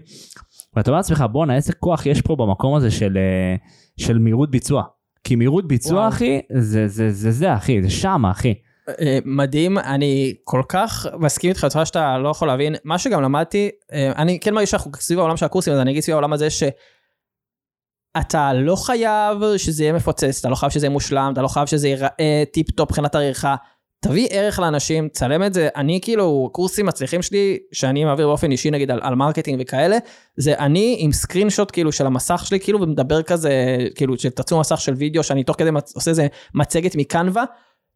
ואתה 0.75 0.91
אומר 0.91 0.97
לעצמך 0.97 1.25
בואנה 1.31 1.55
איזה 1.55 1.73
כוח 1.73 2.05
יש 2.05 2.21
פה 2.21 2.35
במקום 2.35 2.75
הזה 2.75 2.91
של, 2.91 3.17
אה, 3.17 3.55
של 3.97 4.19
מהירות 4.19 4.51
ביצוע. 4.51 4.83
כי 5.23 5.35
מהירות 5.35 5.67
ביצוע 5.67 5.97
וואו. 5.97 6.09
אחי 6.09 6.41
זה 6.53 6.87
זה 6.87 7.11
זה 7.11 7.31
זה 7.31 7.53
אחי 7.53 7.83
זה 7.83 7.89
שמה 7.89 8.31
אחי. 8.31 8.53
אה, 8.89 9.19
מדהים 9.25 9.77
אני 9.77 10.33
כל 10.43 10.61
כך 10.69 11.07
מסכים 11.19 11.49
איתך 11.49 11.63
בצורה 11.63 11.85
שאתה 11.85 12.17
לא 12.17 12.29
יכול 12.29 12.47
להבין 12.47 12.75
מה 12.83 12.97
שגם 12.97 13.21
למדתי 13.21 13.69
אה, 13.93 14.11
אני 14.15 14.39
כן 14.39 14.53
מרגיש 14.53 14.71
שאנחנו 14.71 14.91
סביב 14.99 15.19
העולם 15.19 15.37
של 15.37 15.45
הקורסים 15.45 15.73
אז 15.73 15.79
אני 15.79 15.91
אגיד 15.91 16.03
סביב 16.03 16.13
העולם 16.13 16.33
הזה 16.33 16.47
שאתה 16.49 18.53
לא 18.53 18.75
חייב 18.75 19.37
שזה 19.57 19.83
יהיה 19.83 19.93
מפוצץ 19.93 20.39
אתה 20.39 20.49
לא 20.49 20.55
חייב 20.55 20.71
שזה 20.71 20.85
יהיה 20.85 20.93
מושלם 20.93 21.29
אתה 21.33 21.41
לא 21.41 21.47
חייב 21.47 21.67
שזה 21.67 21.87
ייראה 21.87 22.43
טיפ 22.53 22.71
טופ 22.71 22.89
מבחינת 22.89 23.15
עריכה 23.15 23.55
תביא 23.99 24.27
ערך 24.31 24.59
לאנשים, 24.59 25.09
צלם 25.09 25.43
את 25.43 25.53
זה, 25.53 25.69
אני 25.75 25.99
כאילו, 26.01 26.49
קורסים 26.51 26.85
מצליחים 26.85 27.21
שלי, 27.21 27.57
שאני 27.71 28.05
מעביר 28.05 28.27
באופן 28.27 28.51
אישי 28.51 28.71
נגיד 28.71 28.91
על, 28.91 28.99
על 29.03 29.15
marketing 29.15 29.61
וכאלה, 29.61 29.97
זה 30.37 30.57
אני 30.59 30.95
עם 30.99 31.11
screenshot 31.11 31.71
כאילו 31.71 31.91
של 31.91 32.05
המסך 32.05 32.43
שלי, 32.45 32.59
כאילו, 32.59 32.81
ומדבר 32.81 33.21
כזה, 33.23 33.77
כאילו, 33.95 34.17
שתצאו 34.17 34.59
מסך 34.59 34.81
של 34.81 34.93
וידאו, 34.93 35.23
שאני 35.23 35.43
תוך 35.43 35.55
כדי 35.59 35.71
מצ... 35.71 35.95
עושה 35.95 36.11
איזה 36.11 36.27
מצגת 36.53 36.95
מקנווה, 36.95 37.43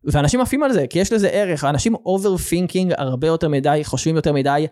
ואנשים 0.04 0.42
עפים 0.42 0.64
על 0.64 0.74
זה, 0.74 0.88
כי 0.88 1.00
יש 1.00 1.14
לזה 1.14 1.28
ערך, 1.28 1.64
אנשים 1.64 1.96
overthinking 1.96 2.94
הרבה 2.98 3.28
יותר 3.28 3.50
מדי, 3.50 3.82
חושבים 3.84 4.16
יותר 4.16 4.34
מדי, 4.34 4.68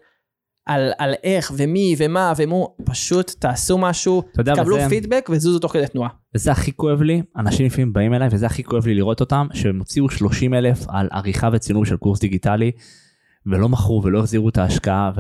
על, 0.70 0.92
על 0.98 1.14
איך 1.24 1.52
ומי 1.58 1.96
ומה 1.98 2.34
ומו, 2.38 2.76
פשוט 2.86 3.32
תעשו 3.40 3.78
משהו, 3.78 4.24
תקבלו 4.34 4.76
וזה... 4.76 4.90
פידבק 4.90 5.30
וזוזו 5.32 5.60
תוך 5.60 5.74
כדי 5.74 5.88
תנועה. 5.88 6.10
וזה 6.36 6.52
הכי 6.52 6.72
כואב 6.72 7.02
לי, 7.02 7.22
אנשים 7.38 7.66
לפעמים 7.66 7.94
באים 7.94 8.14
אליי 8.14 8.28
וזה 8.32 8.46
הכי 8.46 8.64
כואב 8.64 8.88
לי 8.88 8.96
לראות 8.96 9.20
אותם, 9.20 9.48
שהם 9.54 9.80
הוציאו 9.80 10.10
30 10.10 10.54
אלף 10.54 10.86
על 10.88 11.08
עריכה 11.12 11.50
וצילום 11.54 11.86
של 11.86 11.98
קורס 11.98 12.20
דיגיטלי, 12.20 12.72
ולא 13.46 13.70
מכרו 13.70 14.04
ולא 14.04 14.20
החזירו 14.20 14.50
את 14.50 14.58
ההשקעה, 14.58 15.12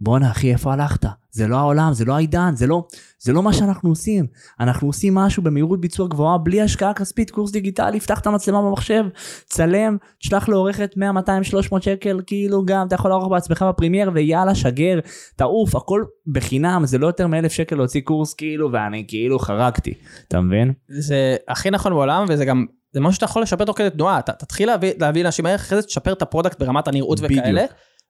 בואנה 0.00 0.30
אחי 0.30 0.52
איפה 0.52 0.72
הלכת? 0.72 1.06
זה 1.30 1.48
לא 1.48 1.56
העולם, 1.56 1.92
זה 1.92 2.04
לא 2.04 2.14
העידן, 2.14 2.50
זה 2.54 2.66
לא, 2.66 2.84
זה 3.18 3.32
לא 3.32 3.42
מה 3.42 3.52
שאנחנו 3.52 3.88
עושים. 3.88 4.26
אנחנו 4.60 4.86
עושים 4.86 5.14
משהו 5.14 5.42
במהירות 5.42 5.80
ביצוע 5.80 6.08
גבוהה 6.08 6.38
בלי 6.38 6.60
השקעה 6.60 6.94
כספית, 6.94 7.30
קורס 7.30 7.52
דיגיטלי, 7.52 8.00
פתח 8.00 8.20
את 8.20 8.26
המצלמה 8.26 8.62
במחשב, 8.62 9.04
צלם, 9.44 9.96
תשלח 10.18 10.48
לעורכת 10.48 10.94
100, 10.96 11.12
200, 11.12 11.44
300 11.44 11.82
שקל, 11.82 12.20
כאילו 12.26 12.64
גם 12.64 12.86
אתה 12.86 12.94
יכול 12.94 13.10
לערוך 13.10 13.28
בעצמך 13.28 13.64
בפרימייר 13.68 14.10
ויאללה 14.14 14.54
שגר, 14.54 14.98
תעוף, 15.36 15.76
הכל 15.76 16.04
בחינם, 16.26 16.82
זה 16.84 16.98
לא 16.98 17.06
יותר 17.06 17.26
מאלף 17.26 17.52
שקל 17.52 17.76
להוציא 17.76 18.00
קורס 18.00 18.34
כאילו, 18.34 18.72
ואני 18.72 19.04
כאילו 19.08 19.38
חרגתי, 19.38 19.94
אתה 20.28 20.40
מבין? 20.40 20.72
זה 20.88 21.36
הכי 21.48 21.70
נכון 21.70 21.92
בעולם 21.92 22.24
וזה 22.28 22.44
גם 22.44 22.66
זה 22.92 23.00
משהו 23.00 23.14
שאתה 23.14 23.24
יכול 23.24 23.42
לשפר 23.42 23.64
תוך 23.64 23.78
כדי 23.78 23.90
תנועה, 23.90 24.18
אתה 24.18 24.32
תתחיל 24.32 24.68
להביא, 24.68 24.92
להביא 24.98 25.22
לאנשים 25.22 25.46
ערך, 25.46 25.60
אחרי 25.60 25.80
זה 25.80 25.86
תשפר 25.86 26.12
את 26.12 26.22
ה 26.22 26.27
product 26.27 26.62
ברמת 26.62 26.88
הנראות 26.88 27.20
בדיוק. 27.20 27.40
וכאלה. 27.40 27.64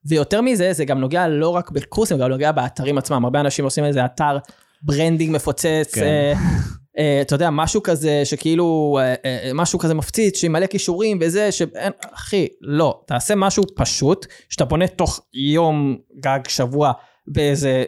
ויותר 0.09 0.41
מזה, 0.41 0.73
זה 0.73 0.85
גם 0.85 1.01
נוגע 1.01 1.29
לא 1.29 1.49
רק 1.49 1.71
בקורסים, 1.71 2.19
גם 2.19 2.29
נוגע 2.29 2.53
באתרים 2.53 2.99
עצמם. 2.99 3.25
הרבה 3.25 3.41
אנשים 3.41 3.65
עושים 3.65 3.85
איזה 3.85 4.05
אתר 4.05 4.39
branding 4.83 5.35
מפוצץ, 5.35 5.95
כן. 5.95 6.03
אה, 6.03 6.33
אה, 6.99 7.19
אתה 7.21 7.35
יודע, 7.35 7.51
משהו 7.51 7.83
כזה 7.83 8.23
שכאילו, 8.25 8.99
אה, 9.25 9.51
משהו 9.55 9.79
כזה 9.79 9.95
מפציץ, 9.95 10.39
שעם 10.39 10.53
מלא 10.53 10.67
כישורים 10.67 11.19
וזה, 11.21 11.53
שאין, 11.53 11.93
אחי, 12.15 12.47
לא, 12.61 13.01
תעשה 13.07 13.35
משהו 13.35 13.65
פשוט, 13.77 14.27
שאתה 14.49 14.65
בונה 14.65 14.87
תוך 14.87 15.21
יום, 15.35 15.97
גג, 16.21 16.41
שבוע, 16.49 16.93
באיזה 17.27 17.85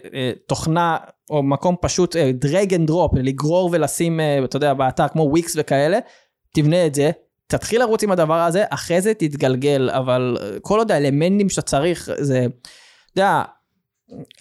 תוכנה 0.46 0.96
או 1.31 1.42
מקום 1.42 1.76
פשוט, 1.81 2.16
drag 2.16 2.74
and 2.74 2.87
drop, 2.87 3.12
לגרור 3.16 3.70
ולשים, 3.72 4.20
אתה 4.44 4.57
יודע, 4.57 4.74
באתר 4.74 5.09
כמו 5.09 5.22
וויקס 5.22 5.54
וכאלה, 5.59 5.98
תבנה 6.54 6.87
את 6.87 6.94
זה, 6.94 7.11
תתחיל 7.48 7.80
לרוץ 7.80 8.02
עם 8.02 8.11
הדבר 8.11 8.40
הזה, 8.40 8.64
אחרי 8.70 9.00
זה 9.00 9.14
תתגלגל, 9.14 9.90
אבל 9.92 10.37
כל 10.62 10.78
עוד 10.78 10.92
האלמנטים 10.92 11.48
שאתה 11.48 11.62
צריך, 11.62 12.11
זה, 12.18 12.46
אתה 13.12 13.20
יודע, 13.20 13.42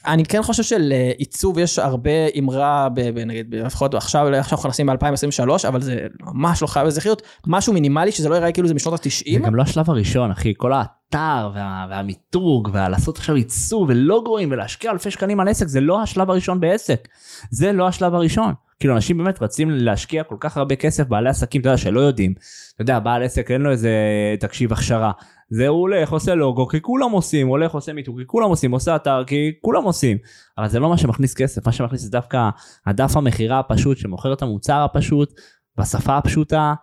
אני 0.05 0.25
כן 0.25 0.43
חושב 0.43 0.63
שלעיצוב 0.63 1.59
יש 1.59 1.79
הרבה 1.79 2.11
אמרה, 2.39 2.87
נגיד, 3.25 3.55
לפחות 3.55 3.93
עכשיו, 3.93 4.33
איך 4.33 4.49
שאנחנו 4.49 4.69
נכנסים 4.69 4.87
ב-2023, 4.87 5.67
אבל 5.67 5.81
זה 5.81 6.07
ממש 6.21 6.61
לא 6.61 6.67
חייב 6.67 6.87
לזה 6.87 7.01
משהו 7.47 7.73
מינימלי 7.73 8.11
שזה 8.11 8.29
לא 8.29 8.35
יראה 8.35 8.51
כאילו 8.51 8.67
זה 8.67 8.73
משנות 8.73 8.93
ה-90. 8.93 9.33
זה 9.33 9.39
גם 9.39 9.55
לא 9.55 9.61
השלב 9.61 9.89
הראשון, 9.89 10.31
אחי, 10.31 10.53
כל 10.57 10.73
האתר 10.73 11.49
וה, 11.53 11.87
והמיתוג 11.89 12.69
ולעשות 12.73 13.17
עכשיו 13.17 13.35
עיצוב 13.35 13.89
ולוגוים 13.89 14.51
ולהשקיע 14.51 14.91
אלפי 14.91 15.11
שקלים 15.11 15.39
על 15.39 15.47
עסק, 15.47 15.67
זה 15.67 15.81
לא 15.81 16.01
השלב 16.01 16.29
הראשון 16.29 16.59
בעסק. 16.59 17.07
זה 17.51 17.71
לא 17.71 17.87
השלב 17.87 18.15
הראשון. 18.15 18.53
כאילו 18.79 18.95
אנשים 18.95 19.17
באמת 19.17 19.41
רצים 19.41 19.69
להשקיע 19.71 20.23
כל 20.23 20.35
כך 20.39 20.57
הרבה 20.57 20.75
כסף, 20.75 21.07
בעלי 21.07 21.29
עסקים, 21.29 21.61
אתה 21.61 21.69
יודע, 21.69 21.77
שלא 21.77 21.99
יודעים. 21.99 22.33
אתה 22.75 22.81
יודע, 22.81 22.99
בעל 22.99 23.23
עסק 23.23 23.51
אין 23.51 23.61
לו 23.61 23.71
איזה 23.71 23.91
תקשיב 24.39 24.73
הכשרה. 24.73 25.11
זה 25.49 25.67
הוא 25.67 25.79
הולך, 25.79 26.11
עושה 26.11 26.35
לוגו, 26.35 26.67
כי 26.67 26.81
כולם 26.81 27.11
עושים, 27.11 27.47
הולך, 27.47 27.71
עושה 27.71 27.93
מיתוג, 27.93 28.19
כי 28.19 28.27
כולם 28.27 28.49
עושים, 28.49 28.71
עושה 28.71 28.95
אתר, 28.95 29.23
כי 29.27 29.51
כולם 29.61 29.83
עושים. 29.83 30.17
אבל 30.57 30.67
זה 30.67 30.79
לא 30.79 30.89
מה 30.89 30.97
שמכניס 30.97 31.33
כסף, 31.33 31.65
מה 31.65 31.71
שמכניס 31.71 32.01
זה 32.01 32.11
דווקא 32.11 32.49
הדף 32.85 33.17
המכירה 33.17 33.59
הפשוט, 33.59 33.97
שמוכר 33.97 34.33
את 34.33 34.41
המוצר 34.41 34.81
הפשוט, 34.81 35.33
בשפה 35.77 36.17
הפשוטה, 36.17 36.73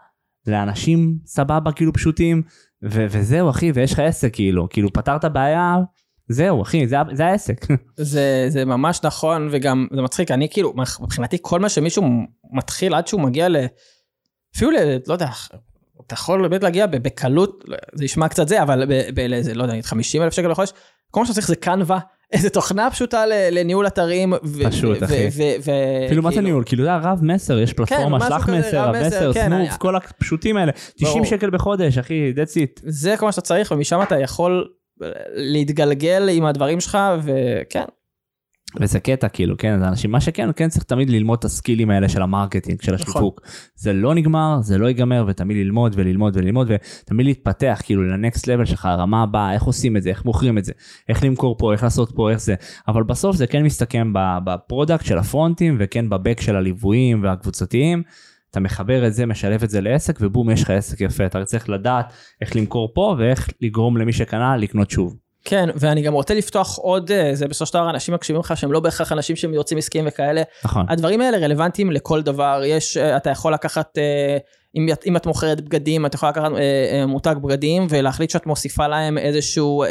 לאנשים 0.46 1.18
סבבה, 1.26 1.72
כאילו 1.72 1.92
פשוטים, 1.92 2.42
ו- 2.84 3.06
וזהו 3.10 3.50
אחי, 3.50 3.72
ויש 3.74 3.92
לך 3.92 3.98
עסק 3.98 4.34
כאילו, 4.34 4.68
כאילו 4.68 4.92
פתרת 4.92 5.24
בעיה, 5.24 5.76
זהו 6.28 6.62
אחי 6.62 6.86
זה, 6.86 6.96
זה 7.12 7.26
העסק. 7.26 7.66
זה, 7.96 8.46
זה 8.48 8.64
ממש 8.64 9.00
נכון 9.04 9.48
וגם 9.50 9.86
זה 9.94 10.02
מצחיק 10.02 10.30
אני 10.30 10.48
כאילו 10.48 10.74
מבחינתי 11.00 11.36
כל 11.42 11.60
מה 11.60 11.68
שמישהו 11.68 12.04
מתחיל 12.52 12.94
עד 12.94 13.06
שהוא 13.06 13.20
מגיע 13.20 13.48
ל... 13.48 13.56
אפילו 14.56 14.70
ל... 14.70 14.76
לא 15.06 15.12
יודע 15.12 15.28
אתה 16.06 16.14
יכול 16.14 16.48
באמת 16.48 16.62
להגיע 16.62 16.86
בקלות, 16.86 17.64
זה 17.94 18.04
ישמע 18.04 18.28
קצת 18.28 18.48
זה, 18.48 18.62
אבל 18.62 18.84
באיזה, 19.14 19.54
לא 19.54 19.62
יודע, 19.62 19.74
50 19.82 20.22
אלף 20.22 20.32
שקל 20.32 20.48
לחודש, 20.48 20.72
כל 21.10 21.20
מה 21.20 21.26
שאתה 21.26 21.34
צריך 21.34 21.48
זה 21.48 21.56
קנווה, 21.56 21.98
איזה 22.32 22.50
תוכנה 22.50 22.90
פשוטה 22.90 23.24
לניהול 23.26 23.86
אתרים. 23.86 24.32
פשוט, 24.64 25.02
אחי. 25.02 25.28
אפילו 26.06 26.22
מה 26.22 26.30
זה 26.30 26.34
כאילו- 26.34 26.40
ניהול? 26.40 26.62
כאילו 26.66 26.84
זה 26.84 26.92
הרב 26.92 27.18
מסר, 27.22 27.58
יש 27.58 27.72
פלטפורמה, 27.72 28.20
כן, 28.20 28.26
שלח 28.26 28.48
מסר, 28.48 28.88
רב 28.88 28.96
מסר, 29.06 29.32
כן, 29.32 29.48
סמוב, 29.48 29.78
כל 29.78 29.96
הפשוטים 29.96 30.56
האלה, 30.56 30.72
90 30.96 31.24
שקל 31.24 31.50
בחודש, 31.50 31.98
אחי, 31.98 32.32
that's 32.36 32.50
it. 32.50 32.80
זה 32.86 33.14
כל 33.18 33.26
מה 33.26 33.32
שאתה 33.32 33.42
צריך, 33.42 33.70
ומשם 33.70 34.02
אתה 34.02 34.18
יכול 34.18 34.68
להתגלגל 35.34 36.28
עם 36.32 36.44
הדברים 36.44 36.80
שלך, 36.80 36.98
וכן, 37.22 37.84
וזה 38.80 39.00
קטע 39.00 39.28
כאילו 39.28 39.56
כן 39.58 39.78
זה 39.78 39.88
אנשים 39.88 40.10
מה 40.10 40.20
שכן 40.20 40.48
כן 40.56 40.68
צריך 40.68 40.84
תמיד 40.84 41.10
ללמוד 41.10 41.38
את 41.38 41.44
ה 41.44 41.50
skillים 41.50 41.90
האלה 41.90 42.08
של 42.08 42.22
ה 42.22 42.28
marketing 42.28 42.82
של 42.82 42.94
נכון. 42.94 43.06
השיווק 43.08 43.40
נכון. 43.44 43.54
זה 43.74 43.92
לא 43.92 44.14
נגמר 44.14 44.58
זה 44.62 44.78
לא 44.78 44.86
ייגמר 44.86 45.24
ותמיד 45.28 45.56
ללמוד 45.56 45.92
וללמוד 45.96 46.36
וללמוד 46.36 46.70
ותמיד 46.70 47.26
להתפתח 47.26 47.80
כאילו 47.84 48.02
ל 48.02 48.11
next 48.11 48.46
level 48.46 48.64
שלך 48.64 48.86
הרמה 48.86 49.22
הבאה 49.22 49.52
איך 49.52 49.62
עושים 49.62 49.96
את 49.96 50.02
זה 50.02 50.08
איך 50.08 50.24
מוכרים 50.24 50.58
את 50.58 50.64
זה 50.64 50.72
איך 51.08 51.24
למכור 51.24 51.56
פה 51.58 51.72
איך 51.72 51.82
לעשות 51.82 52.12
פה 52.14 52.30
איך 52.30 52.40
זה 52.40 52.54
אבל 52.88 53.02
בסוף 53.02 53.36
זה 53.36 53.46
כן 53.46 53.62
מסתכם 53.62 54.12
ב 54.44 54.52
product 54.52 55.04
של 55.04 55.18
ה 55.18 55.25
frontים 55.25 55.76
וכן 55.80 56.08
ב 56.08 56.14
back 56.14 56.40
של 56.40 56.56
הליוויים 56.56 57.22
והקבוצתיים. 57.22 58.02
אתה 58.54 58.60
מחבר 58.60 59.06
את 59.06 59.14
זה 59.14 59.26
משלב 59.26 59.62
את 59.62 59.70
זה 59.70 59.80
לעסק 59.80 60.18
ובום 60.20 60.50
יש 60.50 60.62
לך 60.62 60.70
עסק 60.70 61.00
יפה 61.00 61.26
אתה 61.26 61.44
צריך 61.44 61.68
לדעת 61.68 62.12
איך 62.40 62.56
למכור 62.56 62.90
פה 62.94 63.14
ואיך 63.18 63.48
לגרום 63.60 63.96
למי 63.96 64.12
שקנה 64.12 64.56
לקנות 64.56 64.90
שוב. 64.90 65.16
כן, 65.44 65.68
ואני 65.74 66.02
גם 66.02 66.12
רוצה 66.12 66.34
לפתוח 66.34 66.78
עוד, 66.78 67.10
אה, 67.10 67.30
זה 67.34 67.48
בסופו 67.48 67.66
של 67.66 67.74
דבר 67.74 67.90
אנשים 67.90 68.14
מקשיבים 68.14 68.40
לך 68.40 68.56
שהם 68.56 68.72
לא 68.72 68.80
בהכרח 68.80 69.12
אנשים 69.12 69.36
שהם 69.36 69.54
יוצאים 69.54 69.78
עסקיים 69.78 70.04
וכאלה. 70.08 70.42
נכון. 70.64 70.86
הדברים 70.88 71.20
האלה 71.20 71.38
רלוונטיים 71.38 71.90
לכל 71.90 72.22
דבר, 72.22 72.62
יש, 72.64 72.96
אה, 72.96 73.16
אתה 73.16 73.30
יכול 73.30 73.54
לקחת, 73.54 73.98
אה, 73.98 74.38
אם, 74.76 74.86
אם 75.06 75.16
את 75.16 75.26
מוכרת 75.26 75.60
בגדים, 75.60 76.06
אתה 76.06 76.16
יכול 76.16 76.28
לקחת 76.28 76.50
מותג 77.08 77.34
בגדים 77.42 77.86
ולהחליט 77.90 78.30
שאת 78.30 78.46
מוסיפה 78.46 78.86
להם 78.86 79.18
איזשהו 79.18 79.84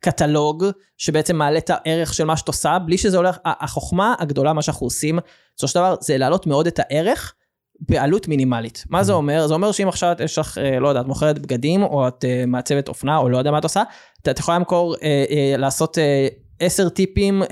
קטלוג 0.00 0.64
שבעצם 0.98 1.36
מעלה 1.36 1.58
את 1.58 1.70
הערך 1.70 2.14
של 2.14 2.24
מה 2.24 2.36
שאת 2.36 2.48
עושה, 2.48 2.78
בלי 2.78 2.98
שזה 2.98 3.16
הולך, 3.16 3.36
החוכמה 3.44 4.14
הגדולה, 4.18 4.52
מה 4.52 4.62
שאנחנו 4.62 4.86
עושים, 4.86 5.18
בסופו 5.56 5.68
של 5.68 5.78
דבר 5.78 5.94
זה 6.00 6.18
להעלות 6.18 6.46
מאוד 6.46 6.66
את 6.66 6.78
הערך. 6.82 7.34
בעלות 7.80 8.28
מינימלית. 8.28 8.84
מה 8.88 9.02
זה 9.02 9.12
mm-hmm. 9.12 9.14
אומר? 9.14 9.46
זה 9.46 9.54
אומר 9.54 9.72
שאם 9.72 9.88
עכשיו 9.88 10.14
יש 10.24 10.38
לך, 10.38 10.58
לא 10.80 10.88
יודע, 10.88 11.00
את 11.00 11.06
מוכרת 11.06 11.38
בגדים, 11.38 11.82
או 11.82 12.08
את 12.08 12.24
מעצבת 12.46 12.88
אופנה, 12.88 13.16
או 13.16 13.28
לא 13.28 13.38
יודע 13.38 13.50
מה 13.50 13.58
את 13.58 13.64
עושה, 13.64 13.82
את 14.30 14.38
יכולה 14.38 14.58
למכור, 14.58 14.94
אה, 15.02 15.24
אה, 15.30 15.56
לעשות 15.56 15.98
אה, 15.98 16.28
עשר 16.60 16.88
טיפים, 16.88 17.42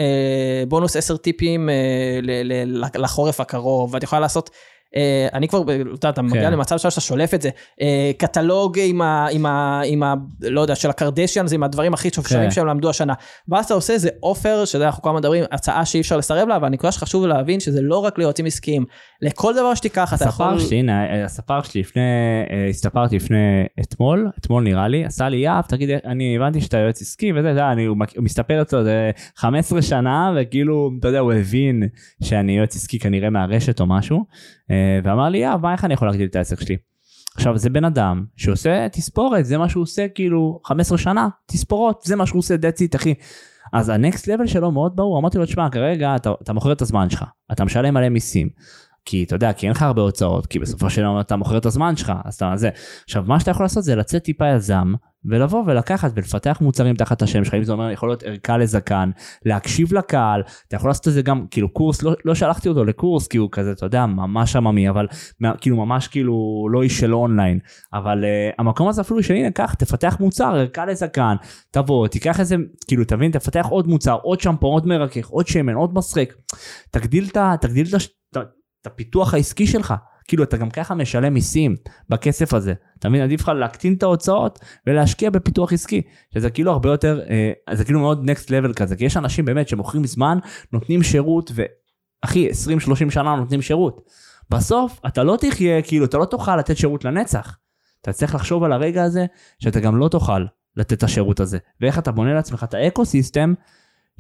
בונוס 0.68 0.96
עשר 0.96 1.16
טיפים 1.16 1.68
לחורף 2.94 3.40
הקרוב, 3.40 3.94
ואת 3.94 4.02
יכולה 4.02 4.20
לעשות 4.20 4.50
אה, 4.52 4.71
אני 5.32 5.48
כבר, 5.48 5.62
אתה 5.94 6.22
מגיע 6.22 6.42
כן. 6.42 6.52
למצב 6.52 6.78
שאתה 6.78 7.00
שולף 7.00 7.34
את 7.34 7.42
זה, 7.42 7.50
אה, 7.80 8.10
קטלוג 8.16 8.78
עם 8.82 9.02
ה... 9.02 9.26
עם 9.32 9.46
ה... 9.46 9.80
עם 9.84 10.02
ה... 10.02 10.14
לא 10.40 10.60
יודע, 10.60 10.74
של 10.74 10.90
הקרדשיאנס, 10.90 11.52
עם 11.52 11.62
הדברים 11.62 11.94
הכי 11.94 12.10
שופשרים 12.14 12.44
כן. 12.44 12.50
שהם 12.50 12.66
למדו 12.66 12.90
השנה. 12.90 13.14
ואז 13.48 13.64
אתה 13.64 13.74
עושה 13.74 13.92
איזה 13.92 14.08
אופר, 14.22 14.64
יודע, 14.74 14.86
אנחנו 14.86 15.02
כל 15.02 15.08
הזמן 15.08 15.18
מדברים, 15.18 15.44
הצעה 15.52 15.84
שאי 15.84 16.00
אפשר 16.00 16.16
לסרב 16.16 16.48
לה, 16.48 16.56
אבל 16.56 16.66
הנקודה 16.66 16.92
שחשוב 16.92 17.26
להבין 17.26 17.60
שזה 17.60 17.82
לא 17.82 17.98
רק 17.98 18.18
ליועצים 18.18 18.46
עסקיים. 18.46 18.84
לכל 19.22 19.54
דבר 19.54 19.74
שתיקח, 19.74 20.14
אתה 20.14 20.24
יכול... 20.24 20.46
הספר 20.46 20.66
שלי, 20.66 20.78
הנה, 20.78 21.06
אה, 21.06 21.24
הספר 21.24 21.62
שלי 21.62 21.80
לפני, 21.80 22.02
הסתפרתי 22.70 23.16
לפני 23.16 23.64
אתמול, 23.80 24.30
אתמול 24.40 24.62
נראה 24.62 24.88
לי, 24.88 25.04
עשה 25.04 25.28
לי 25.28 25.36
יאב, 25.36 25.64
תגיד, 25.68 25.90
אני 26.04 26.36
הבנתי 26.36 26.60
שאתה 26.60 26.78
יועץ 26.78 27.02
עסקי 27.02 27.32
וזה, 27.32 27.40
אתה 27.40 27.48
יודע, 27.48 27.72
אני, 27.72 27.86
מסתפר 28.18 28.62
אצלו 28.62 28.84
זה 28.84 29.10
15 29.36 29.82
שנה, 29.82 30.32
וכאילו, 30.36 30.90
אתה 31.00 31.08
יודע, 31.08 31.18
הוא 31.18 31.32
הבין 31.32 31.82
שאני 32.22 32.58
יועץ 32.58 32.76
עסקי 32.76 32.98
כנראה 32.98 33.30
מהרשת 33.30 33.80
או 33.80 33.86
משהו, 33.86 34.24
ואמר 35.04 35.28
לי, 35.28 35.38
יאב, 35.38 35.60
מה, 35.60 35.72
איך 35.72 35.84
אני 35.84 35.94
יכול 35.94 36.08
להגדיל 36.08 36.26
את 36.26 36.36
העסק 36.36 36.60
שלי? 36.60 36.76
עכשיו, 37.34 37.58
זה 37.58 37.70
בן 37.70 37.84
אדם 37.84 38.24
שעושה 38.36 38.88
תספורת, 38.88 39.44
זה 39.44 39.58
מה 39.58 39.68
שהוא 39.68 39.82
עושה 39.82 40.08
כאילו 40.08 40.60
15 40.64 40.98
שנה, 40.98 41.28
תספורות, 41.46 42.02
זה 42.04 42.16
מה 42.16 42.26
שהוא 42.26 42.38
עושה, 42.38 42.54
that's 42.54 42.78
it, 42.78 42.96
אחי. 42.96 43.14
אז 43.72 43.88
הנקסט 43.88 44.28
לבל 44.28 44.46
שלו 44.46 44.70
מאוד 44.70 44.96
ברור, 44.96 45.18
אמרתי 45.18 45.38
לו, 45.38 45.46
תשמע, 45.46 45.70
כרגע 45.70 46.16
אתה, 46.16 46.32
אתה 46.42 46.52
מוכר 46.52 46.72
את 46.72 46.82
הזמן 46.82 47.10
שלך, 47.10 47.24
אתה 47.52 47.64
משלם 47.64 47.94
מלא 47.94 48.08
מיסים, 48.08 48.48
כי 49.04 49.24
אתה 49.24 49.34
יודע, 49.34 49.52
כי 49.52 49.66
אין 49.66 49.74
לך 49.74 49.82
הרבה 49.82 50.02
הוצאות, 50.02 50.46
כי 50.46 50.58
בסופו 50.58 50.90
של 50.90 51.02
דבר 51.02 51.20
אתה 51.20 51.36
מוכר 51.36 51.58
את 51.58 51.66
הזמן 51.66 51.96
שלך, 51.96 52.12
אז 52.24 52.34
אתה 52.34 52.52
זה. 52.56 52.70
עכשיו, 53.04 53.24
מה 53.26 53.40
שאתה 53.40 53.50
יכול 53.50 53.64
לעשות 53.64 53.84
זה 53.84 53.96
לצאת 53.96 54.22
טיפה 54.22 54.48
יזם, 54.48 54.92
ולבוא 55.24 55.62
ולקחת 55.66 56.10
ולפתח 56.14 56.58
מוצרים 56.60 56.94
תחת 56.94 57.22
השם 57.22 57.44
שלך, 57.44 57.54
אם 57.54 57.64
זה 57.64 57.72
אומר 57.72 57.90
יכול 57.90 58.08
להיות 58.08 58.22
ערכה 58.22 58.58
לזקן, 58.58 59.10
להקשיב 59.44 59.94
לקהל, 59.94 60.42
אתה 60.68 60.76
יכול 60.76 60.90
לעשות 60.90 61.08
את 61.08 61.12
זה 61.12 61.22
גם, 61.22 61.46
כאילו 61.50 61.68
קורס, 61.68 62.02
לא, 62.02 62.14
לא 62.24 62.34
שלחתי 62.34 62.68
אותו 62.68 62.84
לקורס, 62.84 63.26
כי 63.26 63.38
הוא 63.38 63.48
כזה, 63.52 63.72
אתה 63.72 63.86
יודע, 63.86 64.06
ממש 64.06 64.56
עממי, 64.56 64.88
אבל 64.88 65.06
כאילו 65.60 65.76
ממש 65.76 66.08
כאילו 66.08 66.66
לא 66.70 66.82
איש 66.82 67.00
של 67.00 67.14
אונליין, 67.14 67.58
אבל 67.92 68.24
uh, 68.24 68.54
המקום 68.58 68.88
הזה 68.88 69.00
אפילו 69.00 69.22
שהנה, 69.22 69.50
קח, 69.50 69.74
תפתח 69.74 70.16
מוצר, 70.20 70.54
ערכה 70.54 70.86
לזקן, 70.86 71.36
תבוא, 71.70 72.08
תיקח 72.08 72.40
איזה, 72.40 72.56
כאילו 72.88 73.04
תבין, 73.04 73.30
תפתח 73.30 73.66
עוד 73.70 73.86
מוצר, 73.86 74.18
עוד 74.22 74.40
שמפו, 74.40 74.66
עוד 74.66 74.86
מרכך, 74.86 75.26
עוד 75.26 75.46
שמן, 75.46 75.74
עוד 75.74 75.94
מסרק, 75.94 76.34
תגדיל 76.90 77.28
את 77.34 78.86
הפיתוח 78.86 79.34
העסקי 79.34 79.66
שלך. 79.66 79.94
כאילו 80.32 80.44
אתה 80.44 80.56
גם 80.56 80.70
ככה 80.70 80.94
משלם 80.94 81.34
מיסים 81.34 81.76
בכסף 82.08 82.54
הזה. 82.54 82.74
אתה 82.98 83.08
מבין? 83.08 83.22
עדיף 83.22 83.40
לך 83.40 83.48
להקטין 83.48 83.94
את 83.94 84.02
ההוצאות 84.02 84.58
ולהשקיע 84.86 85.30
בפיתוח 85.30 85.72
עסקי. 85.72 86.02
שזה 86.34 86.50
כאילו 86.50 86.72
הרבה 86.72 86.88
יותר, 86.88 87.20
אה, 87.30 87.74
זה 87.74 87.84
כאילו 87.84 88.00
מאוד 88.00 88.30
נקסט 88.30 88.50
לבל 88.50 88.72
כזה. 88.72 88.96
כי 88.96 89.04
יש 89.04 89.16
אנשים 89.16 89.44
באמת 89.44 89.68
שמוכרים 89.68 90.04
זמן, 90.04 90.38
נותנים 90.72 91.02
שירות, 91.02 91.52
ואחי, 91.54 92.48
20-30 92.50 93.10
שנה 93.10 93.36
נותנים 93.36 93.62
שירות. 93.62 94.00
בסוף 94.50 95.00
אתה 95.06 95.22
לא 95.22 95.36
תחיה, 95.40 95.82
כאילו 95.82 96.04
אתה 96.04 96.18
לא 96.18 96.24
תוכל 96.24 96.56
לתת 96.56 96.76
שירות 96.76 97.04
לנצח. 97.04 97.58
אתה 98.02 98.12
צריך 98.12 98.34
לחשוב 98.34 98.64
על 98.64 98.72
הרגע 98.72 99.02
הזה, 99.02 99.26
שאתה 99.58 99.80
גם 99.80 99.96
לא 99.96 100.08
תוכל 100.08 100.44
לתת 100.76 100.92
את 100.92 101.02
השירות 101.02 101.40
הזה. 101.40 101.58
ואיך 101.80 101.98
אתה 101.98 102.12
בונה 102.12 102.34
לעצמך 102.34 102.64
את 102.64 102.74
האקו 102.74 103.04
סיסטם, 103.04 103.54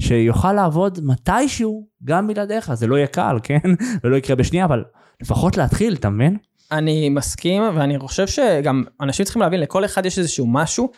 שיוכל 0.00 0.52
לעבוד 0.52 0.98
מתישהו 1.02 1.86
גם 2.04 2.26
בלעדיך. 2.26 2.74
זה 2.74 2.86
לא 2.86 2.96
יהיה 2.96 3.06
קל, 3.06 3.36
כן? 3.42 3.70
ולא 4.04 4.16
יקרה 4.16 4.36
בשנייה, 4.36 4.64
אבל 4.64 4.84
לפחות 5.22 5.56
להתחיל, 5.56 5.94
אתה 5.94 6.10
מבין? 6.10 6.36
אני 6.72 7.08
מסכים, 7.08 7.62
ואני 7.74 7.98
חושב 7.98 8.26
שגם 8.26 8.84
אנשים 9.00 9.24
צריכים 9.24 9.42
להבין, 9.42 9.60
לכל 9.60 9.84
אחד 9.84 10.06
יש 10.06 10.18
איזשהו 10.18 10.46
משהו 10.46 10.90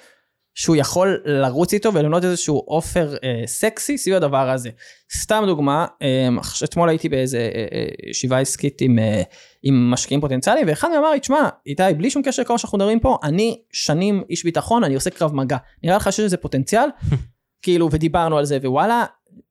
שהוא 0.55 0.77
יכול 0.77 1.23
לרוץ 1.25 1.73
איתו 1.73 1.95
ולבנות 1.95 2.25
איזשהו 2.25 2.65
אופר 2.69 3.17
אה, 3.25 3.43
סקסי 3.47 3.99
סביב 3.99 4.17
הדבר 4.17 4.51
הזה. 4.51 4.71
סתם 5.17 5.45
דוגמה, 5.47 5.87
אה, 6.03 6.29
אתמול 6.65 6.89
הייתי 6.89 7.09
באיזה 7.09 7.39
אה, 7.39 7.65
אה, 7.73 8.11
ישיבה 8.11 8.39
עסקית 8.39 8.81
עם, 8.81 8.99
אה, 8.99 9.23
עם 9.63 9.91
משקיעים 9.91 10.21
פוטנציאליים, 10.21 10.69
ואחד 10.69 10.89
מהם 10.89 10.99
אמר 10.99 11.11
לי, 11.11 11.21
תשמע, 11.21 11.49
איתי, 11.67 11.83
בלי 11.97 12.11
שום 12.11 12.23
קשר 12.23 12.43
לכל 12.43 12.55
מה 12.55 12.59
שאנחנו 12.59 12.79
מדברים 12.79 13.01
פה, 13.01 13.19
אני 13.23 13.63
שנים 13.73 14.23
איש 14.31 14.45
ביטחון, 14.45 14.85
אני 14.85 14.95
עושה 14.95 15.11
קרב 15.11 15.35
מגע. 15.35 15.57
נראה 15.83 15.97
לך 15.97 16.13
שיש 16.13 16.21
איזה 16.21 16.37
פוטנציאל? 16.37 16.89
כאילו, 17.65 17.89
ודיברנו 17.93 18.39
על 18.39 18.45
זה, 18.45 18.59
ווואלה, 18.65 19.05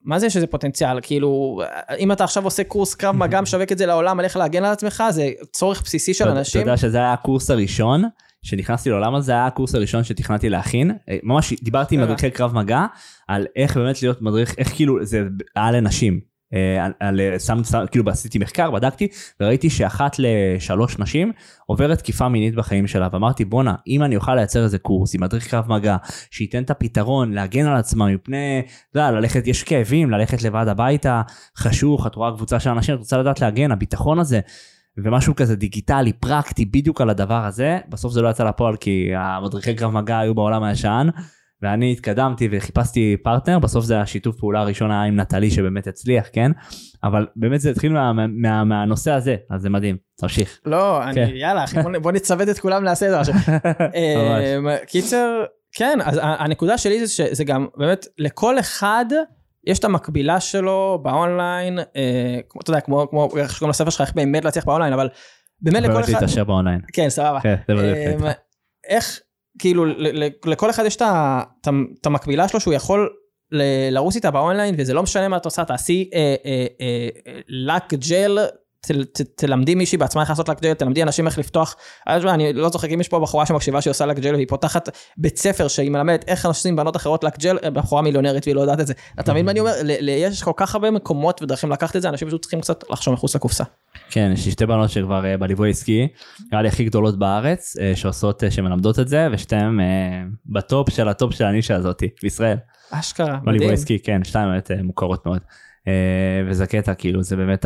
מה 0.03 0.19
זה 0.19 0.29
שזה 0.29 0.47
פוטנציאל? 0.47 0.99
כאילו, 1.01 1.61
אם 1.99 2.11
אתה 2.11 2.23
עכשיו 2.23 2.43
עושה 2.43 2.63
קורס 2.63 2.95
קרב 2.95 3.15
מגע, 3.23 3.41
משווק 3.41 3.71
את 3.71 3.77
זה 3.77 3.85
לעולם, 3.85 4.19
על 4.19 4.25
איך 4.25 4.37
להגן 4.37 4.63
על 4.63 4.71
עצמך, 4.71 5.03
זה 5.09 5.31
צורך 5.51 5.81
בסיסי 5.81 6.13
של 6.13 6.29
אנשים. 6.29 6.61
אתה 6.61 6.69
יודע 6.69 6.77
שזה 6.77 6.97
היה 6.97 7.13
הקורס 7.13 7.51
הראשון 7.51 8.03
שנכנסתי 8.41 8.89
לעולם 8.89 9.15
הזה, 9.15 9.31
היה 9.31 9.45
הקורס 9.45 9.75
הראשון 9.75 10.03
שתכננתי 10.03 10.49
להכין. 10.49 10.91
אה, 11.09 11.17
ממש 11.23 11.53
דיברתי 11.53 11.95
עם 11.95 12.01
אה. 12.01 12.05
מדריכי 12.05 12.31
קרב 12.31 12.55
מגע, 12.55 12.85
על 13.27 13.45
איך 13.55 13.77
באמת 13.77 14.01
להיות 14.01 14.21
מדריך, 14.21 14.55
איך 14.57 14.75
כאילו 14.75 15.05
זה 15.05 15.23
היה 15.55 15.71
לנשים. 15.71 16.32
אה, 16.53 16.85
על, 16.85 16.91
על, 16.99 17.39
שם, 17.39 17.63
שם, 17.63 17.83
כאילו 17.91 18.09
עשיתי 18.11 18.39
מחקר, 18.39 18.71
בדקתי, 18.71 19.07
וראיתי 19.39 19.69
שאחת 19.69 20.15
לשלוש 20.19 20.99
נשים 20.99 21.31
עוברת 21.65 21.97
תקיפה 21.97 22.29
מינית 22.29 22.55
בחיים 22.55 22.87
שלה, 22.87 23.07
ואמרתי 23.11 23.45
בואנה, 23.45 23.75
אם 23.87 24.03
אני 24.03 24.15
אוכל 24.15 24.35
לייצר 24.35 24.63
איזה 24.63 24.77
קורס 24.77 25.15
עם 25.15 25.21
מדריך 25.23 25.47
קרב 25.47 25.65
מגע, 25.69 25.95
שייתן 26.31 26.63
את 26.63 26.69
הפתרון, 26.69 27.33
להגן 27.33 27.65
על 27.65 27.77
עצמם 27.77 28.07
מפני, 28.13 28.61
אתה 28.91 28.99
יודע, 28.99 29.11
ללכת, 29.11 29.47
יש 29.47 29.63
כאבים, 29.63 30.11
ללכת 30.11 30.43
לבד 30.43 30.67
הביתה, 30.67 31.21
חשוך, 31.57 32.07
את 32.07 32.15
רואה 32.15 32.31
קבוצה 32.31 32.59
של 32.59 32.69
אנשים, 32.69 32.95
את 32.95 32.99
רוצה 32.99 33.17
לדעת 33.17 33.41
להגן, 33.41 33.71
הביטחון 33.71 34.19
הזה, 34.19 34.39
ומשהו 34.97 35.35
כזה 35.35 35.55
דיגיטלי, 35.55 36.13
פרקטי, 36.13 36.65
בדיוק 36.65 37.01
על 37.01 37.09
הדבר 37.09 37.45
הזה, 37.45 37.79
בסוף 37.89 38.13
זה 38.13 38.21
לא 38.21 38.29
יצא 38.29 38.43
לפועל 38.43 38.75
כי 38.75 39.11
המדריכי 39.15 39.75
קרב 39.75 39.91
מגע 39.91 40.19
היו 40.19 40.35
בעולם 40.35 40.63
הישן, 40.63 41.07
ואני 41.63 41.91
התקדמתי 41.91 42.47
וחיפשתי 42.51 43.17
פרטנר, 43.23 43.59
בסוף 43.59 43.85
זה 43.85 43.99
השיתוף 43.99 44.39
פעולה 44.39 44.59
הראשון 44.59 44.91
היה 44.91 45.03
עם 45.03 45.19
נטלי 45.19 45.51
שבאמת 45.51 45.87
הצליח, 45.87 46.29
כן? 46.33 46.51
אבל 47.03 47.27
באמת 47.35 47.61
זה 47.61 47.69
התחיל 47.69 47.93
מה, 47.93 48.13
מה, 48.13 48.27
מה, 48.27 48.63
מהנושא 48.63 49.11
הזה, 49.11 49.35
אז 49.49 49.61
זה 49.61 49.69
מדהים, 49.69 49.97
תמשיך. 50.21 50.59
לא, 50.65 51.03
אני, 51.03 51.13
כן. 51.15 51.29
יאללה, 51.35 51.63
אחי, 51.63 51.77
בוא 52.01 52.11
נצוות 52.11 52.49
את 52.49 52.59
כולם 52.59 52.87
את 52.87 52.97
זה. 52.97 53.31
אמ, 53.95 54.67
קיצר, 54.87 55.43
כן, 55.75 55.99
אז 56.03 56.19
הנקודה 56.23 56.77
שלי 56.77 57.05
זה 57.05 57.13
שזה 57.13 57.43
גם, 57.43 57.67
באמת, 57.77 58.05
לכל 58.17 58.59
אחד 58.59 59.05
יש 59.67 59.79
את 59.79 59.83
המקבילה 59.83 60.39
שלו 60.39 60.99
באונליין, 61.03 61.79
אה, 61.79 62.39
כמו, 62.49 62.61
אתה 62.61 62.69
יודע, 62.69 62.81
כמו, 62.81 63.09
כמו, 63.09 63.29
איך 63.37 63.51
שקוראים 63.55 63.69
לספר 63.69 63.89
שלך, 63.89 64.01
איך 64.01 64.13
באמת 64.15 64.45
להצליח 64.45 64.65
באונליין, 64.65 64.93
אבל 64.93 65.09
באמת 65.61 65.83
לכל 65.83 65.93
באמת 65.93 66.05
אחד, 66.05 66.13
להתעשר 66.13 66.43
באונליין. 66.43 66.79
כן, 66.93 67.09
סבבה. 67.09 67.39
כן, 67.41 67.55
זה 67.67 67.73
בדיוק. 67.75 68.21
אמ, 68.21 68.31
איך, 68.87 69.19
כאילו, 69.59 69.85
לכל 70.45 70.69
אחד 70.69 70.85
יש 70.85 70.95
את 70.95 72.05
המקבילה 72.05 72.47
שלו 72.47 72.59
שהוא 72.59 72.73
יכול 72.73 73.09
ל- 73.51 73.89
לרוץ 73.93 74.15
איתה 74.15 74.31
באונליין, 74.31 74.75
וזה 74.77 74.93
לא 74.93 75.03
משנה 75.03 75.27
מה 75.27 75.37
את 75.37 75.45
עושה, 75.45 75.65
תעשי 75.65 76.09
אה, 76.13 76.35
אה, 76.45 76.65
אה, 76.81 77.39
לק 77.47 77.93
ג'ל, 77.93 78.39
תלמדי 79.35 79.75
מישהי 79.75 79.97
בעצמה 79.97 80.21
איך 80.21 80.29
לעשות 80.29 80.49
לק 80.49 80.61
ג'ל, 80.61 80.73
תלמדי 80.73 81.03
אנשים 81.03 81.27
איך 81.27 81.37
לפתוח, 81.37 81.75
אני 82.07 82.53
לא 82.53 82.69
צוחק 82.69 82.89
אם 82.89 83.01
יש 83.01 83.07
פה 83.07 83.19
בחורה 83.19 83.45
שמקשיבה 83.45 83.81
שהיא 83.81 83.91
עושה 83.91 84.05
לק 84.05 84.19
ג'ל 84.19 84.35
והיא 84.35 84.47
פותחת 84.47 84.89
בית 85.17 85.37
ספר 85.37 85.67
שהיא 85.67 85.91
מלמדת 85.91 86.23
איך 86.27 86.45
עושים 86.45 86.75
בנות 86.75 86.95
אחרות 86.95 87.23
לק 87.23 87.39
ג'ל, 87.39 87.57
בחורה 87.73 88.01
מיליונרית 88.01 88.43
והיא 88.45 88.55
לא 88.55 88.61
יודעת 88.61 88.79
את 88.79 88.87
זה. 88.87 88.93
אתה 89.19 89.31
מבין 89.31 89.45
מה 89.45 89.51
אני 89.51 89.59
אומר? 89.59 89.73
יש 90.07 90.43
כל 90.43 90.51
כך 90.55 90.75
הרבה 90.75 90.91
מקומות 90.91 91.41
ודרכים 91.41 91.71
לקחת 91.71 91.95
את 91.95 92.01
זה, 92.01 92.09
אנשים 92.09 92.27
פשוט 92.27 92.41
צריכים 92.41 92.61
קצת 92.61 92.83
לחשוב 92.89 93.13
מחוץ 93.13 93.35
לקופסה. 93.35 93.63
כן, 94.09 94.31
יש 94.33 94.45
לי 94.45 94.51
שתי 94.51 94.65
בנות 94.65 94.89
שכבר 94.89 95.25
אה, 95.25 95.37
בליווי 95.37 95.69
עסקי, 95.69 96.07
נראה 96.51 96.61
לי 96.61 96.67
הכי 96.67 96.85
גדולות 96.85 97.19
בארץ, 97.19 97.77
אה, 97.81 97.95
שעושות, 97.95 98.43
אה, 98.43 98.51
שמלמדות 98.51 98.99
את 98.99 99.07
זה, 99.07 99.27
ושתיהן 99.31 99.79
ב 100.45 100.56
top 100.56 100.89
של 100.89 101.07
ה 101.09 101.15
top 101.15 101.33
של 101.33 101.45
הנישה 101.45 101.75
הזאתי, 101.75 102.09
בישראל. 102.23 102.57
אשכרה, 102.91 103.39
בליווי 103.43 103.55
מדהים. 103.55 103.73
עסקי, 103.73 103.99
כן, 103.99 104.23
שתיים 104.23 104.49
באמת 104.49 104.71
מוכרות 104.83 105.25
מאוד. 105.25 105.39
וזה 106.47 106.67
קטע, 106.67 106.93
כאילו, 106.93 107.23
זה 107.23 107.35
באמת, 107.35 107.65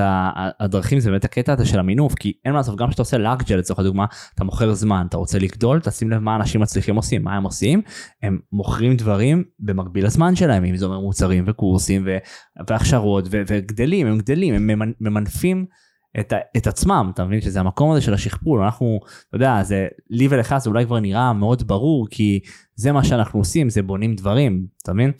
הדרכים 0.59 0.99
זה 0.99 1.09
באמת 1.09 1.25
הקטע 1.25 1.53
הזה 1.53 1.65
של 1.65 1.79
המינוף, 1.79 2.13
כי 2.15 2.33
אין 2.45 2.53
מה 2.53 2.59
לעשות, 2.59 2.77
גם 2.77 2.87
כשאתה 2.87 3.01
עושה 3.01 3.17
לק 3.17 3.33
ג'ל 3.33 3.55
לצורך 3.55 3.79
הדוגמה, 3.79 4.05
אתה 4.35 4.43
מוכר 4.43 4.73
זמן, 4.73 5.05
אתה 5.09 5.17
רוצה 5.17 5.39
לגדול, 5.39 5.79
תשים 5.79 6.11
לב 6.11 6.19
מה 6.19 6.35
אנשים 6.35 6.61
מצליחים 6.61 6.95
עושים, 6.95 7.23
מה 7.23 7.35
הם 7.35 7.43
עושים, 7.43 7.81
הם 8.23 8.39
מוכרים 8.51 8.95
דברים 8.95 9.43
במקביל 9.59 10.05
לזמן 10.05 10.35
שלהם, 10.35 10.65
אם 10.65 10.75
זה 10.77 10.85
אומר 10.85 10.99
מוצרים 10.99 11.43
וקורסים 11.47 12.03
ו- 12.05 12.17
והכשרות 12.69 13.27
ו- 13.31 13.41
וגדלים, 13.47 14.07
הם 14.07 14.17
גדלים, 14.17 14.53
הם 14.53 14.69
ממנ- 14.69 14.93
ממנפים. 15.01 15.65
את, 16.19 16.33
את 16.57 16.67
עצמם, 16.67 17.11
אתה 17.13 17.25
מבין 17.25 17.41
שזה 17.41 17.59
המקום 17.59 17.91
הזה 17.91 18.01
של 18.01 18.13
השכפול, 18.13 18.63
אנחנו, 18.63 18.99
אתה 19.27 19.35
יודע, 19.35 19.63
זה 19.63 19.87
לי 20.09 20.27
ולך 20.29 20.55
זה 20.57 20.69
אולי 20.69 20.85
כבר 20.85 20.99
נראה 20.99 21.33
מאוד 21.33 21.67
ברור, 21.67 22.07
כי 22.09 22.39
זה 22.75 22.91
מה 22.91 23.03
שאנחנו 23.03 23.39
עושים, 23.39 23.69
זה 23.69 23.81
בונים 23.81 24.15
דברים, 24.15 24.65
אתה 24.83 24.93
מבין? 24.93 25.11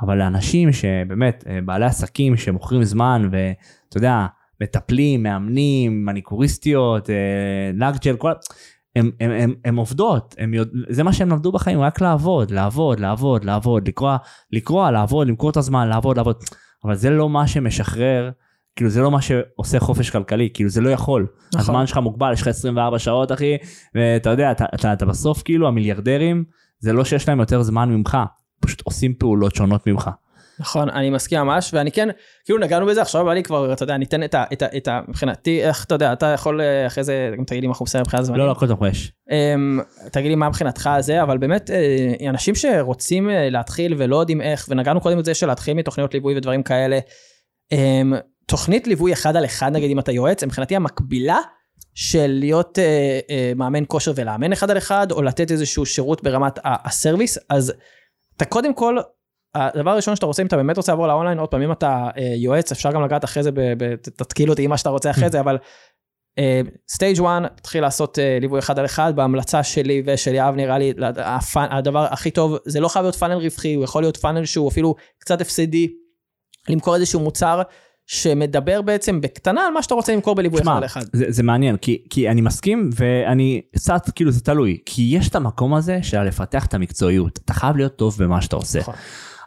אבל 0.00 0.18
לאנשים 0.18 0.72
שבאמת, 0.72 1.44
אה, 1.48 1.58
בעלי 1.64 1.84
עסקים 1.84 2.36
שמוכרים 2.36 2.84
זמן 2.84 3.28
ואתה 3.30 3.96
יודע, 3.96 4.26
מטפלים, 4.60 5.22
מאמנים, 5.22 6.04
מניקוריסטיות, 6.04 7.10
לאגג'ל, 7.74 8.16
כל... 8.16 8.32
הם, 8.96 9.10
הם, 9.20 9.30
הם, 9.30 9.54
הם 9.64 9.76
עובדות, 9.76 10.34
הם 10.38 10.54
יודע, 10.54 10.70
זה 10.88 11.02
מה 11.02 11.12
שהם 11.12 11.28
למדו 11.28 11.52
בחיים, 11.52 11.80
רק 11.80 12.00
לעבוד, 12.00 12.50
לעבוד, 12.50 13.00
לעבוד, 13.00 13.44
לעבוד, 13.44 13.88
לקרוע, 13.88 14.16
לקרוע, 14.52 14.90
לעבוד, 14.90 15.28
למכור 15.28 15.50
את 15.50 15.56
הזמן, 15.56 15.88
לעבוד, 15.88 16.16
לעבוד. 16.16 16.36
אבל 16.84 16.94
זה 16.94 17.10
לא 17.10 17.28
מה 17.28 17.46
שמשחרר, 17.46 18.30
כאילו 18.76 18.90
זה 18.90 19.00
לא 19.00 19.10
מה 19.10 19.22
שעושה 19.22 19.80
חופש 19.80 20.10
כלכלי, 20.10 20.48
כאילו 20.54 20.70
זה 20.70 20.80
לא 20.80 20.90
יכול. 20.90 21.26
נכון. 21.48 21.60
הזמן 21.60 21.86
שלך 21.86 21.96
מוגבל, 21.98 22.32
יש 22.32 22.42
לך 22.42 22.48
24 22.48 22.98
שעות 22.98 23.32
אחי, 23.32 23.56
ואתה 23.94 24.30
יודע, 24.30 24.50
אתה, 24.50 24.64
אתה, 24.74 24.92
אתה 24.92 25.06
בסוף 25.06 25.42
כאילו 25.42 25.68
המיליארדרים, 25.68 26.44
זה 26.78 26.92
לא 26.92 27.04
שיש 27.04 27.28
להם 27.28 27.40
יותר 27.40 27.62
זמן 27.62 27.88
ממך, 27.88 28.18
פשוט 28.60 28.82
עושים 28.84 29.14
פעולות 29.14 29.54
שונות 29.54 29.86
ממך. 29.86 30.10
נכון, 30.58 30.90
אני 30.90 31.10
מסכים 31.10 31.38
ממש, 31.38 31.70
ואני 31.74 31.92
כן, 31.92 32.08
כאילו 32.44 32.58
נגענו 32.58 32.86
בזה, 32.86 33.02
עכשיו 33.02 33.24
בא 33.24 33.34
לי 33.34 33.42
כבר, 33.42 33.72
אתה 33.72 33.82
יודע, 33.82 33.96
ניתן 33.96 34.24
את 34.24 34.34
ה... 34.34 34.44
את 34.52 34.62
ה, 34.62 34.66
את 34.76 34.88
ה 34.88 35.00
מבחינתי, 35.08 35.62
איך 35.62 35.84
אתה 35.84 35.94
יודע, 35.94 36.12
אתה 36.12 36.26
יכול 36.26 36.60
אה, 36.60 36.86
אחרי 36.86 37.04
זה, 37.04 37.34
גם 37.38 37.44
תגיד 37.44 37.60
לי 37.62 37.66
מה 37.66 37.72
אנחנו 37.72 37.84
בסדר 37.84 38.02
מבחינת 38.02 38.24
זמנים. 38.24 38.40
לא, 38.40 38.46
לא, 38.46 38.52
הכל 38.52 38.66
טוב, 38.66 38.84
יש. 38.84 39.12
אמ, 39.30 39.80
תגיד 40.12 40.28
לי 40.28 40.34
מה 40.34 40.48
מבחינתך 40.48 40.90
זה, 41.00 41.22
אבל 41.22 41.38
באמת, 41.38 41.70
אה, 41.70 42.28
אנשים 42.30 42.54
שרוצים 42.54 43.30
אה, 43.30 43.50
להתחיל 43.50 43.94
ולא 43.98 44.16
יודעים 44.16 44.40
איך, 44.40 44.66
ונגענו 44.70 45.00
קודם 45.00 45.18
בזה 45.18 45.34
של 45.34 45.46
להתחיל 45.46 45.74
מתוכניות 45.74 46.14
ליווי 46.14 46.36
ודברים 46.36 46.62
כאלה, 46.62 46.98
אמ, 47.72 48.14
תוכנית 48.46 48.86
ליווי 48.86 49.12
אחד 49.12 49.36
על 49.36 49.44
אחד, 49.44 49.72
נגיד 49.72 49.90
אם 49.90 49.98
אתה 49.98 50.12
יועץ, 50.12 50.44
מבחינתי 50.44 50.76
המקבילה 50.76 51.38
של 51.94 52.26
להיות 52.26 52.78
אה, 52.78 53.20
אה, 53.30 53.52
מאמן 53.56 53.84
כושר 53.88 54.12
ולאמן 54.16 54.52
אחד 54.52 54.70
על 54.70 54.78
אחד, 54.78 55.12
או 55.12 55.22
לתת 55.22 55.50
איזשהו 55.50 55.86
שירות 55.86 56.22
ברמת 56.22 56.58
הסרוויס, 56.64 57.38
אז 57.50 57.72
אתה 58.36 58.44
קודם 58.44 58.74
כל, 58.74 58.98
הדבר 59.54 59.90
הראשון 59.90 60.16
שאתה 60.16 60.26
רוצה, 60.26 60.42
אם 60.42 60.46
אתה 60.46 60.56
באמת 60.56 60.76
רוצה 60.76 60.92
לעבור 60.92 61.06
לאונליין, 61.06 61.38
עוד 61.38 61.48
פעם, 61.48 61.62
אם 61.62 61.72
אתה 61.72 62.08
אה, 62.18 62.32
יועץ, 62.36 62.72
אפשר 62.72 62.92
גם 62.92 63.04
לגעת 63.04 63.24
אחרי 63.24 63.42
זה, 63.42 63.50
תתקיל 64.02 64.50
אותי 64.50 64.62
עם 64.62 64.70
מה 64.70 64.78
שאתה 64.78 64.90
רוצה 64.90 65.10
אחרי 65.10 65.30
זה, 65.34 65.40
אבל 65.40 65.58
סטייג' 66.88 67.20
1, 67.20 67.56
תתחיל 67.56 67.82
לעשות 67.82 68.18
אה, 68.18 68.38
ליווי 68.40 68.58
אחד 68.58 68.78
על 68.78 68.84
אחד, 68.84 69.12
בהמלצה 69.16 69.62
שלי 69.62 70.02
ושל 70.06 70.34
יהב 70.34 70.54
נראה 70.54 70.78
לי, 70.78 70.92
הפאנ- 71.16 71.74
הדבר 71.74 72.06
הכי 72.10 72.30
טוב, 72.30 72.56
זה 72.64 72.80
לא 72.80 72.88
חייב 72.88 73.04
להיות 73.04 73.16
פאנל 73.16 73.34
רווחי, 73.34 73.74
הוא 73.74 73.84
יכול 73.84 74.02
להיות 74.02 74.16
פאנל 74.16 74.44
שהוא 74.44 74.68
אפילו 74.68 74.94
קצת 75.18 75.40
הפסדי, 75.40 75.88
למכור 76.68 76.94
איזשהו 76.94 77.20
מוצר 77.20 77.62
שמדבר 78.06 78.82
בעצם 78.82 79.20
בקטנה 79.20 79.66
על 79.66 79.72
מה 79.72 79.82
שאתה 79.82 79.94
רוצה 79.94 80.14
למכור 80.14 80.34
בליווי 80.34 80.62
אחד 80.62 80.76
על 80.76 80.84
אחד. 80.84 81.00
זה, 81.12 81.24
זה 81.28 81.42
מעניין, 81.42 81.76
כי, 81.76 82.02
כי 82.10 82.30
אני 82.30 82.40
מסכים, 82.40 82.90
ואני 82.94 83.60
קצת, 83.74 84.10
כאילו 84.14 84.30
זה 84.30 84.40
תלוי, 84.40 84.78
כי 84.86 85.02
יש 85.12 85.28
את 85.28 85.34
המקום 85.34 85.74
הזה 85.74 85.98
של 86.02 86.22
לפתח 86.22 86.66
את 86.66 86.74
המקצועיות. 86.74 87.38
אתה 87.44 87.54
חייב 87.54 87.76
להיות 87.76 87.96
טוב 87.96 88.16
במה 88.18 88.40
שאתה 88.42 88.56
עושה. 88.56 88.78
נכון. 88.78 88.94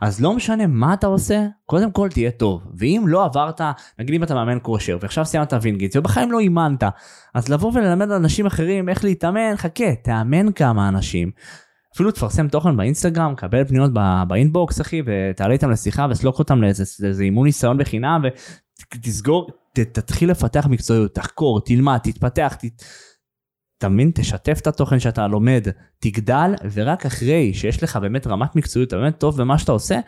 אז 0.02 0.22
לא 0.22 0.34
משנה 0.34 0.68
מה 0.68 0.94
אתה 0.94 1.08
עושה, 1.08 1.46
קודם 1.66 1.92
כל 1.92 2.10
תהיה 2.10 2.32
טוב. 2.32 2.62
ואם 2.78 3.04
לא 3.08 3.26
עברת, 3.26 3.62
נגיד 4.00 4.16
אם 4.16 4.24
אתה 4.24 4.36
מאמן 4.36 4.58
כושר, 4.62 4.98
ועכשיו 5.02 5.26
סיימת 5.26 5.54
וינגיט, 5.62 5.96
ובחיים 5.96 6.32
לא 6.32 6.40
אימנת, 6.40 6.84
אז 7.34 7.50
לבוא 7.50 7.72
וללמד 7.76 8.12
אנשים 8.12 8.46
אחרים 8.46 8.90
איך 8.90 9.04
להתאמן, 9.04 9.56
חכה, 9.56 9.96
תאמן 10.04 10.52
כמה 10.52 10.88
אנשים. 10.88 11.32
אפילו 11.96 12.12
תפרסם 12.12 12.48
תוכן 12.48 12.78
באינסטגרם, 12.78 13.36
קבל 13.36 13.66
פניות 13.66 13.92
באינבוקס 14.28 14.82
אחי, 14.82 15.02
ותעלה 15.06 15.54
איתם 15.54 15.72
לשיחה 15.72 16.08
וסלוק 16.10 16.40
אותם 16.40 16.62
לאיזה 16.62 17.24
אימון 17.24 17.46
ניסיון 17.46 17.78
בחינם, 17.78 18.22
ותסגור, 18.94 19.50
ת, 19.74 19.80
תתחיל 19.80 20.32
לפתח 20.32 20.68
מקצועיות, 20.70 21.16
תחקור, 21.16 21.62
תלמד, 21.62 21.98
תתפתח, 21.98 22.56
ת... 22.60 22.64
אתה 23.78 23.90
מבין? 23.90 24.12
תשתף 24.16 24.60
את 24.62 24.68
התוכן 24.68 25.00
שאתה 25.00 25.28
לומד, 25.28 25.68
תגדל, 26.00 26.54
ורק 26.74 27.06
אחרי 27.06 27.54
שיש 27.54 27.84
לך 27.84 27.96
באמת 27.96 28.28
רמת 28.28 28.56
מקצועיות, 28.56 28.88
אתה 28.88 28.98
באמת 28.98 29.18
טוב 29.18 29.42
במה 29.42 29.58
שאתה 29.58 29.72
עושה, 29.72 30.00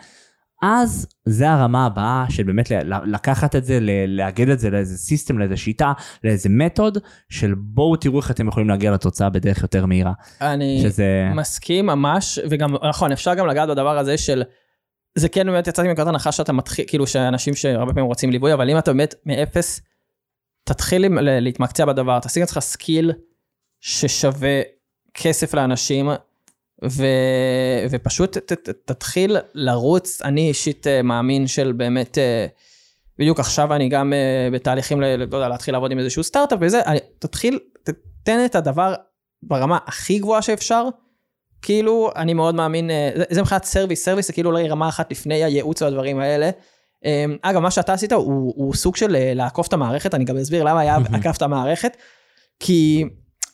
אז 0.61 1.07
זה 1.25 1.49
הרמה 1.51 1.85
הבאה 1.85 2.25
של 2.29 2.43
באמת 2.43 2.71
לקחת 3.05 3.55
את 3.55 3.65
זה, 3.65 3.79
לאגד 4.07 4.49
את 4.49 4.59
זה 4.59 4.69
לאיזה 4.69 4.97
system, 4.97 5.39
לאיזה 5.39 5.57
שיטה, 5.57 5.93
לאיזה 6.23 6.49
method, 6.49 6.97
של 7.29 7.53
בואו 7.57 7.95
תראו 7.95 8.19
איך 8.19 8.31
אתם 8.31 8.47
יכולים 8.47 8.69
להגיע 8.69 8.91
לתוצאה 8.91 9.29
בדרך 9.29 9.61
יותר 9.61 9.85
מהירה. 9.85 10.13
אני 10.41 10.79
שזה... 10.83 11.29
מסכים 11.35 11.85
ממש, 11.85 12.39
וגם, 12.49 12.75
נכון, 12.89 13.11
אפשר 13.11 13.33
גם 13.33 13.47
לגעת 13.47 13.69
בדבר 13.69 13.97
הזה 13.97 14.17
של, 14.17 14.43
זה 15.15 15.29
כן 15.29 15.45
באמת 15.45 15.67
יצאתי 15.67 15.87
מנקודת 15.87 16.07
הנחה 16.07 16.31
שאתה 16.31 16.53
מתחיל, 16.53 16.85
כאילו 16.87 17.07
שאנשים 17.07 17.55
שהרבה 17.55 17.93
פעמים 17.93 18.05
רוצים 18.05 18.31
ליווי, 18.31 18.53
אבל 18.53 18.69
אם 18.69 18.77
אתה 18.77 18.93
באמת 18.93 19.15
מאפס, 19.25 19.81
תתחיל 20.63 21.05
להתמקצע 21.19 21.85
בדבר, 21.85 22.19
תשיג 22.19 22.41
לעצמך 22.41 22.59
skill 22.59 23.11
ששווה 23.79 24.61
כסף 25.13 25.53
לאנשים, 25.53 26.09
ו... 26.89 27.03
ופשוט 27.89 28.37
ת, 28.37 28.53
ת, 28.53 28.69
תתחיל 28.85 29.37
לרוץ, 29.53 30.21
אני 30.21 30.47
אישית 30.47 30.87
אה, 30.87 31.01
מאמין 31.01 31.47
של 31.47 31.71
באמת, 31.71 32.17
אה, 32.17 32.45
בדיוק 33.19 33.39
עכשיו 33.39 33.73
אני 33.73 33.89
גם 33.89 34.13
אה, 34.13 34.49
בתהליכים, 34.51 35.01
ל, 35.01 35.15
לא 35.15 35.37
יודע, 35.37 35.47
להתחיל 35.49 35.73
לעבוד 35.73 35.91
עם 35.91 35.99
איזשהו 35.99 36.23
סטארט-אפ 36.23 36.59
וזה, 36.61 36.81
אני, 36.85 36.99
תתחיל, 37.19 37.59
תתן 37.83 38.45
את 38.45 38.55
הדבר 38.55 38.93
ברמה 39.43 39.77
הכי 39.85 40.19
גבוהה 40.19 40.41
שאפשר, 40.41 40.83
כאילו, 41.61 42.09
אני 42.15 42.33
מאוד 42.33 42.55
מאמין, 42.55 42.89
זה- 43.17 43.23
זה 43.29 43.41
מבחינת 43.41 43.63
service, 43.63 44.05
service 44.05 44.27
זה 44.27 44.33
כאילו 44.33 44.49
אולי 44.49 44.67
רמה 44.69 44.89
אחת 44.89 45.11
לפני 45.11 45.43
הייעוץ 45.43 45.81
והדברים 45.81 46.19
האלה. 46.19 46.49
אה, 47.05 47.25
אגב, 47.41 47.59
מה 47.61 47.71
שאתה 47.71 47.93
עשית 47.93 48.11
הוא, 48.11 48.53
הוא 48.55 48.73
סוג 48.73 48.95
של 48.95 49.33
לעקוף 49.35 49.67
את 49.67 49.73
המערכת, 49.73 50.13
אני 50.15 50.23
גם 50.25 50.37
אסביר 50.37 50.63
למה 50.63 50.79
היה 50.79 50.97
עקף 51.13 51.37
את 51.37 51.41
המערכת, 51.41 51.97
כי 52.59 53.05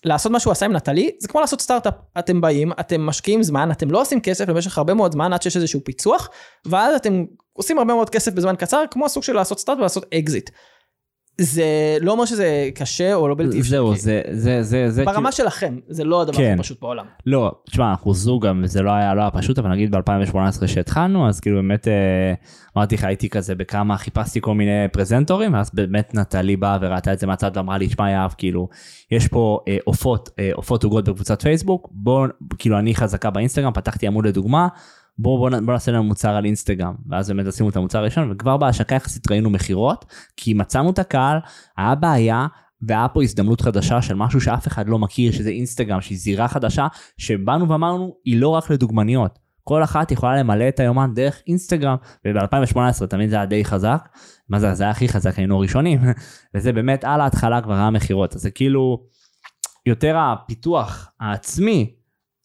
לעשות 0.08 0.32
מה 0.32 0.40
שהוא 0.40 0.52
עשה 0.52 0.66
עם 0.66 0.74
נטלי, 0.74 1.12
זה 1.20 1.28
כמו 1.28 1.42
לעשות 1.42 1.62
סטארט-אפ. 1.62 1.94
אתם 2.20 2.42
באים, 2.42 2.72
אתם 2.72 3.02
משקיעים 3.02 3.44
זמן, 3.44 3.72
אתם 3.72 3.92
לא 3.92 4.02
עושים 4.02 4.22
כסף 4.22 4.46
במשך 4.46 4.78
הרבה 4.78 4.94
מאוד 4.94 5.12
זמן 5.12 5.34
עד 5.34 5.42
שיש 5.42 5.56
איזשהו 5.56 5.80
פיצוח, 5.84 6.30
ואז 6.66 6.96
אתם 6.96 7.26
עושים 7.54 7.78
הרבה 7.78 7.94
מאוד 7.94 8.10
כסף 8.10 8.34
בזמן 8.34 8.56
קצר, 8.56 8.84
כמו 8.92 9.10
סוג 9.10 9.24
של 9.24 9.34
לעשות 9.34 9.60
סטארט-אפ 9.60 9.80
ולעשות 9.80 10.06
אקזיט. 10.14 10.50
זה 11.42 11.66
לא 12.02 12.12
אומר 12.12 12.26
שזה 12.26 12.70
קשה 12.76 13.14
או 13.14 13.28
לא 13.28 13.36
בלתי 13.36 13.60
אפשרי. 13.60 13.70
זהו, 13.70 13.96
זה, 13.96 14.22
זה, 14.32 14.64
זה, 14.64 14.90
זה, 14.90 15.06
ברמה 15.06 15.16
כאילו- 15.16 15.32
שלכם, 15.32 15.80
זה 15.88 16.04
לא 16.04 16.22
הדבר 16.22 16.38
כן. 16.38 16.52
הכי 16.54 16.64
פשוט 16.64 16.82
בעולם. 16.82 17.06
לא, 17.26 17.52
תשמע, 17.70 17.90
אנחנו 17.90 18.14
זוג 18.14 18.48
גם, 18.48 18.62
וזה 18.64 18.82
לא 18.82 18.92
היה, 18.92 19.14
לא 19.14 19.22
היה 19.22 19.32
פשוט, 19.32 19.60
אבל 19.60 19.70
נגיד 19.70 19.96
ב-2018 19.96 20.68
שהתחלנו, 20.68 21.28
אז 21.30 21.40
כאילו 21.40 21.56
באמת, 21.58 21.88
אה, 21.88 22.34
אמרתי 22.78 22.96
לך, 22.96 23.04
הייתי 23.04 23.30
כזה 23.30 23.56
בכמה, 23.56 23.98
חיפשתי 23.98 24.42
כל 24.42 24.54
מיני 24.54 24.88
פרזנטורים, 24.92 25.54
ואז 25.54 25.72
באמת 25.74 26.16
נטלי 26.16 26.56
באה 26.56 26.78
וראתה 26.82 27.14
את 27.14 27.20
זה 27.20 27.28
מהצד 27.28 27.52
ואמרה 27.54 27.78
לי, 27.78 27.88
תשמע 27.88 28.10
יהב, 28.10 28.32
כאילו, 28.38 28.70
יש 29.12 29.28
פה 29.28 29.60
אה, 29.68 29.78
עופות, 29.84 30.30
אה, 30.40 30.50
עופות 30.54 30.84
עוגות 30.84 31.10
בקבוצת 31.10 31.42
פייסבוק, 31.42 31.90
בוא, 31.92 32.28
כאילו 32.60 32.80
אני 32.80 32.96
חזקה 32.96 33.30
באינסטגרם, 33.30 33.74
פתחתי 33.74 34.08
עמוד 34.08 34.28
לדוגמה, 34.28 34.68
בוא, 35.20 35.50
בוא, 35.50 35.60
בוא 35.60 35.74
נעשה 35.74 35.92
לנו 35.92 36.04
מוצר 36.04 36.30
על 36.30 36.46
אינסטגרם, 36.46 36.96
ואז 37.10 37.30
באמת 37.32 37.48
עשינו 37.48 37.70
את 37.70 37.76
המוצר 37.76 38.00
הראשון, 38.00 38.32
וכבר 38.32 38.58
בהשקה 38.58 38.96
יחסית 38.96 39.32
ראינו 39.32 39.50
מכירות, 39.50 40.06
כי 40.38 40.54
מצאנו 40.54 40.90
את 40.90 41.00
הקהל, 41.00 41.38
היה 41.78 41.96
בעיה, 41.96 42.48
והיה 42.82 43.08
פה 43.08 43.24
הזדמנות 43.24 43.62
חדשה 43.62 44.02
של 44.02 44.16
משהו 44.16 44.42
שאף 44.42 44.68
אחד 44.68 44.90
לא 44.90 45.00
מכיר, 45.00 45.32
שזה 45.32 45.50
אינסטגרם, 45.50 46.02
שהיא 46.02 46.18
זירה 46.18 46.48
חדשה, 46.48 46.88
שבאנו 47.18 47.70
ואמרנו, 47.70 48.16
היא 48.26 48.42
לא 48.42 48.50
רק 48.50 48.70
לדוגמניות. 48.70 49.40
כל 49.64 49.84
אחת 49.84 50.12
יכולה 50.12 50.36
למלא 50.36 50.68
את 50.68 50.80
היומן 50.80 51.14
דרך 51.14 51.42
אינסטגרם, 51.48 51.96
וב-2018 52.28 53.06
תמיד 53.10 53.30
זה 53.30 53.36
היה 53.36 53.46
די 53.46 53.66
חזק, 53.66 54.10
מה 54.50 54.60
זה, 54.60 54.74
זה 54.74 54.84
היה 54.84 54.92
הכי 54.92 55.10
חזק, 55.10 55.38
היינו 55.38 55.60
ראשונים, 55.60 56.00
וזה 56.56 56.74
באמת 56.74 57.04
על 57.04 57.22
ההתחלה 57.22 57.62
כבר 57.62 57.74
היה 57.74 57.90
מכירות, 57.90 58.36
אז 58.36 58.42
זה 58.42 58.52
כאילו, 58.52 59.04
יותר 59.86 60.18
הפיתוח 60.18 61.12
העצמי 61.20 61.97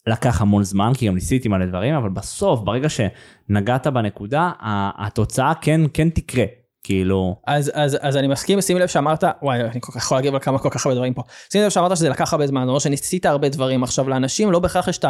לקח 0.06 0.40
המון 0.40 0.64
זמן, 0.64 0.92
כי 0.94 1.06
גם 1.06 1.14
ניסיתי 1.14 1.48
מלא 1.48 1.66
דברים, 1.66 1.94
אבל 1.94 2.08
בסוף, 2.08 2.60
ברגע 2.60 2.88
שנגעת 2.88 3.86
בנקודה, 3.86 4.50
התוצאה 4.98 5.52
כן, 5.54 5.80
כן 5.94 6.10
תקרה, 6.10 6.44
כאילו, 6.84 7.36
אז, 7.46 7.70
אז, 7.74 7.98
אז 8.00 8.16
אני 8.16 8.26
מסכים, 8.28 8.60
שים 8.60 8.78
לב 8.78 8.86
שאמרת, 8.86 9.24
וואי, 9.42 9.60
אני 9.60 9.80
כל 9.80 9.92
כך 9.92 9.96
יכול 9.96 10.16
להגיב 10.18 10.34
על 10.34 10.40
כמה 10.40 10.58
כל 10.58 10.70
כך 10.70 10.86
הרבה 10.86 10.94
דברים 10.94 11.14
פה. 11.14 11.22
שים 11.52 11.62
לב 11.62 11.68
שאמרת 11.68 11.96
שזה 11.96 12.08
לקח 12.08 12.32
הרבה 12.32 12.46
זמן, 12.46 12.68
אומרת 12.68 12.80
שניסית 12.80 13.26
הרבה 13.26 13.48
דברים. 13.48 13.82
עכשיו, 13.82 14.08
לאנשים 14.08 14.52
לא 14.52 14.58
בהכרח 14.58 14.88
יש 14.88 14.98
את 14.98 15.04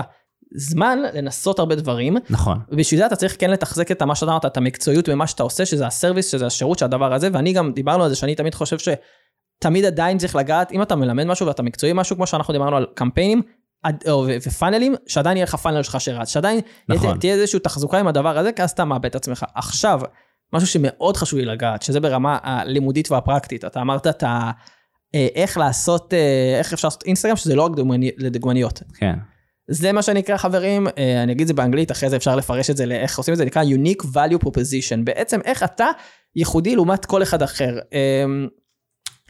הזמן 0.54 0.98
לנסות 1.14 1.58
הרבה 1.58 1.74
דברים, 1.74 2.16
נכון, 2.30 2.58
ובשביל 2.68 3.00
זה 3.00 3.06
אתה 3.06 3.16
צריך 3.16 3.36
כן 3.38 3.50
לתחזק 3.50 3.90
את 3.90 4.02
מה 4.02 4.14
שאתה 4.14 4.30
אמרת, 4.30 4.44
את 4.44 4.56
המקצועיות 4.56 5.08
במה 5.08 5.26
שאתה 5.26 5.42
עושה, 5.42 5.66
שזה 5.66 5.86
הסרוויס, 5.86 6.30
שזה 6.30 6.46
השירות, 6.46 6.78
שהדבר 6.78 7.14
הזה, 7.14 7.28
ואני 7.32 7.52
גם 7.52 7.72
דיברנו 7.72 8.04
על 8.04 8.10
זה, 8.10 8.16
שאני 8.16 8.34
תמיד 8.34 8.54
חושב 8.54 8.76
שתמיד 8.78 9.84
עדיין 9.84 10.18
צריך 10.18 10.36
לגעת, 10.36 10.72
אם 10.72 10.82
אתה 10.82 10.96
מלמד 10.96 11.24
משהו 11.24 11.46
ואתה 11.46 11.62
מקצועי 11.62 11.92
משהו, 11.94 12.16
כמו 12.16 12.26
שאנחנו 12.26 12.52
דיברנו 12.52 12.76
על 12.76 12.86
קמפיינים, 12.94 13.38
או- 13.38 13.61
ופאנלים, 14.46 14.94
שעדיין 15.06 15.36
יהיה 15.36 15.44
לך 15.44 15.54
פאנל 15.54 15.82
שלך 15.82 16.00
שרץ, 16.00 16.28
שעדיין 16.28 16.60
נכון. 16.88 17.18
תהיה 17.18 17.34
איזושהי 17.34 17.58
תחזוקה 17.60 17.98
עם 17.98 18.06
הדבר 18.06 18.38
הזה, 18.38 18.52
כי 18.52 18.62
אז 18.62 18.70
אתה 18.70 18.84
מאבד 18.84 19.06
את 19.06 19.14
עצמך. 19.14 19.44
עכשיו, 19.54 20.00
משהו 20.52 20.68
שמאוד 20.68 21.16
חשוב 21.16 21.38
לי 21.38 21.44
לגעת, 21.44 21.82
שזה 21.82 22.00
ברמה 22.00 22.38
הלימודית 22.42 23.10
והפרקטית, 23.10 23.64
אתה 23.64 23.80
אמרת 23.80 24.06
את 24.06 24.22
ה... 24.22 24.50
אה, 25.14 25.26
איך 25.34 25.58
לעשות, 25.58 26.14
אה, 26.14 26.58
איך 26.58 26.72
אפשר 26.72 26.88
לעשות 26.88 27.04
אינסטגרם, 27.06 27.36
שזה 27.36 27.54
לא 27.54 27.62
רק 27.62 27.72
דוגמני- 27.76 28.10
לדוגמניות. 28.18 28.82
כן, 28.96 29.14
זה 29.70 29.92
מה 29.92 30.02
שנקרא 30.02 30.36
חברים, 30.36 30.86
אה, 30.98 31.22
אני 31.22 31.32
אגיד 31.32 31.40
את 31.40 31.48
זה 31.48 31.54
באנגלית, 31.54 31.90
אחרי 31.90 32.10
זה 32.10 32.16
אפשר 32.16 32.36
לפרש 32.36 32.70
את 32.70 32.76
זה 32.76 32.86
לאיך 32.86 33.18
עושים 33.18 33.32
את 33.34 33.38
זה, 33.38 33.44
נקרא 33.44 33.62
unique 33.62 34.02
value 34.04 34.44
proposition, 34.44 35.04
בעצם 35.04 35.40
איך 35.44 35.62
אתה 35.62 35.86
ייחודי 36.36 36.74
לעומת 36.74 37.04
כל 37.04 37.22
אחד 37.22 37.42
אחר. 37.42 37.78
אה, 37.92 38.24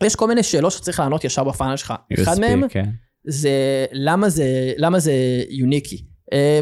יש 0.03 0.17
כל 0.17 0.29
מיני 0.29 0.43
שאלות 0.43 0.73
שצריך 0.73 1.01
לענות 1.01 1.25
ישר 1.25 1.45
בפאנל 1.45 1.77
שלך. 1.77 1.95
אחד 2.23 2.37
USP, 2.37 2.41
מהם 2.41 2.69
כן. 2.69 2.89
זה 3.27 3.51
למה 3.93 4.29
זה, 4.29 4.45
למה 4.77 4.99
זה 4.99 5.13
יוניקי. 5.49 6.05
אה, 6.33 6.61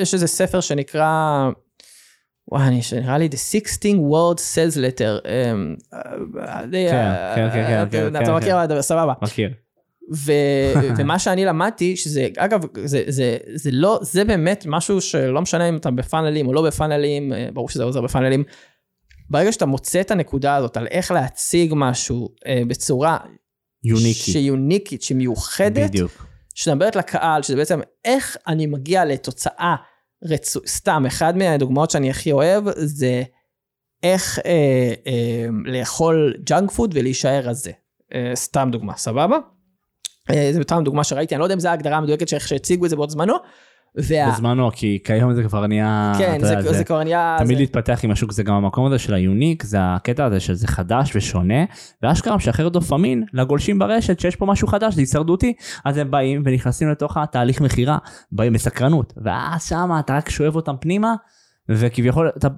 יש 0.00 0.14
איזה 0.14 0.26
ספר 0.26 0.60
שנקרא, 0.60 1.48
וואי, 2.52 2.82
שנראה 2.82 3.18
לי 3.18 3.28
The 3.32 3.36
16 3.36 3.92
World 3.92 4.38
Sales 4.38 4.76
Letter. 4.76 5.26
אה, 5.28 5.52
אה, 5.94 6.62
כן, 6.72 6.96
אה, 6.96 7.32
כן, 7.34 7.48
כן, 7.52 7.64
כן, 7.90 8.08
אתה- 8.08 8.18
כן, 8.18 8.24
כן, 8.26 8.34
מכיר 8.34 8.56
מה 8.56 8.64
אתה- 8.64 8.82
סבבה. 8.82 9.12
מכיר. 9.22 9.50
ו, 10.14 10.32
ומה 10.98 11.18
שאני 11.18 11.44
למדתי, 11.44 11.96
שזה, 11.96 12.28
אגב, 12.36 12.60
זה, 12.84 13.02
זה, 13.06 13.36
זה 13.54 13.70
לא, 13.72 13.98
זה 14.02 14.24
באמת 14.24 14.64
משהו 14.68 15.00
שלא 15.00 15.40
משנה 15.40 15.68
אם 15.68 15.76
אתה 15.76 15.90
בפאנלים 15.90 16.46
או 16.46 16.52
לא 16.52 16.62
בפאנלים, 16.62 17.32
אה, 17.32 17.48
ברור 17.52 17.68
שזה 17.68 17.84
עוזר 17.84 18.00
בפאנלים. 18.00 18.44
ברגע 19.30 19.52
שאתה 19.52 19.66
מוצא 19.66 20.00
את 20.00 20.10
הנקודה 20.10 20.56
הזאת 20.56 20.76
על 20.76 20.86
איך 20.90 21.10
להציג 21.10 21.72
משהו 21.76 22.28
אה, 22.46 22.62
בצורה 22.68 23.18
unique-י, 23.84 24.32
ש 24.32 24.44
unique-ית, 24.44 25.02
שמיוחדת, 25.02 25.90
בדיוק. 25.90 26.26
שמדברת 26.54 26.96
לקהל, 26.96 27.42
שזה 27.42 27.56
בעצם 27.56 27.80
איך 28.04 28.36
אני 28.46 28.66
מגיע 28.66 29.04
לתוצאה 29.04 29.76
רצו... 30.24 30.60
סתם, 30.66 31.06
אחד 31.06 31.36
מהדוגמאות 31.36 31.90
שאני 31.90 32.10
הכי 32.10 32.32
אוהב 32.32 32.64
זה 32.76 33.22
איך 34.02 34.38
אה, 34.38 34.94
אה, 35.06 35.46
לאכול 35.64 36.34
ג'אנק 36.44 36.70
פוד 36.70 36.90
ולהישאר 36.94 37.40
רזה. 37.44 37.70
אה, 38.14 38.32
סתם 38.34 38.68
דוגמה, 38.72 38.96
סבבה? 38.96 39.36
אה, 40.30 40.50
זה 40.52 40.62
סתם 40.62 40.84
דוגמה 40.84 41.04
שראיתי, 41.04 41.34
אני 41.34 41.40
לא 41.40 41.44
יודע 41.44 41.54
אם 41.54 41.60
זו 41.60 41.68
ההגדרה 41.68 41.96
המדויקת 41.96 42.28
שאיך 42.28 42.48
שהציגו 42.48 42.84
את 42.84 42.90
זה 42.90 42.96
בעוד 42.96 43.10
זמנו. 43.10 43.34
וה... 43.96 44.30
בזמנו, 44.30 44.70
כי 44.72 44.98
כיום 45.04 45.34
זה 45.34 45.42
כבר 45.42 45.66
נהיה... 45.66 46.12
כן, 46.18 46.38
זה, 46.40 46.52
יודע, 46.52 46.72
זה 46.72 46.84
כבר 46.84 47.04
נהיה... 47.04 47.36
תמיד 47.38 47.56
זה... 47.56 47.62
להתפתח 47.62 48.00
עם 48.02 48.10
השוק 48.10 48.32
זה 48.32 48.42
גם 48.42 48.54
המקום 48.54 48.86
הזה 48.86 48.98
של 48.98 49.14
ה 49.14 49.21
unique 49.21 49.62
זה 49.62 49.78
הקטע 49.80 50.24
הזה 50.24 50.40
שזה 50.40 50.66
חדש 50.66 51.16
ושונה 51.16 51.64
ואשכרה 52.02 52.36
משחרר 52.36 52.68
דופמין 52.68 53.24
לגולשים 53.32 53.78
ברשת 53.78 54.20
שיש 54.20 54.36
פה 54.36 54.46
משהו 54.46 54.68
חדש 54.68 54.94
זה 54.94 55.00
הישרדותי 55.00 55.52
אז 55.84 55.96
הם 55.96 56.10
באים 56.10 56.42
ונכנסים 56.44 56.90
לתוך 56.90 57.16
התהליך 57.16 57.60
מכירה 57.60 57.98
באים 58.32 58.52
בסקרנות 58.52 59.12
ואז 59.16 59.64
שמה 59.68 60.00
אתה 60.00 60.16
רק 60.16 60.30
שואב 60.30 60.56
אותם 60.56 60.74
פנימה 60.80 61.14
וכביכול 61.68 62.30
אתה 62.36 62.48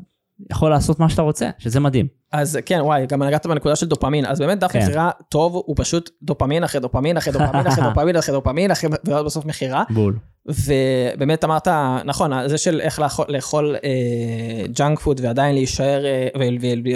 יכול 0.51 0.71
לעשות 0.71 1.01
מה 1.01 1.09
שאתה 1.09 1.23
רוצה 1.23 1.51
שזה 1.59 1.81
מדהים. 1.81 2.07
אז 2.33 2.59
כן, 2.67 2.79
וואי, 2.83 3.07
גם 3.07 3.23
נגעת 3.23 3.47
בנקודה 3.47 3.77
של 3.77 3.87
דופמין. 3.87 4.27
אז 4.27 4.39
באמת 4.39 4.59
דף 4.59 4.73
כן. 4.73 4.83
מכירה 4.83 5.11
טוב 5.29 5.55
הוא 5.55 5.77
פשוט 5.79 6.11
דופמין 6.23 6.65
אחרי 6.65 6.81
דופמין 6.81 7.17
אחרי 7.17 7.33
דופמין 7.33 7.67
אחרי 7.67 7.85
דופמין 7.89 8.17
אחרי 8.17 8.35
דופמין 8.35 8.71
אחרי 8.71 8.91
ועוד 9.05 9.27
בסוף 9.27 9.45
מכירה. 9.45 9.85
בול. 9.91 10.19
ובאמת 10.47 11.45
אמרת, 11.45 11.69
נכון, 12.05 12.49
זה 12.49 12.59
של 12.59 12.81
איך 12.81 12.99
לאכול, 12.99 13.25
לאכול 13.29 13.77
אה, 13.85 14.67
ג'אנק 14.69 14.99
פוד 14.99 15.21
ועדיין 15.23 15.55
להישאר 15.55 16.05
אה, 16.07 16.29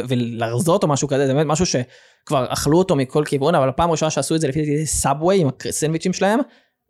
ולרזות 0.09 0.82
או 0.82 0.88
משהו 0.88 1.09
כזה, 1.09 1.26
זה 1.26 1.34
באמת 1.34 1.47
משהו 1.47 1.66
שכבר 1.66 2.47
אכלו 2.49 2.78
אותו 2.78 2.97
מכל 2.97 3.24
כיוון, 3.24 3.55
אבל 3.55 3.68
הפעם 3.68 3.88
הראשונה 3.88 4.11
שעשו 4.11 4.34
את 4.34 4.40
זה 4.40 4.49
לפי 4.49 4.61
דעתי 4.61 4.86
סאבווי 4.86 5.40
עם 5.40 5.49
הסנדוויצ'ים 5.68 6.12
שלהם, 6.12 6.40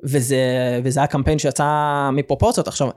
וזה, 0.04 0.36
וזה 0.84 1.00
היה 1.00 1.06
קמפיין 1.06 1.38
שיצא 1.38 2.10
מפרופורציות. 2.12 2.68
עכשיו, 2.68 2.88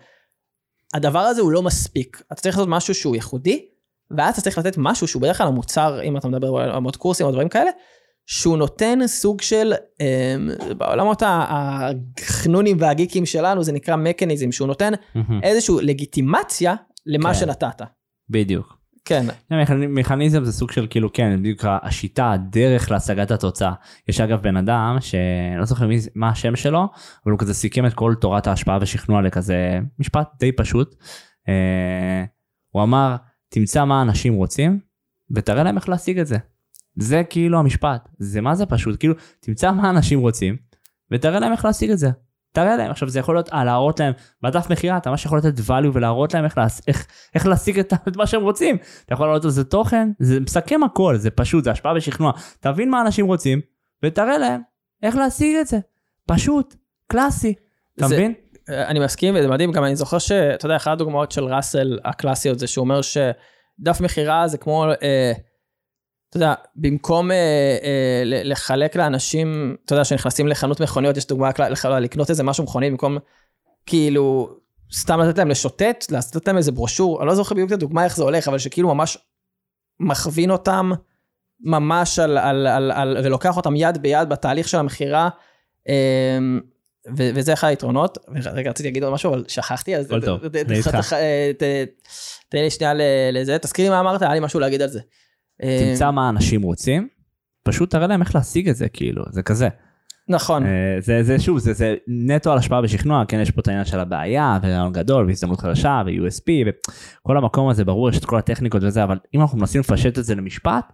הדבר 0.93 1.19
הזה 1.19 1.41
הוא 1.41 1.51
לא 1.51 1.61
מספיק, 1.61 2.21
אתה 2.33 2.41
צריך 2.41 2.57
לעשות 2.57 2.69
משהו 2.69 2.95
שהוא 2.95 3.15
ייחודי, 3.15 3.65
ואז 4.11 4.33
אתה 4.33 4.41
צריך 4.41 4.57
לתת 4.57 4.75
משהו 4.77 5.07
שהוא 5.07 5.21
בדרך 5.21 5.37
כלל 5.37 5.47
המוצר, 5.47 6.01
אם 6.03 6.17
אתה 6.17 6.27
מדבר 6.27 6.57
על 6.57 6.71
עמוד 6.71 6.95
קורסים 6.95 7.25
או 7.25 7.31
דברים 7.31 7.49
כאלה, 7.49 7.71
שהוא 8.29 8.57
נותן 8.57 8.99
סוג 9.07 9.41
של, 9.41 9.73
אה, 10.01 10.35
בעולמות 10.77 11.23
החנונים 11.25 12.77
והגיקים 12.79 13.25
שלנו, 13.25 13.63
זה 13.63 13.71
נקרא 13.71 13.95
מקניזם, 13.95 14.51
שהוא 14.51 14.67
נותן. 14.67 14.93
איזושהי 15.43 15.75
לגיטימציה 15.81 16.75
למה 17.05 17.33
כן. 17.33 17.39
שנתת. 17.39 17.81
בדיוק. 18.29 18.77
כן, 19.05 19.25
מכניזם- 19.89 20.43
זה 20.43 20.51
סוג 20.53 20.71
של 20.71 20.87
כאילו 20.89 21.13
כן 21.13 21.39
בדיוק 21.39 21.65
השיטה 21.67 22.31
הדרך 22.31 22.91
להשגת 22.91 23.31
התוצאה 23.31 23.73
יש 24.07 24.21
אגב 24.21 24.41
בן 24.41 24.57
אדם 24.57 24.97
שלא 24.99 25.65
זוכר 25.65 25.87
מי, 25.87 25.97
מה 26.15 26.29
השם 26.29 26.55
שלו 26.55 26.79
אבל 27.25 27.31
הוא 27.31 27.39
כזה 27.39 27.53
סיכם 27.53 27.85
את 27.85 27.93
כל 27.93 28.13
תורת 28.21 28.47
ההשפעה 28.47 28.77
ושכנוע 28.81 29.21
לכזה 29.21 29.79
משפט 29.99 30.27
די 30.39 30.51
פשוט. 30.51 30.95
אה, 31.49 32.23
הוא 32.69 32.83
אמר 32.83 33.15
תמצא 33.49 33.85
מה 33.85 34.01
אנשים 34.01 34.33
רוצים 34.33 34.79
ותראה 35.35 35.63
להם 35.63 35.77
איך 35.77 35.89
להשיג 35.89 36.19
את 36.19 36.27
זה. 36.27 36.37
זה 36.99 37.23
כאילו 37.29 37.59
המשפט. 37.59 38.09
זה 38.19 38.41
מה 38.41 38.55
זה 38.55 38.65
פשוט? 38.65 38.99
כאילו 38.99 39.13
תמצא 39.39 39.71
מה 39.71 39.89
אנשים 39.89 40.19
רוצים 40.19 40.55
ותראה 41.11 41.39
להם 41.39 41.51
איך 41.51 41.65
להשיג 41.65 41.91
את 41.91 41.97
זה. 41.97 42.09
תראה 42.53 42.75
להם 42.77 42.91
עכשיו 42.91 43.09
זה 43.09 43.19
יכול 43.19 43.35
להיות 43.35 43.53
אה, 43.53 43.63
להראות 43.63 43.99
להם 43.99 44.13
בדף 44.41 44.69
מכירה 44.69 44.97
אתה 44.97 45.09
ממש 45.09 45.25
יכול 45.25 45.37
לתת 45.37 45.57
value 45.59 45.89
ולהראות 45.93 46.33
להם 46.33 46.45
איך, 46.45 46.57
להס- 46.57 46.81
איך, 46.87 47.07
איך 47.35 47.45
להשיג 47.47 47.79
את, 47.79 47.93
את 48.07 48.15
מה 48.17 48.27
שהם 48.27 48.41
רוצים. 48.41 48.77
אתה 49.05 49.13
יכול 49.13 49.27
להראות 49.27 49.43
על 49.45 49.51
זה 49.51 49.63
תוכן 49.63 50.09
זה 50.19 50.39
מסכם 50.39 50.83
הכל 50.83 51.15
זה 51.17 51.29
פשוט 51.29 51.63
זה 51.63 51.71
השפעה 51.71 51.93
ושכנוע 51.95 52.31
תבין 52.59 52.89
מה 52.89 53.01
אנשים 53.01 53.25
רוצים 53.25 53.61
ותראה 54.03 54.37
להם 54.37 54.61
איך 55.03 55.15
להשיג 55.15 55.55
את 55.55 55.67
זה. 55.67 55.77
פשוט 56.25 56.75
קלאסי. 57.07 57.53
אתה 57.97 58.07
זה- 58.07 58.15
מבין? 58.15 58.33
אה, 58.69 58.87
אני 58.87 58.99
מסכים 58.99 59.35
וזה 59.37 59.47
מדהים, 59.47 59.71
גם 59.71 59.83
אני 59.83 59.95
זוכר 59.95 60.17
שאתה 60.19 60.65
יודע, 60.65 60.75
אחת 60.75 60.91
הדוגמאות 60.91 61.31
של 61.31 61.43
ראסל 61.43 61.99
הקלאסיות 62.05 62.59
זה 62.59 62.67
שהוא 62.67 62.83
אומר 62.83 63.01
שדף 63.01 64.01
מכירה 64.01 64.47
זה 64.47 64.57
כמו, 64.57 64.85
אה, 65.01 65.31
אתה 66.29 66.37
יודע, 66.37 66.53
במקום 66.75 67.31
אה, 67.31 67.35
אה, 67.83 68.21
לחלק 68.25 68.95
לאנשים, 68.95 69.75
אתה 69.85 69.93
יודע, 69.93 70.05
שנכנסים 70.05 70.47
לחנות 70.47 70.79
מכוניות, 70.79 71.17
יש 71.17 71.27
דוגמה 71.27 71.51
קל- 71.51 71.69
לח- 71.69 71.85
לקנות 71.85 72.29
איזה 72.29 72.43
משהו 72.43 72.63
מכונית, 72.63 72.91
במקום 72.91 73.17
כאילו 73.85 74.49
סתם 74.93 75.19
לתת 75.19 75.37
להם 75.37 75.49
לשוטט, 75.49 76.05
לתת 76.11 76.47
להם 76.47 76.57
איזה 76.57 76.71
ברושור, 76.71 77.19
אני 77.21 77.27
לא 77.27 77.35
זוכר 77.35 77.55
בדיוק 77.55 77.67
את 77.67 77.73
הדוגמה 77.73 78.03
איך 78.05 78.15
זה 78.15 78.23
הולך, 78.23 78.47
אבל 78.47 78.57
שכאילו 78.57 78.95
ממש 78.95 79.17
מכווין 79.99 80.51
אותם 80.51 80.91
ממש 81.61 82.19
על, 82.19 82.37
על, 82.37 82.67
על, 82.67 82.91
על, 82.91 83.17
ולוקח 83.23 83.57
אותם 83.57 83.75
יד 83.75 83.97
ביד 83.97 84.29
בתהליך 84.29 84.67
של 84.67 84.77
המכירה. 84.77 85.29
אה, 85.89 86.37
ו- 87.17 87.29
וזה 87.35 87.53
אחד 87.53 87.67
היתרונות. 87.67 88.17
רגע, 88.51 88.69
רציתי 88.69 88.87
להגיד 88.89 89.03
עוד 89.03 89.13
משהו, 89.13 89.29
אבל 89.33 89.43
שכחתי, 89.47 89.95
אז... 89.95 90.05
הכל 90.05 90.19
טוב, 90.25 90.39
אני 90.55 90.77
איתך. 90.77 91.13
ת- 91.57 91.63
תן 92.49 92.57
לי 92.57 92.69
שנייה 92.69 92.93
לזה, 93.31 93.57
תזכיר 93.59 93.85
לי 93.85 93.89
מה 93.89 93.99
אמרת, 93.99 94.21
היה 94.21 94.33
לי 94.33 94.39
משהו 94.39 94.59
להגיד 94.59 94.81
על 94.81 94.89
זה. 94.89 94.99
אה, 95.63 95.89
תמצא 95.89 96.11
מה 96.11 96.29
אנשים 96.29 96.61
רוצים 96.61 97.07
פשוט 97.63 97.91
תראה 97.91 98.07
להם 98.07 98.21
איך 98.21 98.35
להשיג 98.35 98.69
את 98.69 98.75
זה 98.75 98.89
כאילו 98.89 99.23
זה 99.29 99.43
כזה. 99.43 99.69
נכון, 100.29 100.65
אה, 100.65 100.97
זה 100.99 101.23
זה 101.23 101.39
שוב 101.39 101.59
זה 101.59 101.73
זה 101.73 101.95
נטו 102.07 102.51
על 102.51 102.57
השפעה 102.57 102.81
ושכנוע 102.83 103.25
כן 103.27 103.39
יש 103.39 103.51
פה 103.51 103.61
את 103.61 103.67
העניין 103.67 103.85
של 103.85 103.99
הבעיה 103.99 104.59
ורעיון 104.63 104.93
גדול 104.93 105.25
והזדמנות 105.25 105.59
חדשה 105.59 106.01
ו-USP 106.05 106.51
וכל 106.67 107.37
המקום 107.37 107.69
הזה 107.69 107.85
ברור 107.85 108.09
יש 108.09 108.17
את 108.17 108.25
כל 108.25 108.37
הטכניקות 108.37 108.83
וזה 108.83 109.03
אבל 109.03 109.17
אם 109.35 109.41
אנחנו 109.41 109.57
מנסים 109.57 109.81
לפשט 109.81 110.19
את 110.19 110.25
זה 110.25 110.35
למשפט 110.35 110.93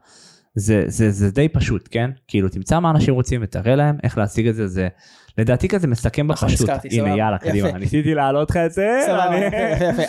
זה 0.55 0.83
זה 0.87 1.11
זה 1.11 1.31
די 1.31 1.49
פשוט 1.49 1.87
כן? 1.91 2.09
כאילו 2.27 2.49
תמצא 2.49 2.79
מה 2.79 2.89
אנשים 2.89 3.13
רוצים 3.13 3.41
ותראה 3.43 3.75
להם 3.75 3.97
איך 4.03 4.17
להשיג 4.17 4.47
את 4.47 4.55
זה 4.55 4.67
זה 4.67 4.87
לדעתי 5.37 5.67
כזה 5.67 5.87
מסכם 5.87 6.27
נכון, 6.27 6.49
בפשוט 6.49 6.69
הנה. 6.91 7.17
יאללה 7.17 7.37
קדימה. 7.37 7.71
ניסיתי 7.71 8.13
להעלות 8.13 8.49
לך 8.49 8.57
את 8.57 8.71
זה. 8.71 8.99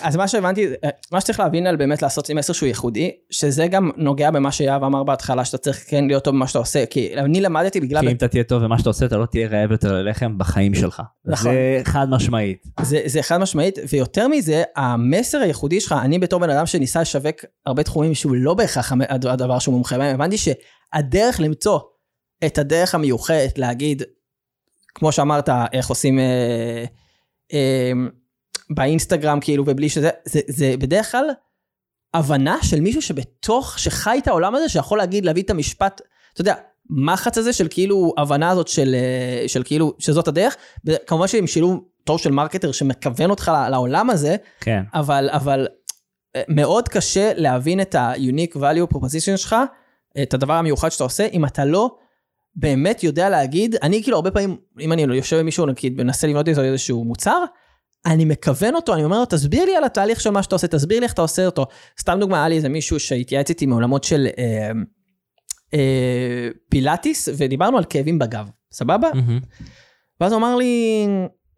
אז 0.01 0.15
מה 0.15 0.27
שהבנתי, 0.27 0.67
מה 1.11 1.21
שצריך 1.21 1.39
להבין 1.39 1.67
על 1.67 1.75
באמת 1.75 2.01
לעשות 2.01 2.29
עם 2.29 2.37
מסר 2.37 2.53
שהוא 2.53 2.67
ייחודי, 2.67 3.11
שזה 3.29 3.67
גם 3.67 3.91
נוגע 3.97 4.31
במה 4.31 4.51
שיהב 4.51 4.83
אמר 4.83 5.03
בהתחלה, 5.03 5.45
שאתה 5.45 5.57
צריך 5.57 5.83
כן 5.87 6.07
להיות 6.07 6.23
טוב 6.23 6.35
במה 6.35 6.47
שאתה 6.47 6.59
עושה, 6.59 6.85
כי 6.85 7.13
אני 7.17 7.41
למדתי 7.41 7.81
בגלל, 7.81 8.01
כי 8.01 8.07
אם 8.07 8.15
אתה 8.15 8.27
תהיה 8.27 8.43
טוב 8.43 8.63
במה 8.63 8.79
שאתה 8.79 8.89
עושה 8.89 9.05
אתה 9.05 9.17
לא 9.17 9.25
תהיה 9.25 9.47
רעב 9.47 9.71
יותר 9.71 9.93
ללחם 9.93 10.37
בחיים 10.37 10.75
שלך 10.75 11.01
נכון. 11.25 11.51
זה 11.51 11.81
חד 11.83 12.09
משמעית 12.09 12.63
זה, 12.81 13.21
חד 13.21 13.37
משמעית, 13.37 13.79
ויותר 13.89 14.27
מזה, 14.27 14.63
המסר 14.75 15.37
הייחודי 15.37 15.81
שלך, 15.81 15.95
אני 16.01 16.19
בתור 16.19 16.39
בן 16.39 16.49
אדם 16.49 16.65
שניסה 16.65 17.01
לשווק 17.01 17.35
הרבה 17.65 17.83
תחומים 17.83 18.13
שהוא 18.13 18.35
לא 18.35 18.53
בהכרח 18.53 18.91
הדבר 19.09 19.59
שהוא 19.59 19.73
מומחה 19.73 19.97
בהם, 19.97 20.15
הבנתי 20.15 20.37
שהדרך 20.37 21.39
למצוא 21.39 21.79
את 22.45 22.57
הדרך 22.57 22.95
המיוחדת 22.95 23.57
להגיד, 23.57 24.03
כמו 24.95 25.11
שאמרת, 25.11 25.49
איך 25.73 25.87
עושים 25.87 26.19
אה, 26.19 26.85
אה, 27.53 27.91
באינסטגרם 28.69 29.39
כאילו, 29.39 29.63
ובלי 29.67 29.89
שזה, 29.89 30.09
זה, 30.25 30.39
זה 30.47 30.75
בדרך 30.79 31.11
כלל 31.11 31.29
הבנה 32.13 32.57
של 32.61 32.81
מישהו 32.81 33.01
שבתוך, 33.01 33.79
שחי 33.79 34.17
את 34.23 34.27
העולם 34.27 34.55
הזה, 34.55 34.69
שיכול 34.69 34.97
להגיד, 34.97 35.25
להביא 35.25 35.43
את 35.43 35.49
המשפט, 35.49 36.01
אתה 36.33 36.41
יודע, 36.41 36.55
מחץ 36.89 37.37
הזה 37.37 37.53
של 37.53 37.67
כאילו, 37.69 38.13
הבנה 38.17 38.49
הזאת 38.49 38.67
של, 38.67 38.95
אה, 38.95 39.47
של 39.47 39.63
כאילו, 39.65 39.93
שזאת 39.99 40.27
הדרך, 40.27 40.55
כמובן 41.07 41.27
שהם 41.27 41.47
שילוב 41.47 41.83
טוב 42.03 42.19
של 42.19 42.31
מרקטר 42.31 42.71
שמכוון 42.71 43.29
אותך 43.29 43.51
לעולם 43.71 44.09
הזה, 44.09 44.35
כן. 44.59 44.83
אבל, 44.93 45.29
אבל 45.31 45.67
אה, 46.35 46.41
מאוד 46.47 46.89
קשה 46.89 47.31
להבין 47.35 47.81
את 47.81 47.95
ה-unique 47.95 48.55
value 48.55 48.95
proposition 48.95 49.37
שלך, 49.37 49.55
את 50.23 50.33
הדבר 50.33 50.53
המיוחד 50.53 50.89
שאתה 50.89 51.03
עושה, 51.03 51.27
אם 51.33 51.45
אתה 51.45 51.65
לא 51.65 51.97
באמת 52.55 53.03
יודע 53.03 53.29
להגיד, 53.29 53.75
אני 53.83 54.03
כאילו 54.03 54.15
הרבה 54.15 54.31
פעמים, 54.31 54.57
אם 54.79 54.93
אני 54.93 55.01
יושב 55.01 55.37
עם 55.37 55.45
מישהו, 55.45 55.65
נגיד, 55.65 55.97
מנסה 55.97 56.27
לבנות 56.27 56.47
איתו 56.47 56.63
איזשהו 56.63 57.03
מוצר, 57.03 57.43
אני 58.05 58.25
מכוון 58.25 58.75
אותו, 58.75 58.93
אני 58.93 59.03
אומר 59.03 59.19
לו, 59.19 59.25
תסביר 59.25 59.65
לי 59.65 59.75
על 59.75 59.83
התהליך 59.83 60.21
של 60.21 60.29
מה 60.29 60.43
שאתה 60.43 60.55
עושה, 60.55 60.67
תסביר 60.67 60.99
לי 60.99 61.03
איך 61.03 61.13
אתה 61.13 61.21
עושה 61.21 61.45
אותו. 61.45 61.65
סתם 61.99 62.17
דוגמה, 62.19 62.37
היה 62.37 62.49
לי 62.49 62.55
איזה 62.55 62.69
מישהו 62.69 62.99
שהתייעץ 62.99 63.49
איתי 63.49 63.65
מעולמות 63.65 64.03
של 64.03 64.27
אה, 64.37 64.71
אה, 65.73 66.49
פילאטיס, 66.69 67.29
ודיברנו 67.37 67.77
על 67.77 67.83
כאבים 67.89 68.19
בגב, 68.19 68.49
סבבה? 68.71 69.09
מהמם. 69.13 69.39
ואז 70.21 70.31
הוא 70.31 70.39
אמר 70.39 70.55
לי, 70.55 71.05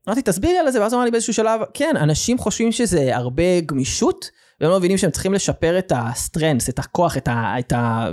אמרתי, 0.08 0.22
תסביר 0.22 0.52
לי 0.52 0.58
על 0.58 0.72
זה, 0.72 0.82
ואז 0.82 0.94
הוא 0.94 0.98
אמר 0.98 1.06
לי 1.06 1.12
באיזשהו 1.12 1.34
שלב, 1.34 1.62
כן, 1.74 1.94
אנשים 1.98 2.38
חושבים 2.38 2.72
שזה 2.72 3.16
הרבה 3.16 3.62
גמישות, 3.66 4.30
והם 4.62 4.72
לא 4.72 4.78
מבינים 4.78 4.98
שהם 4.98 5.12
צריכים 5.12 5.34
לשפר 5.34 5.80
את 5.80 5.92
ה 5.96 6.03
strength, 6.03 6.70
את 6.70 6.80
הכוח, 6.80 7.18
את 7.18 7.28
ה... 7.28 7.54
את 7.60 7.72
ה 7.72 8.10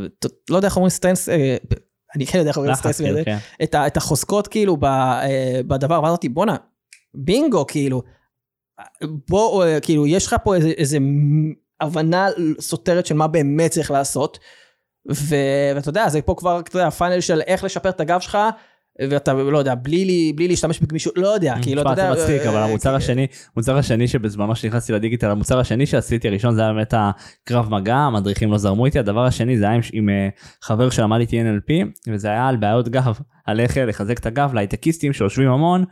לא 0.50 0.56
יודע 0.56 0.68
איך 0.68 0.76
אומרים 0.76 0.90
strength, 0.90 1.28
אה, 1.28 1.56
אני 2.16 2.26
כן 2.26 2.38
יודע 2.38 2.50
איך 2.50 2.56
אומרים 2.56 2.72
לחץ, 2.72 2.80
strength, 2.80 2.96
כאילו, 3.00 3.14
וזה, 3.14 3.24
כן. 3.24 3.38
את, 3.86 3.96
החוזקות 3.96 4.48
כאילו 4.48 4.76
ב, 4.76 4.84
אה, 4.84 5.60
בדבר, 5.66 5.94
ואז 6.02 6.10
אמרתי, 6.10 6.28
בואנה, 6.28 6.56
בינגו, 7.14 7.66
כאילו, 7.66 8.02
בוא, 9.28 9.64
אה, 9.64 9.80
כאילו, 9.80 10.06
יש 10.06 10.26
לך 10.26 10.36
פה 10.44 10.54
איזה, 10.54 10.68
איזה 10.68 10.98
הבנה 11.80 12.28
סותרת 12.60 13.06
של 13.06 13.14
מה 13.14 13.26
באמת 13.26 13.70
צריך 13.70 13.90
לעשות, 13.90 14.38
ו, 15.12 15.36
ואתה 15.74 15.88
יודע, 15.88 16.08
זה 16.08 16.22
פה 16.22 16.34
כבר, 16.38 16.60
אתה 16.60 16.76
יודע, 16.76 16.86
הפאנל 16.86 17.20
של 17.20 17.40
איך 17.40 17.64
לשפר 17.64 17.88
את 17.88 18.00
הגב 18.00 18.20
שלך, 18.20 18.38
ואתה 19.00 19.32
לא 19.32 19.58
יודע, 19.58 19.74
בלי, 19.74 20.04
לי- 20.04 20.32
בלי 20.36 20.48
להשתמש 20.48 20.80
בגמישות, 20.80 21.12
לא 21.18 21.28
יודע, 21.28 21.54
כאילו, 21.62 21.82
אתה 21.82 21.90
יודע... 21.90 22.14
זה 22.14 22.22
מצחיק, 22.22 22.42
אה, 22.42 22.48
אבל 22.48 22.58
המוצר 22.62 22.90
אה, 22.90 22.96
השני, 22.96 23.26
המוצר 23.56 23.76
השני 23.76 24.08
שבזמנו 24.08 24.56
שנכנסתי 24.56 24.92
לדיגיטל, 24.92 25.30
המוצר 25.30 25.58
השני 25.58 25.86
שעשיתי 25.86 26.28
הראשון 26.28 26.54
זה 26.54 26.60
היה 26.62 26.72
באמת 26.72 26.94
הקרב 26.96 27.70
מגע, 27.70 27.96
המדריכים 27.96 28.52
לא 28.52 28.58
זרמו 28.58 28.86
איתי, 28.86 28.98
הדבר 28.98 29.24
השני 29.24 29.58
זה 29.58 29.64
היה 29.64 29.74
עם- 29.74 29.80
עם 29.92 30.08
אה, 30.08 30.28
חבר 30.62 30.90
שלמד 30.90 31.20
איתי 31.20 31.40
NLP, 31.42 31.72
וזה 32.12 32.28
היה 32.28 32.48
על 32.48 32.56
בעיות 32.56 32.88
גב. 32.88 33.18
על 33.46 33.60
איך 33.60 33.76
לחזק 33.86 34.18
את 34.18 34.26
הגב 34.26 34.54
להייטקיסטים 34.54 35.12
שיושבים 35.12 35.48
המון, 35.50 35.84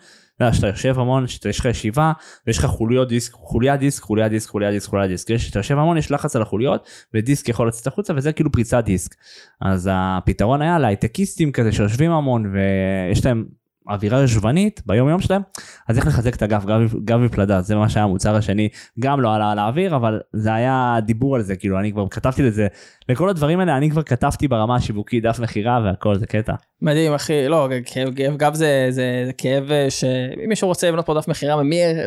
יודע, 0.45 0.55
שאתה 0.55 0.67
יושב 0.67 0.99
המון, 0.99 1.27
שיש 1.27 1.61
לך 1.61 1.65
ישיבה, 1.65 2.13
ויש 2.47 2.59
לך 2.59 2.65
חוליות 2.65 3.09
דיסק, 3.09 3.33
חוליה 3.33 3.77
דיסק, 3.77 4.03
חוליה 4.03 4.29
דיסק, 4.29 4.51
חוליה 4.51 4.71
דיסק, 4.71 4.89
חוליה 4.89 5.07
דיסק, 5.09 5.35
כשאתה 5.35 5.59
יושב 5.59 5.79
המון 5.79 5.99
יש 5.99 6.11
לחץ 6.11 6.37
על 6.37 6.43
החוליות, 6.43 6.89
ודיסק 7.15 7.49
יכול 7.49 7.69
לצאת 7.69 7.87
החוצה 7.87 8.13
וזה 8.17 8.33
כאילו 8.33 8.53
פריצת 8.53 8.85
דיסק. 8.85 9.15
אז 9.61 9.91
הפתרון 9.93 10.63
היה 10.63 10.79
להייטקיסטים 10.79 11.53
כזה 11.53 11.73
שיושבים 11.73 12.11
המון 12.11 12.53
ויש 12.53 13.27
להם 13.27 13.45
אווירה 13.89 14.21
יושבנית 14.21 14.81
ביום 14.87 15.09
יום 15.09 15.21
שלהם 15.21 15.43
אז 15.89 15.99
איך 15.99 16.07
לחזק 16.07 16.37
את 16.37 16.43
הגב 16.43 16.67
גב 17.05 17.17
מפלדה 17.17 17.61
זה 17.61 17.77
מה 17.77 17.89
שהיה 17.89 18.05
המוצר 18.05 18.35
השני 18.37 18.69
גם 19.01 19.21
לא 19.21 19.35
עלה 19.35 19.51
על 19.51 19.59
האוויר 19.59 19.97
אבל 19.97 20.21
זה 20.33 20.55
היה 20.55 20.99
דיבור 21.03 21.37
על 21.37 21.43
זה 21.43 21.57
כאילו 21.57 21.79
אני 21.79 21.93
כבר 21.93 22.09
כתבתי 22.09 22.43
לזה 22.43 22.67
לכל 23.09 23.29
הדברים 23.29 23.61
האלה 23.61 23.77
אני 23.77 23.91
כבר 23.91 24.03
כתבתי 24.03 24.49
ברמה 24.49 24.77
השיווקית 24.77 25.23
דף 25.23 25.39
מכירה 25.39 25.81
והכל 25.85 26.19
זה 26.19 26.27
קטע. 26.27 26.53
מדהים 26.83 27.15
אחי 27.15 27.49
לא 27.49 27.69
כאב, 27.87 28.15
כאב 28.15 28.37
גב 28.37 28.55
זה, 28.55 28.87
זה, 28.91 29.23
זה 29.27 29.33
כאב 29.33 29.65
שאם 29.89 30.49
מישהו 30.49 30.69
רוצה 30.69 30.89
לבנות 30.89 31.07
פה 31.07 31.15
דף 31.15 31.29
מכירה 31.29 31.63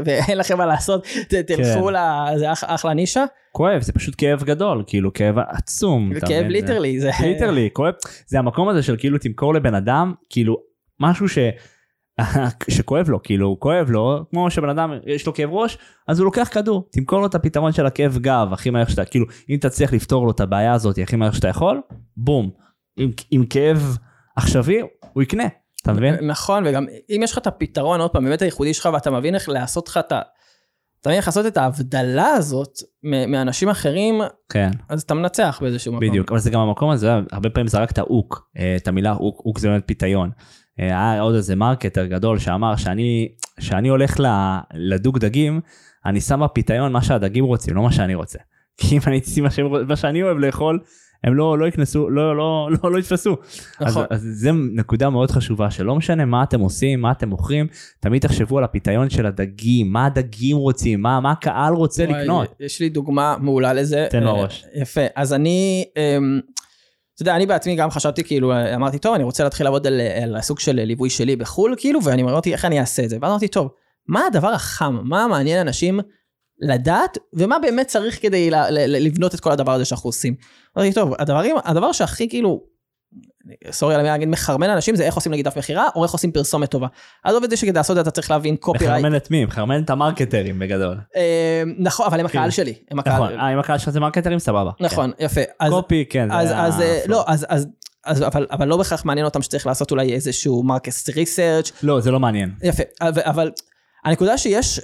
ואין 0.05 0.37
לכם 0.37 0.57
מה 0.57 0.65
לעשות 0.65 1.07
ת, 1.27 1.33
תלכו 1.33 1.87
כן. 1.87 1.93
ל... 1.93 1.97
זה 2.37 2.51
אח, 2.51 2.63
אחלה 2.67 2.93
נישה. 2.93 3.25
כואב 3.51 3.81
זה 3.81 3.93
פשוט 3.93 4.15
כאב 4.17 4.43
גדול 4.43 4.83
כאילו 4.87 5.13
כאב 5.13 5.35
עצום. 5.39 6.11
כאב 6.27 6.45
literally 6.45 6.99
זה 6.99 7.11
literally 7.23 7.69
כואב 7.73 7.93
זה 8.27 8.39
המקום 8.39 8.69
הזה 8.69 8.83
של 8.83 8.95
כאילו 8.97 9.17
תמכור 9.17 9.53
לבן 9.53 9.75
אדם 9.75 10.13
כאילו 10.29 10.74
משהו 10.99 11.29
ש... 11.29 11.37
שכואב 12.69 13.09
לו 13.09 13.23
כאילו 13.23 13.57
כואב 13.59 13.89
לו 13.89 14.25
כמו 14.29 14.51
שבן 14.51 14.69
אדם 14.69 14.93
יש 15.05 15.27
לו 15.27 15.33
כאב 15.33 15.49
ראש 15.53 15.77
אז 16.07 16.19
הוא 16.19 16.25
לוקח 16.25 16.49
כדור 16.51 16.89
תמכור 16.91 17.19
לו 17.19 17.25
את 17.25 17.35
הפתרון 17.35 17.71
של 17.71 17.85
הכאב 17.85 18.17
גב 18.21 18.49
הכי 18.51 18.69
מהר 18.69 18.85
שאתה 18.85 19.05
כאילו 19.05 19.25
אם 19.49 19.57
תצליח 19.61 19.93
לפתור 19.93 20.25
לו 20.25 20.31
את 20.31 20.39
הבעיה 20.39 20.73
הזאת 20.73 20.97
הכי 20.97 21.15
מהר 21.15 21.31
שאתה 21.31 21.47
יכול 21.47 21.81
בום 22.17 22.51
עם, 22.97 23.11
עם 23.31 23.45
כאב 23.45 23.97
עכשווי 24.35 24.81
הוא 25.13 25.23
יקנה 25.23 25.43
אתה 25.81 25.93
מבין 25.93 26.15
נכון 26.27 26.63
וגם 26.67 26.85
אם 27.09 27.21
יש 27.23 27.31
לך 27.31 27.37
את 27.37 27.47
הפתרון 27.47 28.01
עוד 28.01 28.11
פעם 28.11 28.23
באמת 28.23 28.41
הייחודי 28.41 28.73
שלך 28.73 28.89
ואתה 28.93 29.11
מבין 29.11 29.35
איך 29.35 29.49
לעשות 29.49 29.87
לך 29.87 29.97
את 29.97 30.11
ה... 30.11 30.21
אתה 31.01 31.09
מבין 31.09 31.17
איך 31.17 31.27
לעשות 31.27 31.45
את 31.45 31.57
ההבדלה 31.57 32.27
הזאת 32.27 32.71
מאנשים 33.03 33.69
אחרים, 33.69 34.21
כן. 34.49 34.71
אז 34.89 35.01
אתה 35.01 35.13
מנצח 35.13 35.59
באיזשהו 35.61 35.93
מקום. 35.93 36.09
בדיוק, 36.09 36.31
אבל 36.31 36.39
זה 36.39 36.49
גם 36.49 36.59
המקום 36.59 36.89
הזה, 36.89 37.13
הרבה 37.31 37.49
פעמים 37.49 37.67
זרקת 37.67 37.99
אוק, 37.99 38.49
אה, 38.57 38.75
את 38.75 38.87
המילה 38.87 39.13
אוק, 39.13 39.41
אוק 39.45 39.59
זה 39.59 39.67
באמת 39.67 39.83
פיתיון. 39.85 40.29
אה, 40.79 41.11
היה 41.11 41.21
עוד 41.21 41.35
איזה 41.35 41.55
מרקטר 41.55 42.05
גדול 42.05 42.39
שאמר 42.39 42.75
שאני, 42.75 43.29
שאני 43.59 43.89
הולך 43.89 44.19
לדוג 44.73 45.19
דגים, 45.19 45.61
אני 46.05 46.21
שם 46.21 46.41
בפיתיון 46.43 46.91
מה 46.91 47.01
שהדגים 47.01 47.45
רוצים, 47.45 47.75
לא 47.75 47.83
מה 47.83 47.91
שאני 47.91 48.15
רוצה. 48.15 48.39
כי 48.77 48.95
אם 48.95 49.01
אני 49.07 49.19
אשים 49.19 49.45
מה 49.87 49.95
שאני 49.95 50.23
אוהב 50.23 50.37
לאכול, 50.37 50.79
הם 51.23 51.35
לא 51.35 51.59
לא 51.59 51.65
יקנסו 51.65 52.09
לא 52.09 52.37
לא 52.37 52.69
לא 52.83 52.91
לא 52.91 52.97
יתפסו. 52.97 53.37
נכון. 53.81 54.05
אז, 54.09 54.21
אז 54.21 54.27
זה 54.33 54.51
נקודה 54.51 55.09
מאוד 55.09 55.31
חשובה 55.31 55.71
שלא 55.71 55.95
משנה 55.95 56.25
מה 56.25 56.43
אתם 56.43 56.59
עושים 56.59 57.01
מה 57.01 57.11
אתם 57.11 57.29
מוכרים 57.29 57.67
תמיד 57.99 58.21
תחשבו 58.21 58.57
על 58.57 58.63
הפיתיון 58.63 59.09
של 59.09 59.25
הדגים 59.25 59.91
מה 59.91 60.05
הדגים 60.05 60.57
רוצים 60.57 61.01
מה 61.01 61.19
מה 61.19 61.31
הקהל 61.31 61.73
רוצה 61.73 62.03
וואי, 62.03 62.21
לקנות. 62.21 62.55
יש 62.59 62.79
לי 62.79 62.89
דוגמה 62.89 63.35
מעולה 63.39 63.73
לזה. 63.73 64.07
תן 64.09 64.23
לו 64.23 64.41
ראש. 64.41 64.65
יפה 64.75 65.01
אז 65.15 65.33
אני. 65.33 65.85
אתה 67.15 67.21
יודע, 67.21 67.35
אני 67.35 67.45
בעצמי 67.45 67.75
גם 67.75 67.91
חשבתי, 67.91 68.23
כאילו, 68.23 68.53
אמרתי, 68.75 68.99
טוב, 68.99 69.13
אני 69.13 69.23
רוצה 69.23 69.43
להתחיל 69.43 69.65
לעבוד 69.65 69.87
על, 69.87 70.01
על 70.23 70.35
הסוג 70.35 70.59
של 70.59 70.71
ליווי 70.71 71.09
שלי 71.09 71.35
בחו"ל, 71.35 71.75
כאילו, 71.77 72.03
ואני 72.03 72.21
אמרתי, 72.21 72.53
איך 72.53 72.65
אני 72.65 72.79
אעשה 72.79 73.03
את 73.03 73.09
זה? 73.09 73.17
ואז 73.21 73.31
אמרתי, 73.31 73.47
טוב, 73.47 73.69
מה 74.07 74.25
הדבר 74.25 74.47
החם? 74.47 74.99
מה 75.03 75.27
מעניין 75.27 75.67
אנשים 75.67 75.99
לדעת, 76.59 77.17
ומה 77.33 77.59
באמת 77.59 77.87
צריך 77.87 78.21
כדי 78.21 78.49
לבנות 78.87 79.35
את 79.35 79.39
כל 79.39 79.51
הדבר 79.51 79.71
הזה 79.71 79.85
שאנחנו 79.85 80.07
עושים? 80.07 80.35
אמרתי, 80.77 80.93
טוב, 80.93 81.13
הדברים, 81.19 81.55
הדבר 81.63 81.91
שהכי 81.91 82.29
כאילו 82.29 82.74
סורי 83.71 83.93
על 83.93 83.99
המילה 83.99 84.13
להגיד 84.13 84.29
מחרמן 84.29 84.69
אנשים 84.69 84.95
זה 84.95 85.03
איך 85.03 85.15
עושים 85.15 85.31
נגיד 85.31 85.45
דף 85.45 85.57
מכירה 85.57 85.87
או 85.95 86.03
איך 86.03 86.11
עושים 86.11 86.31
פרסומת 86.31 86.71
טובה. 86.71 86.87
אז 87.23 87.35
עובד 87.35 87.49
זה 87.49 87.57
שכדי 87.57 87.73
לעשות 87.73 87.91
את 87.91 87.95
זה 87.95 88.01
אתה 88.01 88.11
צריך 88.11 88.31
להבין 88.31 88.55
קופי 88.55 88.87
רייט. 88.87 88.99
מחרמן 88.99 89.15
את 89.15 89.31
מי? 89.31 89.45
מחרמן 89.45 89.83
את 89.83 89.89
המרקטרים 89.89 90.59
בגדול. 90.59 90.97
אה, 91.15 91.63
נכון 91.77 92.05
אבל 92.05 92.19
הם 92.19 92.25
הקהל 92.25 92.49
שלי. 92.49 92.73
נכון, 92.93 93.39
אה, 93.39 93.53
אם 93.53 93.59
הקהל 93.59 93.77
שלך 93.77 93.89
זה 93.89 93.99
מרקטרים 93.99 94.39
סבבה. 94.39 94.71
נכון 94.79 95.11
יפה. 95.19 95.41
קופי 95.69 96.05
כן. 96.09 96.31
אז 96.31 96.81
אה, 96.81 96.99
לא 97.07 97.23
אז 97.27 97.45
אז 98.05 98.23
אבל, 98.23 98.47
אבל 98.51 98.67
לא 98.67 98.77
בהכרח 98.77 99.05
מעניין 99.05 99.25
אותם 99.25 99.41
שצריך 99.41 99.67
לעשות 99.67 99.91
אולי 99.91 100.13
איזשהו 100.13 100.63
מרקס 100.63 101.09
ריסרצ'. 101.09 101.71
לא, 101.83 101.99
זה 101.99 102.11
לא 102.11 102.19
מעניין. 102.19 102.53
יפה, 102.63 102.83
אבל, 103.01 103.21
אבל 103.25 103.51
הנקודה 104.05 104.37
שיש, 104.37 104.81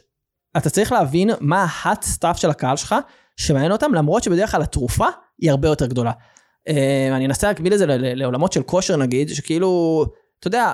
אתה 0.57 0.69
צריך 0.69 0.91
להבין 0.91 1.29
מה 1.39 1.63
ה-hot 1.63 2.03
stuff 2.03 2.37
של 2.37 2.49
הקהל 2.49 2.77
שלך, 2.77 2.95
שמעניין 3.37 3.71
אותם, 3.71 3.93
למרות 3.93 4.23
שבדרך 4.23 4.51
כלל 4.51 4.61
התרופה 4.61 5.05
היא 5.41 5.51
הרבה 5.51 5.67
יותר 5.67 5.85
גדולה. 5.85 6.11
אה, 6.67 7.15
אני 7.15 7.25
אנסה 7.25 7.47
להקביל 7.47 7.73
את 7.73 7.79
זה 7.79 7.85
לעולמות 7.87 8.53
של 8.53 8.63
כושר 8.63 8.97
נגיד, 8.97 9.29
שכאילו, 9.29 10.05
אתה 10.39 10.47
יודע, 10.47 10.73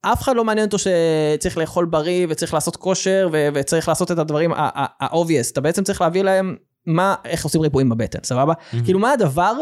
אף 0.00 0.22
אחד 0.22 0.36
לא 0.36 0.44
מעניין 0.44 0.66
אותו 0.66 0.76
שצריך 0.78 1.58
לאכול 1.58 1.84
בריא 1.84 2.26
וצריך 2.30 2.54
לעשות 2.54 2.76
כושר 2.76 3.28
וצריך 3.54 3.88
לעשות 3.88 4.12
את 4.12 4.18
הדברים 4.18 4.52
ה-obvious, 4.52 5.52
אתה 5.52 5.60
בעצם 5.60 5.84
צריך 5.84 6.00
להביא 6.00 6.22
להם 6.22 6.56
מה, 6.86 7.14
איך 7.24 7.44
עושים 7.44 7.60
ריפויים 7.60 7.88
בבטן, 7.88 8.18
סבבה? 8.22 8.52
Mm-hmm. 8.52 8.84
כאילו 8.84 8.98
מה 8.98 9.12
הדבר 9.12 9.52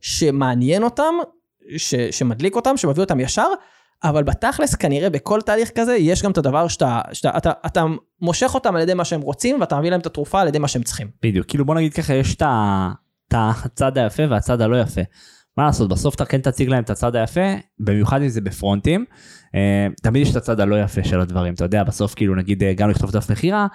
שמעניין 0.00 0.82
אותם, 0.82 1.14
ש, 1.76 1.94
שמדליק 1.94 2.56
אותם, 2.56 2.76
שמביא 2.76 3.02
אותם 3.02 3.20
ישר, 3.20 3.48
אבל 4.04 4.22
בתכלס 4.22 4.74
כנראה 4.74 5.10
בכל 5.10 5.40
תהליך 5.40 5.70
כזה 5.74 5.96
יש 5.96 6.22
גם 6.22 6.30
את 6.30 6.38
הדבר 6.38 6.68
שאתה, 6.68 7.00
שאתה 7.12 7.36
אתה, 7.36 7.52
אתה 7.66 7.84
מושך 8.20 8.50
אותם 8.54 8.76
על 8.76 8.82
ידי 8.82 8.94
מה 8.94 9.04
שהם 9.04 9.20
רוצים 9.20 9.60
ואתה 9.60 9.78
מביא 9.78 9.90
להם 9.90 10.00
את 10.00 10.06
התרופה 10.06 10.40
על 10.40 10.48
ידי 10.48 10.58
מה 10.58 10.68
שהם 10.68 10.82
צריכים. 10.82 11.08
בדיוק, 11.22 11.46
כאילו 11.46 11.64
בוא 11.64 11.74
נגיד 11.74 11.94
ככה 11.94 12.14
יש 12.14 12.34
את 12.34 12.42
ה... 12.42 12.90
את 13.30 13.64
הצד 13.64 13.98
היפה 13.98 14.22
והצד 14.30 14.60
הלא 14.60 14.80
יפה. 14.80 15.00
מה 15.56 15.64
לעשות 15.64 15.90
בסוף 15.90 16.14
אתה 16.14 16.24
כן 16.24 16.40
תציג 16.40 16.68
להם 16.68 16.82
את 16.82 16.90
הצד 16.90 17.16
היפה 17.16 17.54
במיוחד 17.78 18.22
אם 18.22 18.28
זה 18.28 18.40
בפרונטים. 18.40 19.04
אה, 19.54 19.86
תמיד 20.02 20.22
יש 20.22 20.30
את 20.30 20.36
הצד 20.36 20.60
הלא 20.60 20.80
יפה 20.80 21.04
של 21.04 21.20
הדברים 21.20 21.54
אתה 21.54 21.64
יודע 21.64 21.84
בסוף 21.84 22.14
כאילו 22.14 22.34
נגיד 22.34 22.62
אה, 22.62 22.74
גם 22.74 22.90
לכתוב 22.90 23.10
דף 23.10 23.30
מכירה 23.30 23.66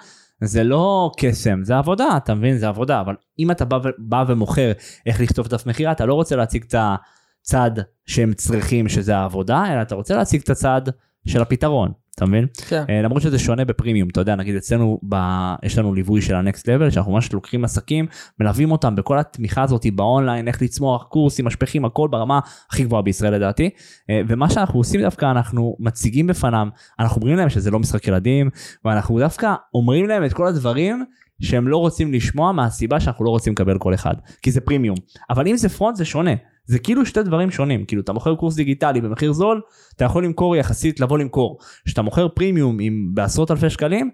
זה 0.44 0.64
לא 0.64 1.10
קסם 1.16 1.64
זה 1.64 1.76
עבודה 1.76 2.16
אתה 2.16 2.34
מבין? 2.34 2.58
זה 2.58 2.68
עבודה 2.68 3.00
אבל 3.00 3.14
אם 3.38 3.50
אתה 3.50 3.64
בא, 3.64 3.78
בא 3.98 4.24
ומוכר 4.28 4.72
איך 5.06 5.20
לכתוב 5.20 5.48
דף 5.48 5.66
מכירה 5.66 5.92
אתה 5.92 6.06
לא 6.06 6.14
רוצה 6.14 6.36
להציג 6.36 6.64
את 6.68 6.74
הצד 6.74 7.70
שהם 8.06 8.32
צריכים 8.34 8.88
שזה 8.88 9.16
העבודה 9.16 9.72
אלא 9.72 9.82
אתה 9.82 9.94
רוצה 9.94 10.16
להציג 10.16 10.40
את 10.40 10.50
הצד 10.50 10.82
של 11.28 11.42
הפתרון 11.42 11.92
אתה 12.16 12.26
מבין? 12.26 12.46
כן. 12.68 12.84
Uh, 12.86 13.04
למרות 13.04 13.22
שזה 13.22 13.38
שונה 13.38 13.64
בפרימיום, 13.64 14.08
אתה 14.08 14.20
יודע, 14.20 14.36
נגיד 14.36 14.56
אצלנו 14.56 15.00
ב... 15.08 15.16
יש 15.62 15.78
לנו 15.78 15.94
ליווי 15.94 16.22
של 16.22 16.34
הנקסט 16.34 16.68
לבל, 16.68 16.90
שאנחנו 16.90 17.12
ממש 17.12 17.32
לוקחים 17.32 17.64
עסקים, 17.64 18.06
מלווים 18.40 18.70
אותם 18.70 18.96
בכל 18.96 19.18
התמיכה 19.18 19.62
הזאת 19.62 19.86
באונליין, 19.94 20.48
איך 20.48 20.62
לצמוח, 20.62 21.02
קורסים, 21.02 21.44
משפחים, 21.44 21.84
הכל 21.84 22.08
ברמה 22.08 22.40
הכי 22.70 22.84
גבוהה 22.84 23.02
בישראל 23.02 23.34
לדעתי. 23.34 23.70
Uh, 23.76 24.12
ומה 24.28 24.50
שאנחנו 24.50 24.80
עושים 24.80 25.00
דווקא, 25.00 25.30
אנחנו 25.30 25.76
מציגים 25.80 26.26
בפנם, 26.26 26.70
אנחנו 27.00 27.20
אומרים 27.20 27.36
להם 27.36 27.48
שזה 27.48 27.70
לא 27.70 27.78
משחק 27.78 28.08
ילדים, 28.08 28.50
ואנחנו 28.84 29.18
דווקא 29.18 29.54
אומרים 29.74 30.06
להם 30.06 30.24
את 30.24 30.32
כל 30.32 30.46
הדברים 30.46 31.04
שהם 31.40 31.68
לא 31.68 31.76
רוצים 31.76 32.12
לשמוע 32.12 32.52
מהסיבה 32.52 33.00
שאנחנו 33.00 33.24
לא 33.24 33.30
רוצים 33.30 33.52
לקבל 33.52 33.78
כל 33.78 33.94
אחד, 33.94 34.14
כי 34.42 34.50
זה 34.50 34.60
פרימיום. 34.60 34.96
אבל 35.30 35.48
אם 35.48 35.56
זה 35.56 35.68
פרונט 35.68 35.96
זה 35.96 36.04
שונה. 36.04 36.32
זה 36.66 36.78
כאילו 36.78 37.06
שתי 37.06 37.22
דברים 37.22 37.50
שונים. 37.50 37.84
כאילו 37.84 38.02
אתה 38.02 38.12
מוכר 38.12 38.34
קורס 38.34 38.54
דיגיטלי 38.54 39.00
במחיר 39.00 39.32
זול 39.32 39.60
אתה 39.96 40.04
יכול 40.04 40.24
למכור 40.24 40.56
יחסית 40.56 41.00
לבוא 41.00 41.18
למכור. 41.18 41.58
כשאתה 41.84 42.02
מוכר 42.02 42.28
פרימיום 42.28 42.78
עם 42.80 43.10
בעשרות 43.14 43.50
אלפי 43.50 43.70
שקלים. 43.70 44.10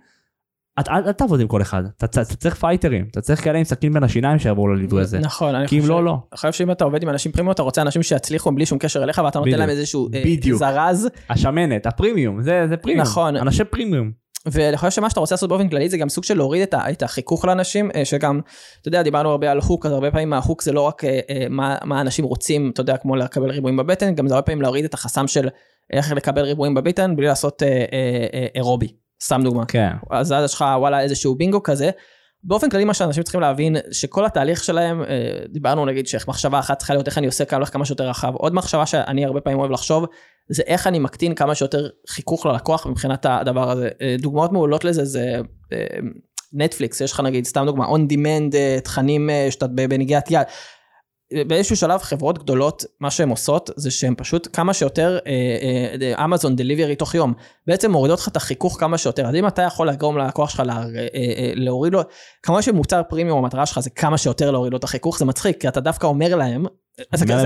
אל 0.78 1.12
תעבוד 1.12 1.40
עם 1.40 1.48
כל 1.48 1.62
אחד. 1.62 1.82
אתה, 1.96 2.06
אתה 2.06 2.24
צריך 2.24 2.54
פייטרים 2.54 3.06
אתה 3.10 3.20
צריך 3.20 3.44
כאלה 3.44 3.58
עם 3.58 3.64
סכין 3.64 3.92
בין 3.92 4.02
השיניים 4.02 4.38
שיעברו 4.38 4.68
לליווי 4.68 5.02
הזה. 5.02 5.18
נכון 5.18 5.66
כי 5.66 5.80
אם 5.80 5.86
לא 5.86 6.04
לא. 6.04 6.10
אני 6.32 6.36
חושב 6.36 6.52
שאם 6.52 6.70
אתה 6.70 6.84
עובד 6.84 7.02
עם 7.02 7.08
אנשים 7.08 7.32
פרימיום 7.32 7.52
אתה 7.52 7.62
רוצה 7.62 7.82
אנשים 7.82 8.02
שיצליחו 8.02 8.52
בלי 8.52 8.66
שום 8.66 8.78
קשר 8.78 9.02
אליך 9.02 9.20
ואתה 9.24 9.38
נותן 9.38 9.50
להם 9.50 9.68
איזשהו 9.68 10.08
אה, 10.14 10.56
זרז. 10.56 11.08
השמנת 11.30 11.86
הפרימיום 11.86 12.42
זה 12.42 12.66
זה 12.68 12.76
פרימיום. 12.76 13.06
נכון. 13.06 13.36
אנשי 13.36 13.64
פרימיום 13.64 14.21
ואני 14.46 14.76
חושב 14.76 14.90
שמה 14.90 15.10
שאתה 15.10 15.20
רוצה 15.20 15.34
לעשות 15.34 15.48
באופן 15.48 15.68
כללי 15.68 15.88
זה 15.88 15.96
גם 15.98 16.08
סוג 16.08 16.24
של 16.24 16.36
להוריד 16.36 16.62
את, 16.62 16.74
את 16.74 17.02
החיכוך 17.02 17.44
לאנשים 17.44 17.90
אה, 17.94 18.04
שגם 18.04 18.40
אתה 18.80 18.88
יודע 18.88 19.02
דיברנו 19.02 19.30
הרבה 19.30 19.50
על 19.50 19.58
hook 19.58 19.86
אז 19.86 19.92
הרבה 19.92 20.10
פעמים 20.10 20.32
ה 20.32 20.38
hook 20.38 20.62
זה 20.62 20.72
לא 20.72 20.80
רק 20.80 21.04
אה, 21.04 21.20
אה, 21.30 21.46
מה, 21.50 21.76
מה 21.84 22.00
אנשים 22.00 22.24
רוצים 22.24 22.70
אתה 22.74 22.80
יודע 22.80 22.96
כמו 22.96 23.16
לקבל 23.16 23.50
ריבועים 23.50 23.76
בבטן 23.76 24.14
גם 24.14 24.28
זה 24.28 24.34
הרבה 24.34 24.46
פעמים 24.46 24.62
להוריד 24.62 24.84
את 24.84 24.94
החסם 24.94 25.26
של 25.28 25.48
איך 25.92 26.12
לקבל 26.12 26.42
ריבועים 26.42 26.74
בבטן 26.74 27.16
בלי 27.16 27.26
לעשות 27.26 27.62
אירובי 28.54 28.92
סתם 29.22 29.40
דוגמה 29.44 29.66
כן. 29.66 29.90
אז 30.10 30.32
אז 30.32 30.44
יש 30.44 30.54
לך 30.54 30.64
וואלה 30.78 31.00
איזשהו 31.00 31.34
בינגו 31.34 31.62
כזה. 31.62 31.90
באופן 32.44 32.70
כללי 32.70 32.84
מה 32.84 32.94
שאנשים 32.94 33.22
צריכים 33.22 33.40
להבין 33.40 33.76
שכל 33.92 34.24
התהליך 34.24 34.64
שלהם 34.64 35.02
דיברנו 35.48 35.86
נגיד 35.86 36.06
שאיך 36.06 36.28
מחשבה 36.28 36.58
אחת 36.58 36.78
צריכה 36.78 36.94
להיות 36.94 37.06
איך 37.06 37.18
אני 37.18 37.26
עושה 37.26 37.44
קו 37.44 37.56
כמה 37.72 37.84
שיותר 37.84 38.08
רחב 38.08 38.34
עוד 38.34 38.54
מחשבה 38.54 38.86
שאני 38.86 39.24
הרבה 39.24 39.40
פעמים 39.40 39.58
אוהב 39.58 39.70
לחשוב 39.70 40.06
זה 40.48 40.62
איך 40.66 40.86
אני 40.86 40.98
מקטין 40.98 41.34
כמה 41.34 41.54
שיותר 41.54 41.88
חיכוך 42.08 42.46
ללקוח 42.46 42.86
מבחינת 42.86 43.26
הדבר 43.26 43.70
הזה. 43.70 43.88
אה, 44.00 44.16
דוגמאות 44.18 44.52
מעולות 44.52 44.84
לזה 44.84 45.04
זה 45.04 45.40
נטפליקס, 46.52 47.00
אה, 47.00 47.04
יש 47.04 47.12
לך 47.12 47.20
נגיד 47.20 47.44
סתם 47.44 47.64
דוגמה, 47.66 47.86
on 47.86 48.12
demand 48.12 48.54
אה, 48.54 48.78
תכנים 48.84 49.30
שאתה 49.50 49.66
בנגיעת 49.66 50.30
יד. 50.30 50.46
באיזשהו 51.46 51.76
שלב 51.76 52.00
חברות 52.00 52.38
גדולות 52.38 52.84
מה 53.00 53.10
שהן 53.10 53.28
עושות 53.28 53.70
זה 53.76 53.90
שהן 53.90 54.14
פשוט 54.16 54.48
כמה 54.52 54.74
שיותר 54.74 55.18
אמזון 56.24 56.56
דליברי 56.56 56.96
תוך 56.96 57.14
יום 57.14 57.32
בעצם 57.66 57.90
מורידות 57.90 58.18
לך 58.18 58.28
את 58.28 58.36
החיכוך 58.36 58.80
כמה 58.80 58.98
שיותר 58.98 59.26
אז 59.28 59.34
אם 59.34 59.46
אתה 59.46 59.62
יכול 59.62 59.88
לגרום 59.88 60.18
ללקוח 60.18 60.50
שלך 60.50 60.62
לה, 60.66 60.84
להוריד 61.54 61.92
לו 61.92 62.00
כמה 62.42 62.62
שמוצר 62.62 63.02
פרימיום 63.08 63.38
המטרה 63.44 63.66
שלך 63.66 63.80
זה 63.80 63.90
כמה 63.90 64.18
שיותר 64.18 64.50
להוריד 64.50 64.72
לו 64.72 64.78
את 64.78 64.84
החיכוך 64.84 65.18
זה 65.18 65.24
מצחיק 65.24 65.60
כי 65.60 65.68
אתה 65.68 65.80
דווקא 65.80 66.06
אומר 66.06 66.36
להם 66.36 66.64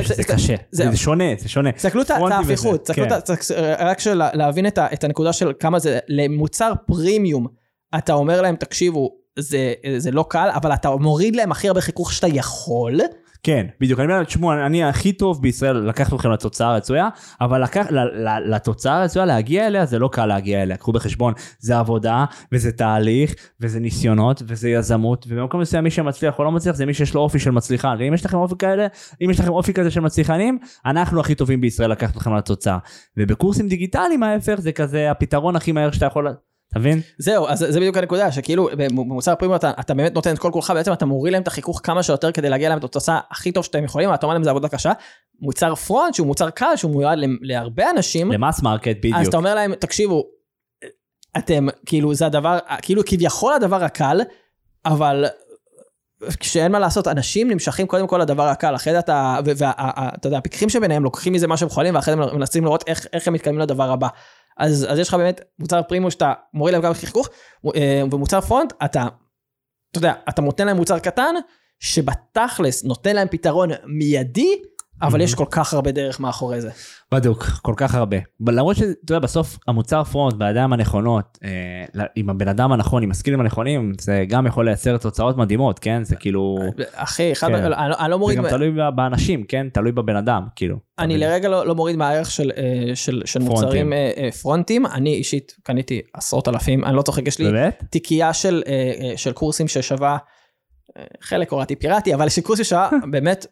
זה- 0.05 0.25
קשה, 0.25 0.55
זה- 0.71 0.97
שונה, 0.97 1.25
זה 1.39 1.49
שונה. 1.49 1.73
תסתכלו 1.73 2.03
את 2.03 2.11
ההפיכות, 2.33 2.91
כן. 2.95 3.03
רק 3.79 4.01
של 4.01 4.23
להבין 4.35 4.67
את 4.67 5.05
הנקודה 5.05 5.33
של 5.33 5.53
כמה 5.61 5.79
זה, 5.79 5.99
למוצר 6.09 6.73
פרימיום, 6.87 7.47
אתה 7.99 8.13
אומר 8.13 8.43
להם, 8.43 8.57
תקשיבו, 8.57 9.11
זה, 9.39 9.73
זה 9.99 10.11
לא 10.11 10.25
קל, 10.29 10.49
אבל 10.55 10.75
אתה 10.75 10.91
מוריד 10.91 11.37
להם 11.37 11.51
הכי 11.53 11.69
הרבה 11.69 11.81
חיכוך 11.81 12.13
שאתה 12.13 12.27
יכול, 12.27 13.01
כן, 13.47 13.67
בדיוק, 13.81 14.01
אני 14.01 14.13
אומר, 14.13 14.25
תשמעו, 14.25 14.53
אני 14.53 14.85
הכי 14.85 15.13
טוב 15.13 15.43
בישראל 15.43 15.77
לקחת 15.77 16.13
אתכם 16.15 16.31
לתוצאה 16.31 16.69
הרצויה, 16.69 17.09
אבל 17.41 17.63
לקח, 17.63 17.87
ל, 17.91 17.99
ל, 17.99 18.55
לתוצאה 18.55 19.01
הרצויה 19.01 19.25
להגיע 19.25 19.67
אליה 19.67 19.87
זה 19.87 19.99
לא 19.99 20.09
קל 20.13 20.27
להגיע 20.27 20.63
אליה, 20.63 20.77
קחו 20.77 20.93
בחשבון, 20.93 21.33
זה 21.59 21.79
עבודה, 21.79 22.25
וזה 22.53 22.73
תהליך, 22.73 23.35
וזה 23.61 23.81
ניסיונות, 23.81 24.43
וזה 24.47 24.69
יזמות, 24.71 25.27
ובמקום 25.29 25.61
מסוים 25.61 25.85
מי 25.85 25.91
שמצליח 25.91 26.39
או 26.39 26.45
לא 26.45 26.53
מצליח 26.53 26.77
זה 26.77 26.87
מי 26.87 26.95
שיש 26.95 27.15
לו 27.15 27.21
אופי 27.21 27.39
של 27.39 27.51
מצליחן, 27.51 27.97
ואם 27.99 28.15
יש 28.15 28.25
לכם 28.25 28.37
אופי 28.37 28.55
כאלה, 28.59 28.87
אם 29.25 29.31
יש 29.31 29.41
לכם 29.41 29.53
אופי 29.53 29.73
כזה 29.73 29.91
של 29.91 30.01
מצליחנים, 30.01 30.59
אנחנו 30.87 31.21
הכי 31.21 31.35
טובים 31.35 31.61
בישראל 31.61 31.91
לקחת 31.91 32.17
אתכם 32.17 32.35
לתוצאה. 32.35 32.79
ובקורסים 33.17 33.69
דיגיטליים 33.69 34.23
ההפך 34.23 34.55
זה 34.59 34.73
כזה 34.73 35.11
הפתרון 35.11 35.57
הכי 35.57 35.73
מהר 35.73 35.91
שאתה 35.91 36.07
יכול, 36.07 36.29
אתה 36.77 36.81
מבין? 36.81 37.01
זהו, 37.19 37.49
אז 37.49 37.59
זה 37.69 37.81
בדיוק 37.81 37.97
הנקודה, 37.97 38.33
שכאילו 38.33 38.69
במוצר 38.77 39.35
פרימיום 39.35 39.57
אתה, 39.57 39.71
אתה 39.81 39.95
באמת 39.95 40.15
נותן 40.15 40.35
את 40.35 40.39
כל 40.39 40.51
כולך, 40.53 40.71
בעצם 40.71 40.93
אתה 40.93 41.07
מוריד 41.07 41.33
להם 41.33 41.43
את 41.43 41.49
החיכוך 41.49 41.81
כמה 41.83 42.03
שיותר 42.03 42.33
כדי 42.33 42.51
להגיע 42.51 42.69
להם 42.69 42.79
לתוצאה 42.79 43.21
הכי 43.31 43.53
טוב 43.53 43.65
שאתם 43.65 43.85
יכולים, 43.85 44.15
אתה 44.15 44.27
אומר 44.27 44.35
להם 44.35 44.45
זה 44.45 44.51
עבודה 44.51 44.69
קשה. 44.69 44.93
מוצר 45.41 45.75
front 45.75 46.15
שהוא 46.15 46.27
מוצר 46.27 46.51
קל, 46.51 46.77
שהוא 46.77 46.97
מיועד 46.97 47.19
להרבה 47.43 47.91
אנשים, 47.91 48.33
ל 48.33 48.39
mass 48.39 48.63
market 48.63 48.97
בדיוק. 48.99 49.17
אז 49.17 49.27
אתה 49.27 49.37
אומר 49.37 49.55
להם, 49.55 49.75
תקשיבו, 49.75 50.25
אתם, 51.39 51.67
כאילו 51.87 52.15
זה 52.15 52.27
הדבר, 52.27 52.59
כאילו 52.83 53.03
כביכול 53.07 53.53
הדבר 53.53 53.85
הקל, 53.85 54.21
אבל 54.87 55.25
כשאין 56.41 56.73
מה 56.73 56.79
לעשות, 56.79 57.09
אנשים 57.09 57.51
נמשכים 57.51 57.87
קודם 57.87 58.07
כל 58.07 58.19
לדבר 58.19 58.43
הקל, 58.43 58.75
אחרי 58.75 58.93
זה 58.93 58.99
אתה, 58.99 59.39
ואתה 59.45 60.27
יודע, 60.27 60.39
הפיקחים 60.39 60.69
שביניהם 60.69 61.05
לוקחים 61.05 61.33
מזה 61.33 61.47
מה 61.47 61.57
שהם 61.57 61.69
יכולים, 61.69 61.95
ואחרי 61.95 62.15
זה 62.15 62.21
מנסים 62.21 62.65
לראות 62.65 62.85
איך, 62.87 63.07
איך 63.13 63.29
הם 63.29 63.35
מתקדמים 63.35 63.61
לדבר 63.61 63.91
הבא. 63.91 64.09
אז, 64.57 64.87
אז 64.89 64.99
יש 64.99 65.09
לך 65.09 65.15
באמת 65.15 65.41
מוצר 65.59 65.83
פרימיום 65.83 66.11
שאתה 66.11 66.33
מוריד 66.55 66.73
להם 66.73 66.83
גם 66.83 66.95
חיכוך, 66.95 67.29
אה, 67.77 68.03
ומוצר 68.13 68.41
front, 68.41 68.73
אתה, 68.85 69.07
אתה 69.91 69.99
יודע, 69.99 70.13
אתה 70.29 70.43
נותן 70.43 70.67
להם 70.67 70.77
מוצר 70.77 70.99
קטן, 70.99 71.35
שבתכלס 71.81 72.85
נותן 72.85 73.17
להם 73.17 73.29
פתרון 73.31 73.71
מיידי, 73.85 74.63
אבל 75.03 75.21
יש 75.21 75.35
כל 75.35 75.45
כך 75.51 75.75
הרבה 75.75 75.93
דרך 75.93 76.21
מאחורי 76.21 76.61
זה. 76.61 76.71
בדיוק, 77.13 77.45
כל 77.45 77.75
כך 77.77 77.95
הרבה. 77.95 78.17
למרות 78.41 78.77
שאתה 78.77 79.13
יודע, 79.13 79.19
בסוף 79.19 79.59
המוצר 79.67 80.05
front 80.05 80.35
בידיים 80.35 80.73
הנכונות, 80.73 81.39
אה, 81.45 82.05
עם 82.17 82.31
הבן 82.31 82.49
אדם 82.49 82.73
הנכון, 82.73 83.03
עם 83.03 83.11
הסקילים 83.11 83.41
הנכונים, 83.41 83.93
זה 84.01 84.25
גם 84.29 84.47
יכול 84.47 84.65
לייצר 84.65 84.97
תוצאות 84.97 85.37
מדהימות, 85.37 85.79
כן? 85.79 86.05
זה 86.05 86.17
כאילו, 86.17 86.59
אחי, 86.95 87.33
אחד, 87.33 87.49
כן. 87.49 87.55
אני, 87.55 87.71
לא- 87.71 87.77
אני 87.77 88.11
לא 88.11 88.17
זה 88.17 88.19
מוריד, 88.19 88.39
גם 88.39 88.49
תלוי 88.49 88.71
באנשים, 88.97 89.45
כן? 89.45 89.67
תלוי 89.73 89.93
בבן 89.93 90.17
אדם, 90.17 90.43
כאילו. 90.57 90.77
אני 90.99 91.17
מבין? 91.17 91.29
לרגע 91.29 91.49
לא, 91.49 91.67
לא 91.67 91.75
מוריד 91.75 91.97
מהערך 91.97 92.31
של, 92.31 92.51
אה, 92.57 92.97
של, 92.97 93.23
של 93.25 93.41
פרונטים. 93.41 93.65
מוצרים 93.65 93.93
אה, 93.93 94.11
אה, 94.17 94.33
פרונטים, 94.33 94.87
אני 94.87 95.15
אישית 95.15 95.57
קניתי 95.63 96.01
עשרות 96.15 96.49
אלפים, 96.49 96.85
אני 96.85 96.97
לא 96.97 97.03
צוחק, 97.03 97.27
יש 97.27 97.39
לי 97.39 97.53
באמת? 97.53 97.85
תיקייה 97.91 98.33
של, 98.33 98.63
של 99.17 99.33
קורסים 99.33 99.69
ששווה, 99.69 100.19
חלק 101.21 101.53
הורדתי 101.53 101.77
פיראטי, 101.77 102.15
אבל 102.15 102.27
יש 102.27 102.37
לי 102.37 102.43
קורס 102.43 102.59
ששווה 102.59 102.89
באמת 103.13 103.47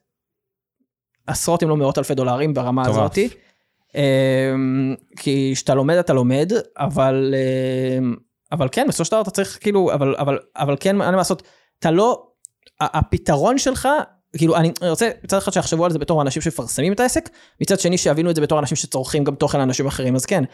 עשרות 1.27 1.63
אם 1.63 1.69
לא 1.69 1.77
מאות 1.77 1.99
אלפי 1.99 2.15
דולרים 2.15 2.55
ברמה 2.55 2.83
מטורף. 2.83 2.99
הזאתי. 2.99 3.29
אה, 3.97 4.55
כי 5.17 5.51
כשאתה 5.55 5.75
לומד 5.75 5.97
אתה 5.97 6.13
לומד, 6.13 6.53
אבל, 6.79 7.35
אה, 7.37 8.07
אבל 8.53 8.69
כן, 8.73 8.87
בסופו 8.89 9.05
של 9.05 9.11
דבר 9.11 9.21
אתה 9.21 9.31
צריך 9.31 9.59
כאילו, 9.61 9.93
אבל, 9.95 10.15
אבל, 10.19 10.39
אבל 10.57 10.77
כן, 10.81 11.01
אין 11.01 11.11
מה 11.11 11.17
לעשות, 11.17 11.43
אתה 11.79 11.91
לא, 11.91 12.27
הפתרון 12.81 13.59
שלך, 13.59 13.89
כאילו 14.37 14.57
אני 14.57 14.73
רוצה 14.83 15.11
מצד 15.25 15.37
אחד 15.37 15.53
שיחשבו 15.53 15.85
על 15.85 15.91
זה 15.91 15.99
בתור 15.99 16.23
אנשים 16.23 16.43
שמפרסמים 16.43 16.93
את 16.93 17.01
העסק, 17.01 17.29
מצד 17.61 17.81
שני 17.81 17.99
שיבינו 17.99 18.31
את 18.31 18.37
זה 18.37 18.43
בתור 18.43 18.59
אנשים 18.59 18.77
שצורכים 18.77 19.25
גם 19.25 19.35
תוכן 19.35 19.59
לאנשים 19.59 19.87
אחרים, 19.87 20.15
אז 20.17 20.27
כן. 20.27 20.45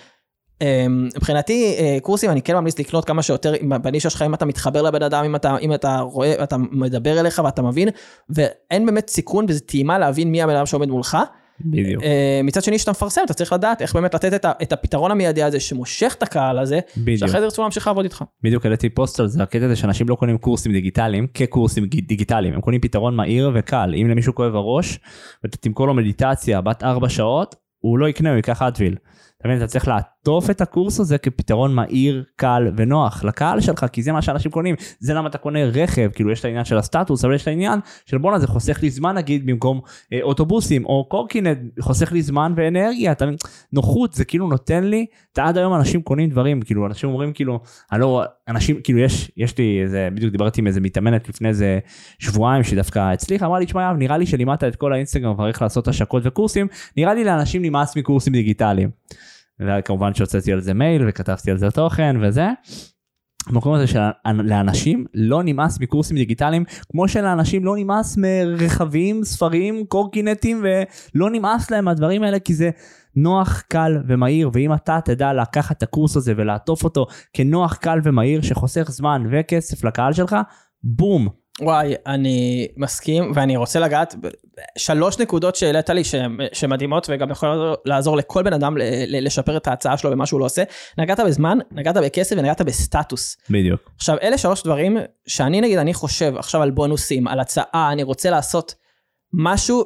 אה, 0.63 0.87
מבחינתי 0.89 1.77
אה, 1.79 1.99
קורסים 2.03 2.31
אני 2.31 2.43
כן 2.43 2.57
ממליץ 2.57 2.79
לקנות 2.79 3.05
כמה 3.05 3.23
שיותר 3.23 3.53
בנישה 3.83 4.11
שלך 4.11 4.23
אם 4.23 4.35
אתה 4.35 4.45
מתחבר 4.45 4.83
לבן 4.83 5.03
אדם 5.03 5.25
אם 5.25 5.37
אתה 5.37 5.57
אם 5.59 5.75
אתה 5.75 5.99
רואה 6.01 6.43
אתה 6.43 6.57
מדבר 6.57 7.21
אליך 7.21 7.43
ואתה 7.45 7.63
מבין 7.63 7.89
ואין 8.31 8.87
באמת 8.87 9.09
סיכון 9.11 9.47
וזה 9.49 9.61
טעימה 9.61 9.99
להבין 9.99 10.31
מי 10.31 10.43
הבן 10.43 10.57
אדם 10.57 10.67
שעומד 10.67 10.89
מולך. 10.89 11.19
בדיוק. 11.65 12.03
אה, 12.03 12.41
מצד 12.45 12.63
שני 12.63 12.77
כשאתה 12.77 12.91
מפרסם 12.91 13.21
אתה 13.25 13.35
צריך 13.35 13.53
לדעת 13.53 13.83
איך 13.83 13.95
באמת 13.95 14.15
לתת 14.15 14.47
את, 14.63 14.73
הפתרון 14.73 15.11
המיידי 15.11 15.43
הזה 15.43 15.61
שמושך 15.61 16.15
את 16.19 16.23
הקהל 16.23 16.59
הזה 16.59 16.81
בדיוק. 16.97 17.19
שאחרי 17.21 17.41
זה 17.41 17.45
ירצו 17.45 17.63
להמשיך 17.63 17.87
לעבוד 17.87 18.05
איתך. 18.05 18.25
בדיוק 18.43 18.65
העליתי 18.65 18.89
פוסט 18.89 19.21
על 19.21 19.29
זה, 19.29 19.43
הקטע 19.43 19.65
הזה 19.65 19.77
שאנשים 19.77 20.09
לא 20.09 20.15
קונים 20.15 20.39
קורסים 20.39 20.73
דיגיטליים 20.73 21.27
כקורסים 21.35 21.85
דיג- 21.85 22.07
דיגיטליים, 22.07 22.55
הם 22.55 22.61
קונים 22.61 22.81
פתרון 22.81 23.17
מהיר 23.17 23.51
וקל. 23.55 23.95
אם 24.03 24.09
למישהו 24.11 24.35
כואב 24.35 24.55
הראש, 24.57 24.99
ואתה 25.45 25.57
תמכור 25.57 25.87
לו 25.87 25.95
מדיטציה 25.95 26.61
בת 26.61 26.83
4 26.83 27.09
שעות, 27.09 27.55
הוא 27.79 27.99
לא 27.99 28.09
יקנה, 28.09 28.29
הוא 28.29 28.37
ייקח 28.37 28.63
אדוויל. 28.63 28.97
אתה 29.39 29.49
מבין, 29.49 29.59
אתה 29.59 29.67
צריך 29.67 29.89
לעטוף 30.21 30.51
את 30.51 30.61
הקורס 30.61 31.01
הזה 31.01 31.19
כפתרון 31.19 31.75
מהיר, 31.75 32.25
קל 32.37 32.73
ונוח 32.77 33.25
לקהל 33.25 33.61
שלך, 33.61 33.87
כי 33.93 34.03
זה 34.03 34.13
מה 34.13 34.23
שאנשים 34.23 34.51
קונים. 34.51 34.75
זה 34.99 35.15
למה 35.15 35.29
אתה 35.29 35.39
קונה 35.39 35.65
רכב, 35.65 36.11
כאילו 36.15 36.31
יש 36.31 36.41
את 36.41 36.45
העניין 36.45 36.65
של 36.65 36.79
הסטטוס, 36.79 37.25
אבל 37.25 37.35
יש 37.35 37.43
את 37.43 37.49
העניין 37.49 37.81
של 38.07 38.19
בואנה 38.19 38.39
זה 38.39 38.47
חוסך 38.47 38.83
לי 38.83 38.91
זמן 38.91 39.15
נגיד 39.15 39.47
במקום 39.47 39.81
אה, 40.13 40.19
אוטובוסים 40.23 40.85
או 40.87 41.07
קורקינט, 41.09 41.59
חוסך 41.81 42.13
לי 42.13 42.23
זמן 42.23 42.53
ואנרגיה, 42.57 43.13
אתה 43.13 43.25
נוחות 43.73 44.13
זה 44.13 44.25
כאילו 44.25 44.49
נותן 44.49 44.85
לי, 44.85 45.07
אתה 45.33 45.45
עד 45.45 45.59
היום 45.59 45.75
אנשים 45.75 46.03
קונים 46.03 46.31
דברים, 46.31 46.63
כאילו 46.63 46.87
אנשים 46.87 47.09
אומרים 47.09 47.33
כאילו, 47.33 47.61
אני 47.93 48.01
לא, 48.01 48.23
אנשים, 48.49 48.81
כאילו 48.85 48.99
יש, 48.99 49.31
יש 49.37 49.59
לי 49.59 49.81
איזה, 49.83 50.09
בדיוק 50.15 50.33
דיברתי 50.33 50.61
עם 50.61 50.67
איזה 50.67 50.81
מתאמנת 50.81 51.29
לפני 51.29 51.49
איזה 51.49 51.79
שבועיים 52.19 52.65
שהיא 52.65 52.77
דווקא 52.77 52.99
הצליחה, 52.99 53.47
אמרה 53.47 53.59
לי, 53.59 53.67
תשמע 53.67 53.83
יאב, 53.83 53.97
נראה 53.97 54.19
לי 54.19 54.27
שלימדת 54.27 54.65
את 54.65 54.77
כל 54.77 54.93
האינסטגרם 54.93 55.35
כבר 55.35 55.49
איך 55.49 55.63
לעשות 55.63 55.89
השקות 55.89 56.23
וקורסים, 56.27 56.67
נראה 56.97 57.15
לי 57.15 57.25
לאנשים 57.25 57.63
נמאס 57.63 57.97
מקורסים 57.97 58.33
דיגיטליים. 58.33 58.91
וכמובן 59.67 60.15
שהוצאתי 60.15 60.53
על 60.53 60.61
זה 60.61 60.75
מייל 60.75 61.09
וכתבתי 61.09 61.51
על 61.51 61.59
זה 61.59 61.71
תוכן 61.71 62.17
וזה. 62.23 62.49
המקום 63.47 63.75
הזה 63.75 63.87
שלאנשים 63.87 65.07
לא 65.15 65.43
נמאס 65.43 65.81
מקורסים 65.81 66.17
דיגיטליים 66.17 66.65
כמו 66.93 67.09
שלאנשים 67.09 67.65
לא 67.65 67.77
נמאס 67.77 68.17
מרכבים 68.17 69.25
ספרים 69.25 69.87
קורקינטים 69.87 70.63
ולא 70.63 71.31
נמאס 71.31 71.71
להם 71.71 71.85
מהדברים 71.85 72.23
האלה 72.23 72.39
כי 72.39 72.55
זה 72.55 72.71
נוח 73.17 73.63
קל 73.69 73.99
ומהיר 74.09 74.51
ואם 74.53 74.75
אתה 74.75 74.99
תדע 75.05 75.33
לקחת 75.33 75.77
את 75.77 75.83
הקורס 75.83 76.17
הזה 76.17 76.35
ולעטוף 76.37 76.85
אותו 76.85 77.07
כנוח 77.33 77.75
קל 77.75 77.99
ומהיר 78.05 78.43
שחוסך 78.43 78.91
זמן 78.91 79.23
וכסף 79.31 79.85
לקהל 79.85 80.13
שלך 80.13 80.37
בום 80.83 81.29
וואי, 81.61 81.95
אני 82.07 82.69
מסכים, 82.77 83.33
ואני 83.35 83.57
רוצה 83.57 83.81
לגעת 83.81 84.15
בשלוש 84.77 85.19
נקודות 85.19 85.57
שהעלית 85.57 85.91
לי 85.91 86.03
שמדהימות 86.53 87.07
וגם 87.11 87.31
יכולות 87.31 87.83
לעזור 87.85 88.17
לכל 88.17 88.43
בן 88.43 88.53
אדם 88.53 88.77
לשפר 89.07 89.57
את 89.57 89.67
ההצעה 89.67 89.97
שלו 89.97 90.11
ומה 90.11 90.27
שהוא 90.27 90.41
לא 90.41 90.45
עושה. 90.45 90.63
נגעת 90.99 91.21
בזמן, 91.21 91.59
נגעת 91.71 91.97
בכסף 91.97 92.37
ונגעת 92.39 92.63
בסטטוס. 92.63 93.37
בדיוק 93.51 93.91
עכשיו, 93.97 94.17
אלה 94.23 94.39
שלוש 94.39 94.63
דברים 94.63 94.97
שאני 95.27 95.61
נגיד, 95.61 95.79
אני 95.79 95.95
חושב 95.95 96.37
עכשיו 96.37 96.63
על 96.63 96.71
בונוסים, 96.71 97.29
על 97.29 97.41
הצעה, 97.41 97.93
אני 97.93 98.03
רוצה 98.03 98.31
לעשות 98.31 98.75
משהו, 99.33 99.85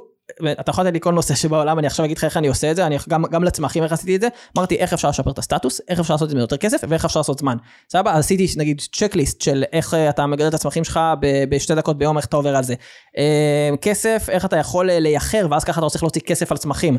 אתה 0.60 0.70
יכול 0.70 0.84
לתת 0.84 0.92
לי 0.92 1.00
כל 1.00 1.12
נושא 1.12 1.34
שבעולם, 1.34 1.78
אני 1.78 1.86
עכשיו 1.86 2.04
אגיד 2.04 2.18
לך 2.18 2.24
איך 2.24 2.36
אני 2.36 2.48
עושה 2.48 2.70
את 2.70 2.76
זה, 2.76 2.86
אני 2.86 2.96
גם, 3.08 3.24
גם 3.24 3.44
לצמחים 3.44 3.82
איך 3.82 3.92
עשיתי 3.92 4.16
את 4.16 4.20
זה, 4.20 4.28
אמרתי 4.58 4.76
איך 4.76 4.92
אפשר 4.92 5.08
לשפר 5.08 5.30
את 5.30 5.38
הסטטוס, 5.38 5.80
איך 5.88 6.00
אפשר 6.00 6.14
לעשות 6.14 6.26
את 6.26 6.30
זה 6.30 6.36
ביותר 6.36 6.56
כסף 6.56 6.84
ואיך 6.88 7.04
אפשר 7.04 7.20
לעשות 7.20 7.38
זמן. 7.38 7.56
סבבה, 7.92 8.12
אז 8.12 8.24
עשיתי 8.24 8.46
נגיד 8.56 8.80
צ'קליסט 8.92 9.40
של 9.40 9.64
איך 9.72 9.94
אה, 9.94 10.10
אתה 10.10 10.26
מגדל 10.26 10.48
את 10.48 10.54
הצמחים 10.54 10.84
שלך 10.84 11.00
ב- 11.20 11.44
בשתי 11.48 11.74
דקות 11.74 11.98
ביום, 11.98 12.16
איך 12.16 12.26
אתה 12.26 12.36
עובר 12.36 12.56
על 12.56 12.64
זה. 12.64 12.74
אה, 13.18 13.76
כסף, 13.82 14.26
איך 14.28 14.44
אתה 14.44 14.56
יכול 14.56 14.90
אה, 14.90 15.00
לייחר, 15.00 15.46
ואז 15.50 15.64
ככה 15.64 15.80
אתה 15.80 15.88
צריך 15.88 16.02
להוציא 16.02 16.22
כסף 16.26 16.52
על 16.52 16.58
צמחים. 16.58 16.98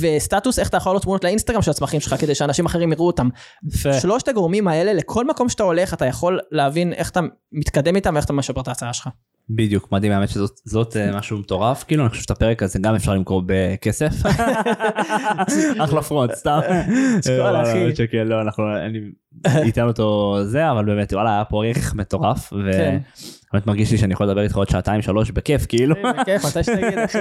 וסטטוס, 0.00 0.58
איך 0.58 0.68
אתה 0.68 0.76
יכול 0.76 0.90
לעלות 0.90 1.02
תמונות 1.02 1.24
לאינסטגרם 1.24 1.62
של 1.62 1.70
הצמחים 1.70 2.00
שלך 2.00 2.14
כדי 2.20 2.34
שאנשים 2.34 2.66
אחרים 2.66 2.92
יראו 2.92 3.06
אותם. 3.06 3.28
יפה. 3.68 3.92
שלושת 3.92 4.28
הגורמים 4.28 4.68
האלה, 4.68 4.92
לכל 4.92 5.26
מקום 5.26 5.48
שאתה 5.48 5.62
הולך, 5.62 5.94
אתה 5.94 6.06
יכול 6.06 6.40
להבין 6.50 6.92
איך 6.92 7.10
אתה 7.10 7.20
מתקדם 7.52 7.96
איתם 7.96 8.14
ואיך 8.14 8.24
אתה 8.24 8.32
משפר 8.32 8.60
את 8.60 8.68
ההצעה 8.68 8.92
שלך. 8.92 9.08
בדיוק 9.50 9.92
מדהים 9.92 10.12
האמת 10.12 10.28
שזאת 10.28 10.60
זאת, 10.64 10.96
אה, 10.96 11.16
משהו 11.16 11.38
מטורף 11.38 11.84
כאילו 11.84 12.02
אני 12.02 12.10
חושב 12.10 12.22
שאת 12.22 12.30
הפרק 12.30 12.62
הזה 12.62 12.78
גם 12.78 12.94
אפשר 12.94 13.14
למכור 13.14 13.42
בכסף. 13.46 14.12
אחלה 15.84 16.02
פרונט 16.02 16.34
סתם. 16.34 16.60
אשכול, 17.18 17.40
אה, 17.40 17.62
אחי. 17.62 17.78
וואלה, 17.78 17.96
שקל, 17.96 18.22
לא 18.22 18.40
אנחנו 18.40 18.64
אני 18.76 18.98
אתן 19.68 19.82
אותו 19.82 20.36
זה 20.44 20.70
אבל 20.70 20.84
באמת 20.84 21.12
וואלה 21.12 21.34
היה 21.34 21.44
פה 21.44 21.64
ערך 21.64 21.94
מטורף 21.94 22.50
כן. 22.50 22.56
ובאמת 22.56 23.66
מרגיש 23.66 23.92
לי 23.92 23.98
שאני 23.98 24.12
יכול 24.12 24.26
לדבר 24.26 24.42
איתך 24.42 24.56
עוד 24.56 24.68
שעתיים 24.68 25.02
שלוש 25.02 25.30
בכיף 25.30 25.66
כאילו. 25.66 25.94
בכיף, 26.20 26.44
מתי 26.44 26.62
שתגיד, 26.62 26.98
אחי. 26.98 27.18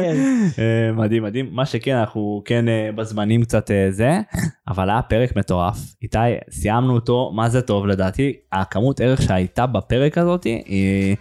אה, 0.59 0.91
מדהים 0.93 1.23
מדהים 1.23 1.49
מה 1.51 1.65
שכן 1.65 1.95
אנחנו 1.95 2.41
כן 2.45 2.67
אה, 2.67 2.89
בזמנים 2.95 3.43
קצת 3.43 3.71
אה, 3.71 3.87
זה 3.89 4.19
אבל 4.67 4.89
היה 4.89 5.01
פרק 5.01 5.35
מטורף 5.35 5.77
איתי 6.03 6.17
סיימנו 6.51 6.93
אותו 6.93 7.31
מה 7.35 7.49
זה 7.49 7.61
טוב 7.61 7.87
לדעתי 7.87 8.33
הכמות 8.51 9.01
ערך 9.01 9.21
שהייתה 9.21 9.65
בפרק 9.65 10.17
הזאת 10.17 10.43
היא 10.43 11.15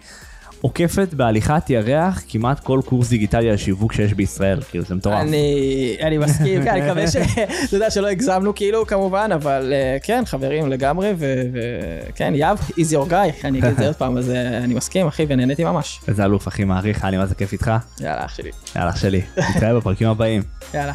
עוקפת 0.61 1.13
בהליכת 1.13 1.69
ירח 1.69 2.23
כמעט 2.29 2.59
כל 2.59 2.79
קורס 2.85 3.09
דיגיטלי 3.09 3.49
על 3.49 3.57
שיווק 3.57 3.93
שיש 3.93 4.13
בישראל, 4.13 4.61
כאילו 4.69 4.85
זה 4.85 4.95
מטורף. 4.95 5.21
אני, 5.21 5.97
אני 6.01 6.17
מסכים, 6.17 6.63
כן, 6.63 6.69
אני 6.69 6.81
מקווה 6.81 7.07
ש... 7.07 7.15
אתה 7.65 7.75
יודע 7.75 7.89
שלא 7.89 8.07
הגזמנו 8.07 8.55
כאילו 8.55 8.85
כמובן, 8.85 9.29
אבל 9.33 9.73
אה, 9.73 9.97
כן, 10.03 10.23
חברים 10.25 10.69
לגמרי, 10.69 11.13
וכן, 11.17 12.35
יאב, 12.35 12.59
is 12.59 12.93
your 12.93 13.11
guy, 13.11 13.13
אני 13.45 13.59
אגיד 13.59 13.69
את 13.69 13.77
זה 13.77 13.85
עוד 13.85 13.95
פעם, 13.95 14.17
אז 14.17 14.29
אה, 14.29 14.57
אני 14.57 14.73
מסכים 14.73 15.07
אחי, 15.07 15.25
ונהניתי 15.29 15.63
ממש. 15.63 15.99
איזה 16.07 16.25
אלוף 16.25 16.47
אחי 16.47 16.63
מעריך, 16.63 17.03
היה 17.03 17.11
לי 17.11 17.17
מה 17.17 17.25
זה 17.25 17.35
כיף 17.35 17.53
איתך. 17.53 17.71
יאללה 17.99 18.25
אח 18.25 18.35
שלי. 18.35 18.51
יאללה 18.75 18.89
אח 18.89 18.97
שלי, 18.97 19.21
נתראה 19.55 19.75
בפרקים 19.75 20.07
הבאים. 20.07 20.43
יאללה. 20.73 20.93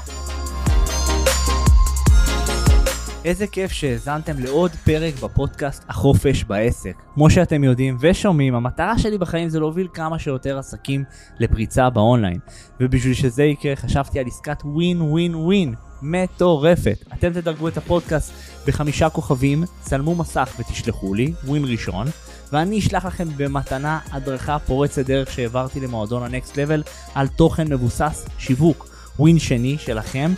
איזה 3.26 3.46
כיף 3.46 3.72
שהאזנתם 3.72 4.38
לעוד 4.38 4.70
פרק 4.70 5.14
בפודקאסט 5.22 5.84
החופש 5.88 6.44
בעסק. 6.44 6.94
כמו 7.14 7.30
שאתם 7.30 7.64
יודעים 7.64 7.96
ושומעים, 8.00 8.54
המטרה 8.54 8.98
שלי 8.98 9.18
בחיים 9.18 9.48
זה 9.48 9.60
להוביל 9.60 9.88
כמה 9.94 10.18
שיותר 10.18 10.58
עסקים 10.58 11.04
לפריצה 11.38 11.90
באונליין. 11.90 12.38
ובשביל 12.80 13.14
שזה 13.14 13.44
יקרה 13.44 13.76
חשבתי 13.76 14.18
על 14.18 14.26
עסקת 14.26 14.62
ווין 14.64 15.02
ווין 15.02 15.34
ווין 15.34 15.74
מטורפת. 16.02 17.04
אתם 17.14 17.32
תדרגו 17.32 17.68
את 17.68 17.76
הפודקאסט 17.76 18.32
בחמישה 18.66 19.10
כוכבים, 19.10 19.64
צלמו 19.80 20.14
מסך 20.14 20.54
ותשלחו 20.58 21.14
לי, 21.14 21.32
ווין 21.44 21.64
ראשון, 21.64 22.06
ואני 22.52 22.78
אשלח 22.78 23.04
לכם 23.04 23.28
במתנה 23.36 23.98
הדרכה 24.12 24.58
פורצת 24.58 25.06
דרך 25.06 25.32
שהעברתי 25.32 25.80
למועדון 25.80 26.22
הנקסט 26.22 26.58
לבל 26.58 26.82
על 27.14 27.28
תוכן 27.28 27.72
מבוסס 27.72 28.26
שיווק. 28.38 28.96
ווין 29.18 29.38
שני 29.38 29.76
שלכם 29.78 30.32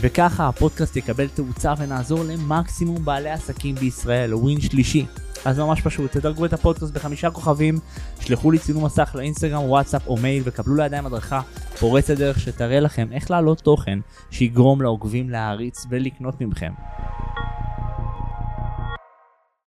וככה 0.00 0.48
הפודקאסט 0.48 0.96
יקבל 0.96 1.28
תאוצה 1.28 1.74
ונעזור 1.78 2.24
למקסימום 2.24 3.04
בעלי 3.04 3.30
עסקים 3.30 3.74
בישראל, 3.74 4.34
ווין 4.34 4.60
שלישי. 4.60 5.06
אז 5.44 5.58
ממש 5.58 5.80
פשוט, 5.80 6.12
תדרגו 6.12 6.44
את 6.44 6.52
הפודקאסט 6.52 6.94
בחמישה 6.94 7.30
כוכבים, 7.30 7.78
שלחו 8.20 8.50
לי 8.50 8.58
צילום 8.58 8.84
מסך 8.84 9.12
לאינסטגרם, 9.14 9.62
וואטסאפ 9.62 10.06
או 10.06 10.16
מייל 10.16 10.42
וקבלו 10.46 10.74
לידיים 10.74 11.06
הדרכה 11.06 11.40
פורצת 11.78 12.16
דרך 12.16 12.40
שתראה 12.40 12.80
לכם 12.80 13.08
איך 13.12 13.30
להעלות 13.30 13.60
תוכן 13.60 13.98
שיגרום 14.30 14.82
לעוקבים 14.82 15.30
להעריץ 15.30 15.86
ולקנות 15.90 16.40
ממכם. 16.40 16.72